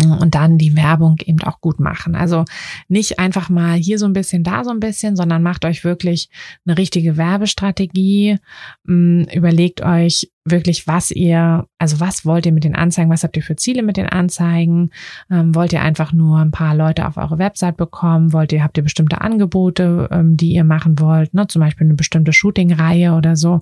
und 0.04 0.36
dann 0.36 0.58
die 0.58 0.76
Werbung 0.76 1.18
eben 1.26 1.42
auch 1.44 1.62
gut 1.62 1.80
machen. 1.80 2.16
Also 2.16 2.46
nicht 2.88 3.20
einfach 3.20 3.50
mal 3.50 3.76
hier 3.76 3.98
so 3.98 4.06
ein 4.06 4.14
bisschen, 4.14 4.44
da 4.44 4.64
so 4.64 4.72
ein 4.72 4.80
bisschen, 4.80 5.16
sondern 5.16 5.42
macht 5.42 5.66
euch 5.66 5.84
wirklich 5.84 6.30
eine 6.66 6.78
richtige 6.78 7.18
Werbestrategie. 7.18 8.38
Mm, 8.84 9.24
überlegt 9.34 9.82
euch 9.82 10.32
wirklich, 10.44 10.88
was 10.88 11.12
ihr, 11.12 11.66
also 11.80 12.00
was 12.00 12.26
wollt 12.26 12.46
ihr 12.46 12.52
mit 12.52 12.64
den 12.64 12.76
Anzeigen, 12.76 13.10
was 13.10 13.24
habt 13.24 13.36
ihr 13.36 13.44
für 13.44 13.56
Ziele 13.56 13.82
mit 13.82 13.98
den 13.98 14.08
Anzeigen? 14.08 14.92
Ähm, 15.32 15.56
wollt 15.56 15.74
ihr 15.74 15.82
einfach 15.82 16.14
nur 16.14 16.40
ein 16.40 16.52
paar 16.52 16.76
Leute 16.76 17.08
auf 17.08 17.18
eure 17.18 17.40
Website 17.40 17.78
bekommen? 17.78 18.32
Wollt 18.32 18.54
ihr, 18.54 18.64
habt 18.64 18.78
ihr 18.78 18.84
bestimmte 18.84 19.22
Angebote, 19.22 20.08
ähm, 20.12 20.38
die 20.38 20.54
ihr 20.54 20.64
machen 20.64 21.00
wollt? 21.00 21.34
Ne? 21.34 21.48
Zum 21.48 21.62
Beispiel 21.62 21.88
eine 21.88 21.96
bestimmte 21.96 22.32
Shooting-Reihe 22.32 23.14
oder 23.14 23.36
so. 23.36 23.62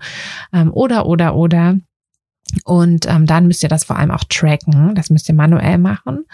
Ähm, 0.52 0.74
oder, 0.74 1.06
oder, 1.06 1.36
oder. 1.36 1.78
Und 2.66 3.08
ähm, 3.08 3.26
dann 3.26 3.48
müsst 3.48 3.64
ihr 3.64 3.70
das 3.70 3.84
vor 3.84 3.98
allem 3.98 4.12
auch 4.12 4.24
tracken. 4.26 4.96
Das 4.96 5.10
müsst 5.10 5.30
ihr 5.30 5.36
manuell 5.36 5.78
machen, 5.78 6.26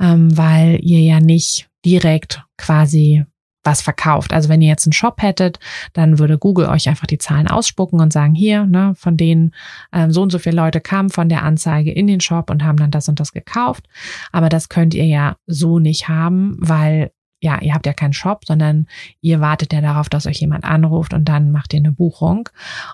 ähm, 0.00 0.36
weil 0.36 0.78
ihr 0.82 1.00
ja 1.00 1.20
nicht 1.20 1.68
direkt 1.84 2.44
quasi 2.56 3.24
was 3.64 3.80
verkauft. 3.80 4.32
Also 4.32 4.48
wenn 4.48 4.60
ihr 4.60 4.68
jetzt 4.68 4.86
einen 4.86 4.92
Shop 4.92 5.20
hättet, 5.22 5.58
dann 5.94 6.18
würde 6.18 6.38
Google 6.38 6.66
euch 6.66 6.88
einfach 6.88 7.06
die 7.06 7.18
Zahlen 7.18 7.48
ausspucken 7.48 8.00
und 8.00 8.12
sagen, 8.12 8.34
hier, 8.34 8.66
ne, 8.66 8.94
von 8.96 9.16
denen 9.16 9.52
ähm, 9.92 10.12
so 10.12 10.22
und 10.22 10.30
so 10.30 10.38
viele 10.38 10.56
Leute 10.56 10.80
kamen 10.80 11.10
von 11.10 11.28
der 11.28 11.42
Anzeige 11.42 11.90
in 11.90 12.06
den 12.06 12.20
Shop 12.20 12.50
und 12.50 12.62
haben 12.62 12.76
dann 12.76 12.90
das 12.90 13.08
und 13.08 13.20
das 13.20 13.32
gekauft. 13.32 13.88
Aber 14.32 14.50
das 14.50 14.68
könnt 14.68 14.94
ihr 14.94 15.06
ja 15.06 15.36
so 15.46 15.78
nicht 15.78 16.08
haben, 16.08 16.56
weil 16.58 17.10
ja, 17.44 17.60
ihr 17.60 17.74
habt 17.74 17.84
ja 17.84 17.92
keinen 17.92 18.14
Shop, 18.14 18.46
sondern 18.46 18.86
ihr 19.20 19.38
wartet 19.40 19.74
ja 19.74 19.82
darauf, 19.82 20.08
dass 20.08 20.26
euch 20.26 20.40
jemand 20.40 20.64
anruft 20.64 21.12
und 21.12 21.28
dann 21.28 21.52
macht 21.52 21.74
ihr 21.74 21.78
eine 21.78 21.92
Buchung. 21.92 22.48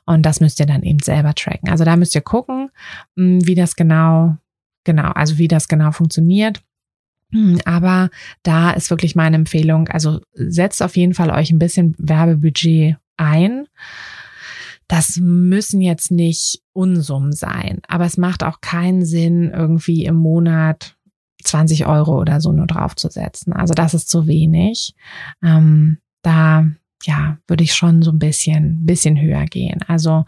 Und 0.07 0.27
das 0.27 0.41
müsst 0.41 0.59
ihr 0.59 0.67
dann 0.67 0.83
eben 0.83 0.99
selber 0.99 1.35
tracken. 1.37 1.71
Also 1.71 1.85
da 1.85 1.97
müsst 1.97 2.17
ihr 2.17 2.21
gucken, 2.21 2.71
hm, 3.17 3.47
wie 3.47 3.55
das 3.55 3.77
genau, 3.77 4.37
genau, 4.83 5.13
also 5.13 5.39
wie 5.39 5.47
das 5.47 5.69
genau 5.69 5.93
funktioniert. 5.93 6.61
Hm, 7.31 7.61
aber 7.65 8.11
da 8.43 8.73
ist 8.73 8.91
wirklich 8.91 9.15
meine 9.15 9.37
Empfehlung, 9.37 9.87
also 9.87 10.21
setzt 10.35 10.83
auf 10.83 10.97
jeden 10.97 11.15
Fall 11.15 11.31
euch 11.31 11.53
ein 11.53 11.61
bisschen 11.61 11.95
Werbebudget 11.99 12.97
ein. 13.17 13.69
Das 14.89 15.19
müssen 15.19 15.81
jetzt 15.81 16.11
nicht 16.11 16.61
Unsummen 16.73 17.31
sein, 17.31 17.83
aber 17.87 18.05
es 18.05 18.17
macht 18.17 18.43
auch 18.43 18.61
keinen 18.61 19.05
Sinn, 19.05 19.53
irgendwie 19.55 20.07
im 20.07 20.17
Monat 20.17 20.97
20 21.47 21.87
Euro 21.87 22.19
oder 22.21 22.41
so 22.41 22.53
nur 22.53 22.67
draufzusetzen. 22.67 23.53
Also 23.53 23.75
das 23.75 23.95
ist 23.95 24.09
zu 24.09 24.27
wenig. 24.27 24.95
Ähm, 25.43 25.99
da 26.23 26.67
ja, 27.05 27.39
würde 27.47 27.65
ich 27.65 27.75
schon 27.75 28.03
so 28.03 28.13
ein 28.13 28.19
bisschen, 28.19 28.85
bisschen 28.85 29.21
höher 29.21 29.47
gehen. 29.47 29.81
Also 29.87 30.25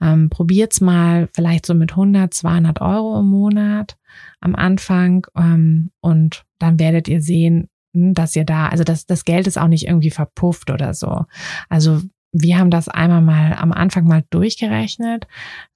ähm, 0.00 0.28
probiert's 0.28 0.80
mal 0.80 1.28
vielleicht 1.34 1.66
so 1.66 1.74
mit 1.74 1.92
100, 1.92 2.34
200 2.34 2.80
Euro 2.80 3.20
im 3.20 3.26
Monat 3.26 3.96
am 4.40 4.54
Anfang 4.54 5.26
ähm, 5.36 5.90
und 6.00 6.44
dann 6.58 6.78
werdet 6.78 7.06
ihr 7.08 7.22
sehen, 7.22 7.68
hm, 7.94 8.14
dass 8.14 8.34
ihr 8.34 8.44
da, 8.44 8.68
also 8.68 8.82
das, 8.82 9.06
das 9.06 9.24
Geld 9.24 9.46
ist 9.46 9.58
auch 9.58 9.68
nicht 9.68 9.86
irgendwie 9.86 10.10
verpufft 10.10 10.70
oder 10.70 10.94
so. 10.94 11.26
Also 11.68 12.02
wir 12.32 12.58
haben 12.58 12.70
das 12.70 12.88
einmal 12.88 13.22
mal 13.22 13.54
am 13.54 13.72
Anfang 13.72 14.06
mal 14.06 14.24
durchgerechnet. 14.30 15.26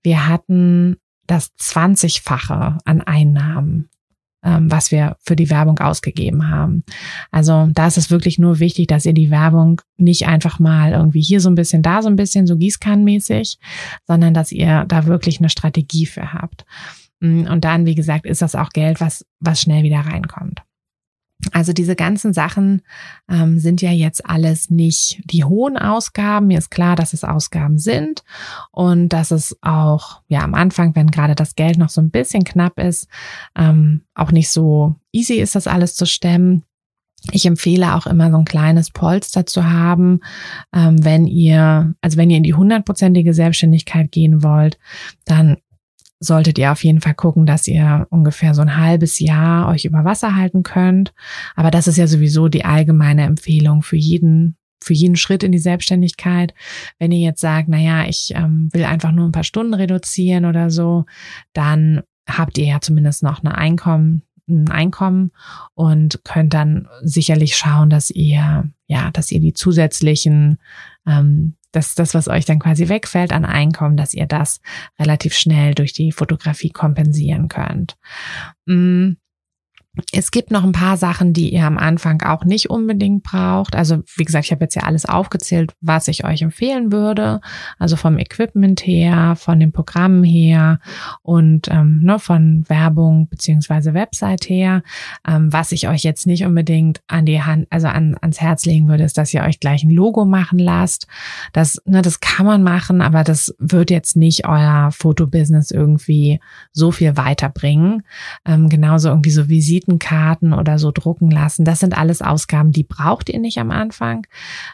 Wir 0.02 0.26
hatten 0.26 0.96
das 1.26 1.54
20-fache 1.58 2.78
an 2.84 3.00
Einnahmen 3.02 3.88
was 4.42 4.90
wir 4.90 5.16
für 5.20 5.36
die 5.36 5.50
Werbung 5.50 5.78
ausgegeben 5.78 6.48
haben. 6.48 6.84
Also 7.30 7.68
da 7.72 7.86
ist 7.86 7.98
es 7.98 8.10
wirklich 8.10 8.38
nur 8.38 8.58
wichtig, 8.58 8.86
dass 8.88 9.06
ihr 9.06 9.12
die 9.12 9.30
Werbung 9.30 9.80
nicht 9.96 10.26
einfach 10.26 10.58
mal 10.58 10.92
irgendwie 10.92 11.20
hier 11.20 11.40
so 11.40 11.50
ein 11.50 11.54
bisschen, 11.54 11.82
da 11.82 12.02
so 12.02 12.08
ein 12.08 12.16
bisschen, 12.16 12.46
so 12.46 12.56
gießkannenmäßig, 12.56 13.58
sondern 14.06 14.34
dass 14.34 14.52
ihr 14.52 14.84
da 14.88 15.06
wirklich 15.06 15.38
eine 15.38 15.50
Strategie 15.50 16.06
für 16.06 16.32
habt. 16.32 16.64
Mm, 17.20 17.46
und 17.46 17.64
dann, 17.64 17.86
wie 17.86 17.94
gesagt, 17.94 18.26
ist 18.26 18.42
das 18.42 18.54
auch 18.54 18.70
Geld, 18.70 19.00
was, 19.00 19.26
was 19.40 19.60
schnell 19.60 19.82
wieder 19.82 20.00
reinkommt. 20.00 20.62
Also 21.52 21.72
diese 21.72 21.96
ganzen 21.96 22.32
Sachen 22.32 22.82
ähm, 23.30 23.58
sind 23.58 23.80
ja 23.82 23.90
jetzt 23.90 24.26
alles 24.26 24.70
nicht 24.70 25.22
die 25.24 25.44
hohen 25.44 25.76
Ausgaben. 25.76 26.48
Mir 26.48 26.58
ist 26.58 26.70
klar, 26.70 26.96
dass 26.96 27.12
es 27.12 27.24
Ausgaben 27.24 27.78
sind 27.78 28.24
und 28.72 29.08
dass 29.08 29.30
es 29.30 29.56
auch 29.62 30.20
ja 30.28 30.40
am 30.40 30.54
Anfang, 30.54 30.94
wenn 30.94 31.10
gerade 31.10 31.34
das 31.34 31.54
Geld 31.56 31.78
noch 31.78 31.88
so 31.88 32.00
ein 32.00 32.10
bisschen 32.10 32.44
knapp 32.44 32.78
ist, 32.78 33.08
ähm, 33.56 34.02
auch 34.14 34.32
nicht 34.32 34.50
so 34.50 34.96
easy 35.12 35.34
ist, 35.34 35.54
das 35.54 35.66
alles 35.66 35.94
zu 35.94 36.06
stemmen. 36.06 36.64
Ich 37.32 37.46
empfehle 37.46 37.94
auch 37.94 38.06
immer 38.06 38.30
so 38.30 38.38
ein 38.38 38.44
kleines 38.44 38.90
Polster 38.90 39.44
zu 39.44 39.68
haben, 39.68 40.20
ähm, 40.74 41.04
wenn 41.04 41.26
ihr, 41.26 41.94
also 42.00 42.16
wenn 42.16 42.30
ihr 42.30 42.38
in 42.38 42.42
die 42.42 42.54
hundertprozentige 42.54 43.34
Selbstständigkeit 43.34 44.10
gehen 44.10 44.42
wollt, 44.42 44.78
dann 45.24 45.58
solltet 46.20 46.58
ihr 46.58 46.70
auf 46.70 46.84
jeden 46.84 47.00
Fall 47.00 47.14
gucken, 47.14 47.46
dass 47.46 47.66
ihr 47.66 48.06
ungefähr 48.10 48.54
so 48.54 48.60
ein 48.60 48.76
halbes 48.76 49.18
Jahr 49.18 49.68
euch 49.68 49.86
über 49.86 50.04
Wasser 50.04 50.36
halten 50.36 50.62
könnt. 50.62 51.14
Aber 51.56 51.70
das 51.70 51.88
ist 51.88 51.96
ja 51.96 52.06
sowieso 52.06 52.48
die 52.48 52.64
allgemeine 52.64 53.24
Empfehlung 53.24 53.82
für 53.82 53.96
jeden, 53.96 54.56
für 54.82 54.92
jeden 54.92 55.16
Schritt 55.16 55.42
in 55.42 55.50
die 55.50 55.58
Selbstständigkeit. 55.58 56.54
Wenn 56.98 57.10
ihr 57.10 57.20
jetzt 57.20 57.40
sagt, 57.40 57.68
na 57.68 57.78
ja, 57.78 58.04
ich 58.06 58.32
ähm, 58.36 58.68
will 58.72 58.84
einfach 58.84 59.12
nur 59.12 59.26
ein 59.26 59.32
paar 59.32 59.44
Stunden 59.44 59.72
reduzieren 59.72 60.44
oder 60.44 60.70
so, 60.70 61.06
dann 61.54 62.02
habt 62.28 62.58
ihr 62.58 62.66
ja 62.66 62.80
zumindest 62.82 63.22
noch 63.22 63.42
eine 63.42 63.56
Einkommen, 63.56 64.22
ein 64.46 64.68
Einkommen 64.68 65.30
und 65.74 66.20
könnt 66.24 66.52
dann 66.52 66.86
sicherlich 67.02 67.56
schauen, 67.56 67.88
dass 67.88 68.10
ihr, 68.10 68.70
ja, 68.86 69.10
dass 69.12 69.32
ihr 69.32 69.40
die 69.40 69.54
zusätzlichen 69.54 70.58
ähm, 71.06 71.54
dass 71.72 71.94
das, 71.94 72.14
was 72.14 72.28
euch 72.28 72.44
dann 72.44 72.58
quasi 72.58 72.88
wegfällt 72.88 73.32
an 73.32 73.44
Einkommen, 73.44 73.96
dass 73.96 74.14
ihr 74.14 74.26
das 74.26 74.60
relativ 74.98 75.34
schnell 75.34 75.74
durch 75.74 75.92
die 75.92 76.12
Fotografie 76.12 76.70
kompensieren 76.70 77.48
könnt. 77.48 77.96
Mm. 78.66 79.12
Es 80.12 80.30
gibt 80.30 80.52
noch 80.52 80.62
ein 80.62 80.70
paar 80.70 80.96
Sachen, 80.96 81.32
die 81.32 81.52
ihr 81.52 81.66
am 81.66 81.76
Anfang 81.76 82.22
auch 82.22 82.44
nicht 82.44 82.70
unbedingt 82.70 83.24
braucht. 83.24 83.74
Also 83.74 84.02
wie 84.16 84.22
gesagt, 84.22 84.44
ich 84.44 84.52
habe 84.52 84.64
jetzt 84.64 84.76
ja 84.76 84.84
alles 84.84 85.04
aufgezählt, 85.04 85.74
was 85.80 86.06
ich 86.06 86.24
euch 86.24 86.42
empfehlen 86.42 86.92
würde. 86.92 87.40
Also 87.76 87.96
vom 87.96 88.16
Equipment 88.16 88.86
her, 88.86 89.34
von 89.34 89.58
den 89.58 89.72
Programmen 89.72 90.22
her 90.22 90.78
und 91.22 91.66
ähm, 91.72 92.02
ne, 92.04 92.20
von 92.20 92.64
Werbung 92.68 93.28
beziehungsweise 93.28 93.92
Website 93.92 94.48
her. 94.48 94.84
Ähm, 95.26 95.52
was 95.52 95.72
ich 95.72 95.88
euch 95.88 96.04
jetzt 96.04 96.24
nicht 96.24 96.44
unbedingt 96.44 97.02
an 97.08 97.26
die 97.26 97.42
Hand, 97.42 97.66
also 97.70 97.88
an, 97.88 98.16
ans 98.20 98.40
Herz 98.40 98.64
legen 98.66 98.86
würde, 98.86 99.02
ist, 99.02 99.18
dass 99.18 99.34
ihr 99.34 99.42
euch 99.42 99.58
gleich 99.58 99.82
ein 99.82 99.90
Logo 99.90 100.24
machen 100.24 100.60
lasst. 100.60 101.08
Das, 101.52 101.82
ne, 101.84 102.00
das 102.00 102.20
kann 102.20 102.46
man 102.46 102.62
machen, 102.62 103.02
aber 103.02 103.24
das 103.24 103.56
wird 103.58 103.90
jetzt 103.90 104.14
nicht 104.14 104.46
euer 104.46 104.90
Fotobusiness 104.92 105.72
irgendwie 105.72 106.38
so 106.70 106.92
viel 106.92 107.16
weiterbringen. 107.16 108.04
Ähm, 108.46 108.68
genauso 108.68 109.08
irgendwie 109.08 109.30
so 109.30 109.48
Visiten 109.48 109.79
Visitenkarten 109.80 110.52
oder 110.52 110.78
so 110.78 110.90
drucken 110.90 111.30
lassen. 111.30 111.64
Das 111.64 111.80
sind 111.80 111.96
alles 111.96 112.22
Ausgaben, 112.22 112.72
die 112.72 112.84
braucht 112.84 113.28
ihr 113.28 113.38
nicht 113.38 113.58
am 113.58 113.70
Anfang. 113.70 114.26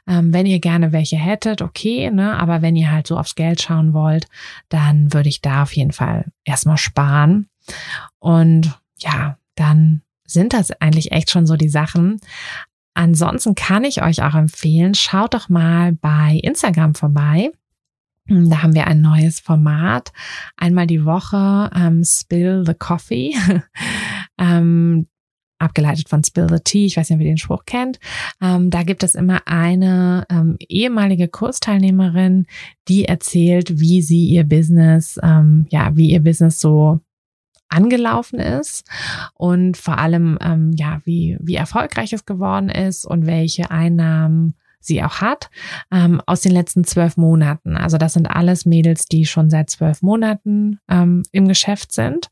Ähm, 0.07 0.33
wenn 0.33 0.47
ihr 0.47 0.59
gerne 0.59 0.93
welche 0.93 1.17
hättet, 1.17 1.63
okay, 1.63 2.11
ne? 2.11 2.39
aber 2.39 2.63
wenn 2.63 2.77
ihr 2.77 2.91
halt 2.91 3.07
so 3.07 3.17
aufs 3.19 3.35
Geld 3.35 3.63
schauen 3.63 3.93
wollt, 3.93 4.27
dann 4.69 5.13
würde 5.13 5.29
ich 5.29 5.41
da 5.41 5.63
auf 5.63 5.75
jeden 5.75 5.93
Fall 5.93 6.27
erstmal 6.45 6.79
sparen. 6.79 7.49
Und 8.19 8.79
ja, 8.99 9.39
dann 9.55 10.03
sind 10.27 10.53
das 10.53 10.73
eigentlich 10.81 11.13
echt 11.13 11.31
schon 11.31 11.47
so 11.47 11.57
die 11.57 11.69
Sachen. 11.69 12.21
Ansonsten 12.95 13.55
kann 13.55 13.85
ich 13.85 14.03
euch 14.03 14.23
auch 14.23 14.35
empfehlen, 14.35 14.95
schaut 14.95 15.35
doch 15.35 15.49
mal 15.49 15.93
bei 15.93 16.41
Instagram 16.43 16.95
vorbei. 16.95 17.53
Da 18.29 18.63
haben 18.63 18.75
wir 18.75 18.89
ein 18.89 19.01
neues 19.01 19.39
Format. 19.39 20.13
Einmal 20.57 20.89
die 20.89 21.05
Woche 21.05 21.71
ähm, 21.77 22.03
Spill 22.05 22.65
the 22.67 22.75
Coffee. 22.75 23.37
ähm, 24.39 25.07
abgeleitet 25.59 26.09
von 26.09 26.23
Spill 26.23 26.49
the 26.51 26.61
Tea, 26.63 26.87
ich 26.87 26.97
weiß 26.97 27.09
nicht, 27.09 27.17
ob 27.17 27.23
ihr 27.23 27.31
den 27.31 27.39
Spruch 27.39 27.65
kennt. 27.65 27.99
Ähm, 28.43 28.71
da 28.71 28.83
gibt 28.83 29.03
es 29.03 29.15
immer 29.15 29.43
eine 29.47 30.27
ähm, 30.31 30.57
ehemalige 30.61 31.29
Kursteilnehmerin, 31.29 32.47
die 32.89 33.07
erzählt, 33.07 33.81
wie 33.81 34.03
sie 34.03 34.27
ihr 34.27 34.45
Business, 34.45 35.19
ähm, 35.23 35.67
ja, 35.71 35.97
wie 35.97 36.11
ihr 36.11 36.23
Business 36.23 36.61
so 36.61 37.01
angelaufen 37.69 38.39
ist 38.39 38.89
und 39.35 39.77
vor 39.77 39.99
allem, 39.99 40.39
ähm, 40.41 40.73
ja, 40.77 41.01
wie, 41.05 41.37
wie 41.41 41.57
erfolgreich 41.57 42.13
es 42.13 42.25
geworden 42.25 42.69
ist 42.69 43.05
und 43.05 43.27
welche 43.27 43.71
Einnahmen 43.71 44.55
sie 44.87 45.03
auch 45.03 45.21
hat, 45.21 45.51
ähm, 45.91 46.21
aus 46.27 46.41
den 46.41 46.53
letzten 46.53 46.85
zwölf 46.85 47.17
Monaten. 47.17 47.77
Also 47.77 47.99
das 47.99 48.15
sind 48.15 48.27
alles 48.27 48.67
Mädels, 48.67 49.07
die 49.07 49.27
schon 49.27 49.51
seit 49.51 49.71
zwölf 49.71 50.03
Monaten 50.03 50.81
ähm, 50.89 51.23
im 51.33 51.49
Geschäft 51.49 51.93
sind. 51.93 52.31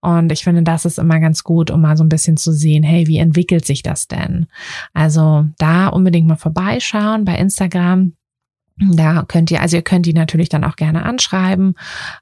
Und 0.00 0.32
ich 0.32 0.44
finde, 0.44 0.62
das 0.62 0.84
ist 0.84 0.98
immer 0.98 1.20
ganz 1.20 1.44
gut, 1.44 1.70
um 1.70 1.80
mal 1.80 1.96
so 1.96 2.04
ein 2.04 2.08
bisschen 2.08 2.36
zu 2.36 2.52
sehen, 2.52 2.82
hey, 2.82 3.06
wie 3.06 3.18
entwickelt 3.18 3.64
sich 3.64 3.82
das 3.82 4.08
denn? 4.08 4.46
Also 4.92 5.46
da 5.58 5.88
unbedingt 5.88 6.28
mal 6.28 6.36
vorbeischauen 6.36 7.24
bei 7.24 7.36
Instagram. 7.36 8.12
Da 8.80 9.24
könnt 9.28 9.50
ihr, 9.50 9.60
also 9.60 9.76
ihr 9.76 9.82
könnt 9.82 10.06
die 10.06 10.14
natürlich 10.14 10.48
dann 10.48 10.64
auch 10.64 10.76
gerne 10.76 11.04
anschreiben, 11.04 11.74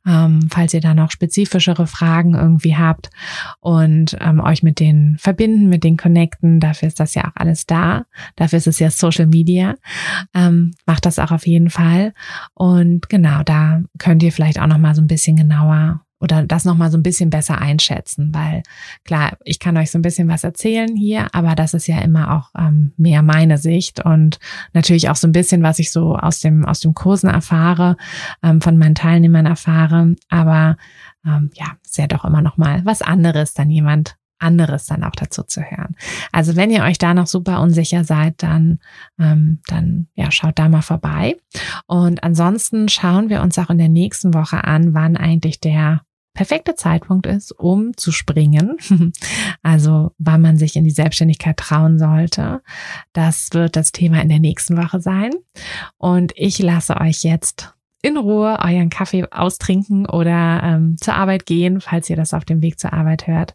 ähm, 0.07 0.49
falls 0.51 0.75
ihr 0.75 0.81
da 0.81 0.93
noch 0.93 1.13
spezifischere 1.13 1.87
Fragen 1.87 2.35
irgendwie 2.35 2.77
habt 2.77 3.11
und 3.61 4.17
ähm, 4.21 4.41
euch 4.41 4.63
mit 4.63 4.81
denen 4.81 5.19
verbinden, 5.19 5.69
mit 5.69 5.85
denen 5.85 5.97
connecten. 5.97 6.59
Dafür 6.59 6.89
ist 6.89 6.99
das 6.99 7.15
ja 7.15 7.27
auch 7.27 7.37
alles 7.37 7.67
da. 7.67 8.07
Dafür 8.35 8.57
ist 8.57 8.67
es 8.67 8.81
ja 8.81 8.91
Social 8.91 9.27
Media. 9.27 9.77
Ähm, 10.35 10.75
macht 10.85 11.07
das 11.07 11.19
auch 11.19 11.31
auf 11.31 11.47
jeden 11.47 11.71
Fall. 11.71 12.13
Und 12.55 13.09
genau, 13.09 13.43
da 13.45 13.83
könnt 13.99 14.23
ihr 14.25 14.33
vielleicht 14.33 14.61
auch 14.61 14.67
noch 14.67 14.79
mal 14.79 14.95
so 14.95 15.03
ein 15.03 15.07
bisschen 15.07 15.37
genauer 15.37 16.01
oder 16.21 16.43
das 16.45 16.65
nochmal 16.65 16.91
so 16.91 16.99
ein 16.99 17.03
bisschen 17.03 17.31
besser 17.31 17.59
einschätzen, 17.59 18.35
weil 18.35 18.63
klar, 19.05 19.37
ich 19.45 19.59
kann 19.59 19.77
euch 19.77 19.91
so 19.91 19.99
ein 19.99 20.03
bisschen 20.03 20.29
was 20.29 20.45
erzählen 20.45 20.97
hier, 20.97 21.35
aber 21.35 21.55
das 21.55 21.75
ist 21.75 21.87
ja 21.87 21.99
immer 22.01 22.35
auch 22.35 22.51
ähm, 22.59 22.93
mehr 22.97 23.23
meine 23.23 23.59
Sicht 23.59 24.05
und 24.05 24.39
natürlich 24.73 25.09
auch 25.09 25.17
so 25.17 25.29
ein 25.29 25.33
bisschen, 25.33 25.63
was 25.63 25.79
ich 25.79 25.93
so 25.93 26.17
aus 26.17 26.41
dem, 26.41 26.65
aus 26.65 26.81
dem 26.81 26.95
Kursen 26.95 27.29
erfahre, 27.29 27.97
ähm, 28.43 28.61
von 28.61 28.79
meinen 28.79 28.95
Teilnehmern 28.95 29.47
erfahre, 29.47 30.17
aber 30.29 30.77
ähm, 31.25 31.51
ja, 31.55 31.67
ist 31.85 31.99
ja 31.99 32.07
doch 32.07 32.25
immer 32.25 32.43
noch 32.43 32.57
mal 32.57 32.85
was 32.85 33.03
anderes, 33.03 33.55
dann 33.55 33.71
jemand 33.71 34.17
anderes 34.39 34.87
dann 34.87 35.05
auch 35.05 35.13
dazu 35.13 35.43
zu 35.43 35.63
hören. 35.63 35.97
Also 36.33 36.57
wenn 36.57 36.71
ihr 36.71 36.85
euch 36.85 36.99
da 36.99 37.15
noch 37.15 37.27
super 37.27 37.61
unsicher 37.61 38.05
seid, 38.05 38.43
dann, 38.43 38.79
ähm, 39.19 39.61
dann 39.67 40.09
ja, 40.15 40.31
schaut 40.31 40.59
da 40.59 40.69
mal 40.69 40.83
vorbei. 40.83 41.37
Und 41.87 42.23
ansonsten 42.23 42.89
schauen 42.89 43.31
wir 43.31 43.43
uns 43.43 43.59
auch 43.59 43.71
in 43.71 43.79
der 43.79 43.89
nächsten 43.89 44.35
Woche 44.35 44.65
an, 44.65 44.95
wann 44.95 45.17
eigentlich 45.17 45.61
der 45.61 46.03
perfekte 46.39 46.77
Zeitpunkt 46.77 47.27
ist, 47.27 47.51
um 47.51 47.97
zu 47.97 48.13
springen. 48.13 48.77
Also 49.63 50.13
wann 50.19 50.41
man 50.41 50.57
sich 50.57 50.77
in 50.77 50.85
die 50.85 50.91
Selbstständigkeit 50.91 51.57
trauen 51.57 51.99
sollte. 51.99 52.63
Das 53.13 53.51
wird 53.53 53.75
das 53.77 53.93
Thema 53.93 54.23
in 54.23 54.29
der 54.29 54.39
nächsten 54.39 54.77
Woche 54.77 55.01
sein. 55.01 55.33
Und 55.97 56.33
ich 56.37 56.59
lasse 56.61 56.97
euch 57.01 57.25
jetzt 57.25 57.75
in 58.03 58.17
Ruhe 58.17 58.59
euren 58.61 58.91
Kaffee 58.91 59.25
austrinken 59.31 60.07
oder 60.07 60.63
ähm, 60.63 60.97
zur 61.01 61.15
Arbeit 61.15 61.47
gehen, 61.47 61.81
falls 61.81 62.09
ihr 62.09 62.17
das 62.17 62.33
auf 62.33 62.45
dem 62.45 62.63
Weg 62.63 62.79
zur 62.79 62.93
Arbeit 62.93 63.27
hört. 63.27 63.55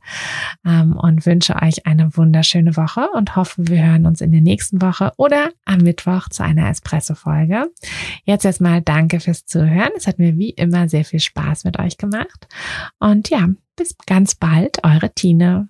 Ähm, 0.66 0.98
und 0.98 1.26
wünsche 1.26 1.56
euch 1.62 1.86
eine 1.86 2.16
wunderschöne 2.16 2.76
Woche 2.76 3.08
und 3.16 3.36
hoffe, 3.36 3.68
wir 3.68 3.86
hören 3.86 4.06
uns 4.06 4.22
in 4.22 4.32
der 4.32 4.42
nächsten 4.42 4.82
Woche 4.82 5.14
oder 5.18 5.50
am 5.66 5.80
Mittwoch 5.80 6.30
zu 6.30 6.44
einer 6.44 6.70
Espresso-Folge. 6.70 7.72
Jetzt 8.26 8.46
erstmal 8.46 8.82
danke 8.82 9.20
fürs 9.20 9.46
Zuhören. 9.46 9.92
Es 9.96 10.08
hat 10.08 10.20
mir 10.20 10.38
wie 10.38 10.52
immer 10.52 10.90
sehr 10.90 11.06
viel 11.06 11.20
Spaß 11.20 11.64
mit 11.64 11.80
euch 11.80 11.98
gemacht. 11.98 12.48
Und 13.00 13.30
ja, 13.30 13.48
bis 13.76 13.96
ganz 14.06 14.36
bald, 14.36 14.84
eure 14.84 15.14
Tine. 15.14 15.70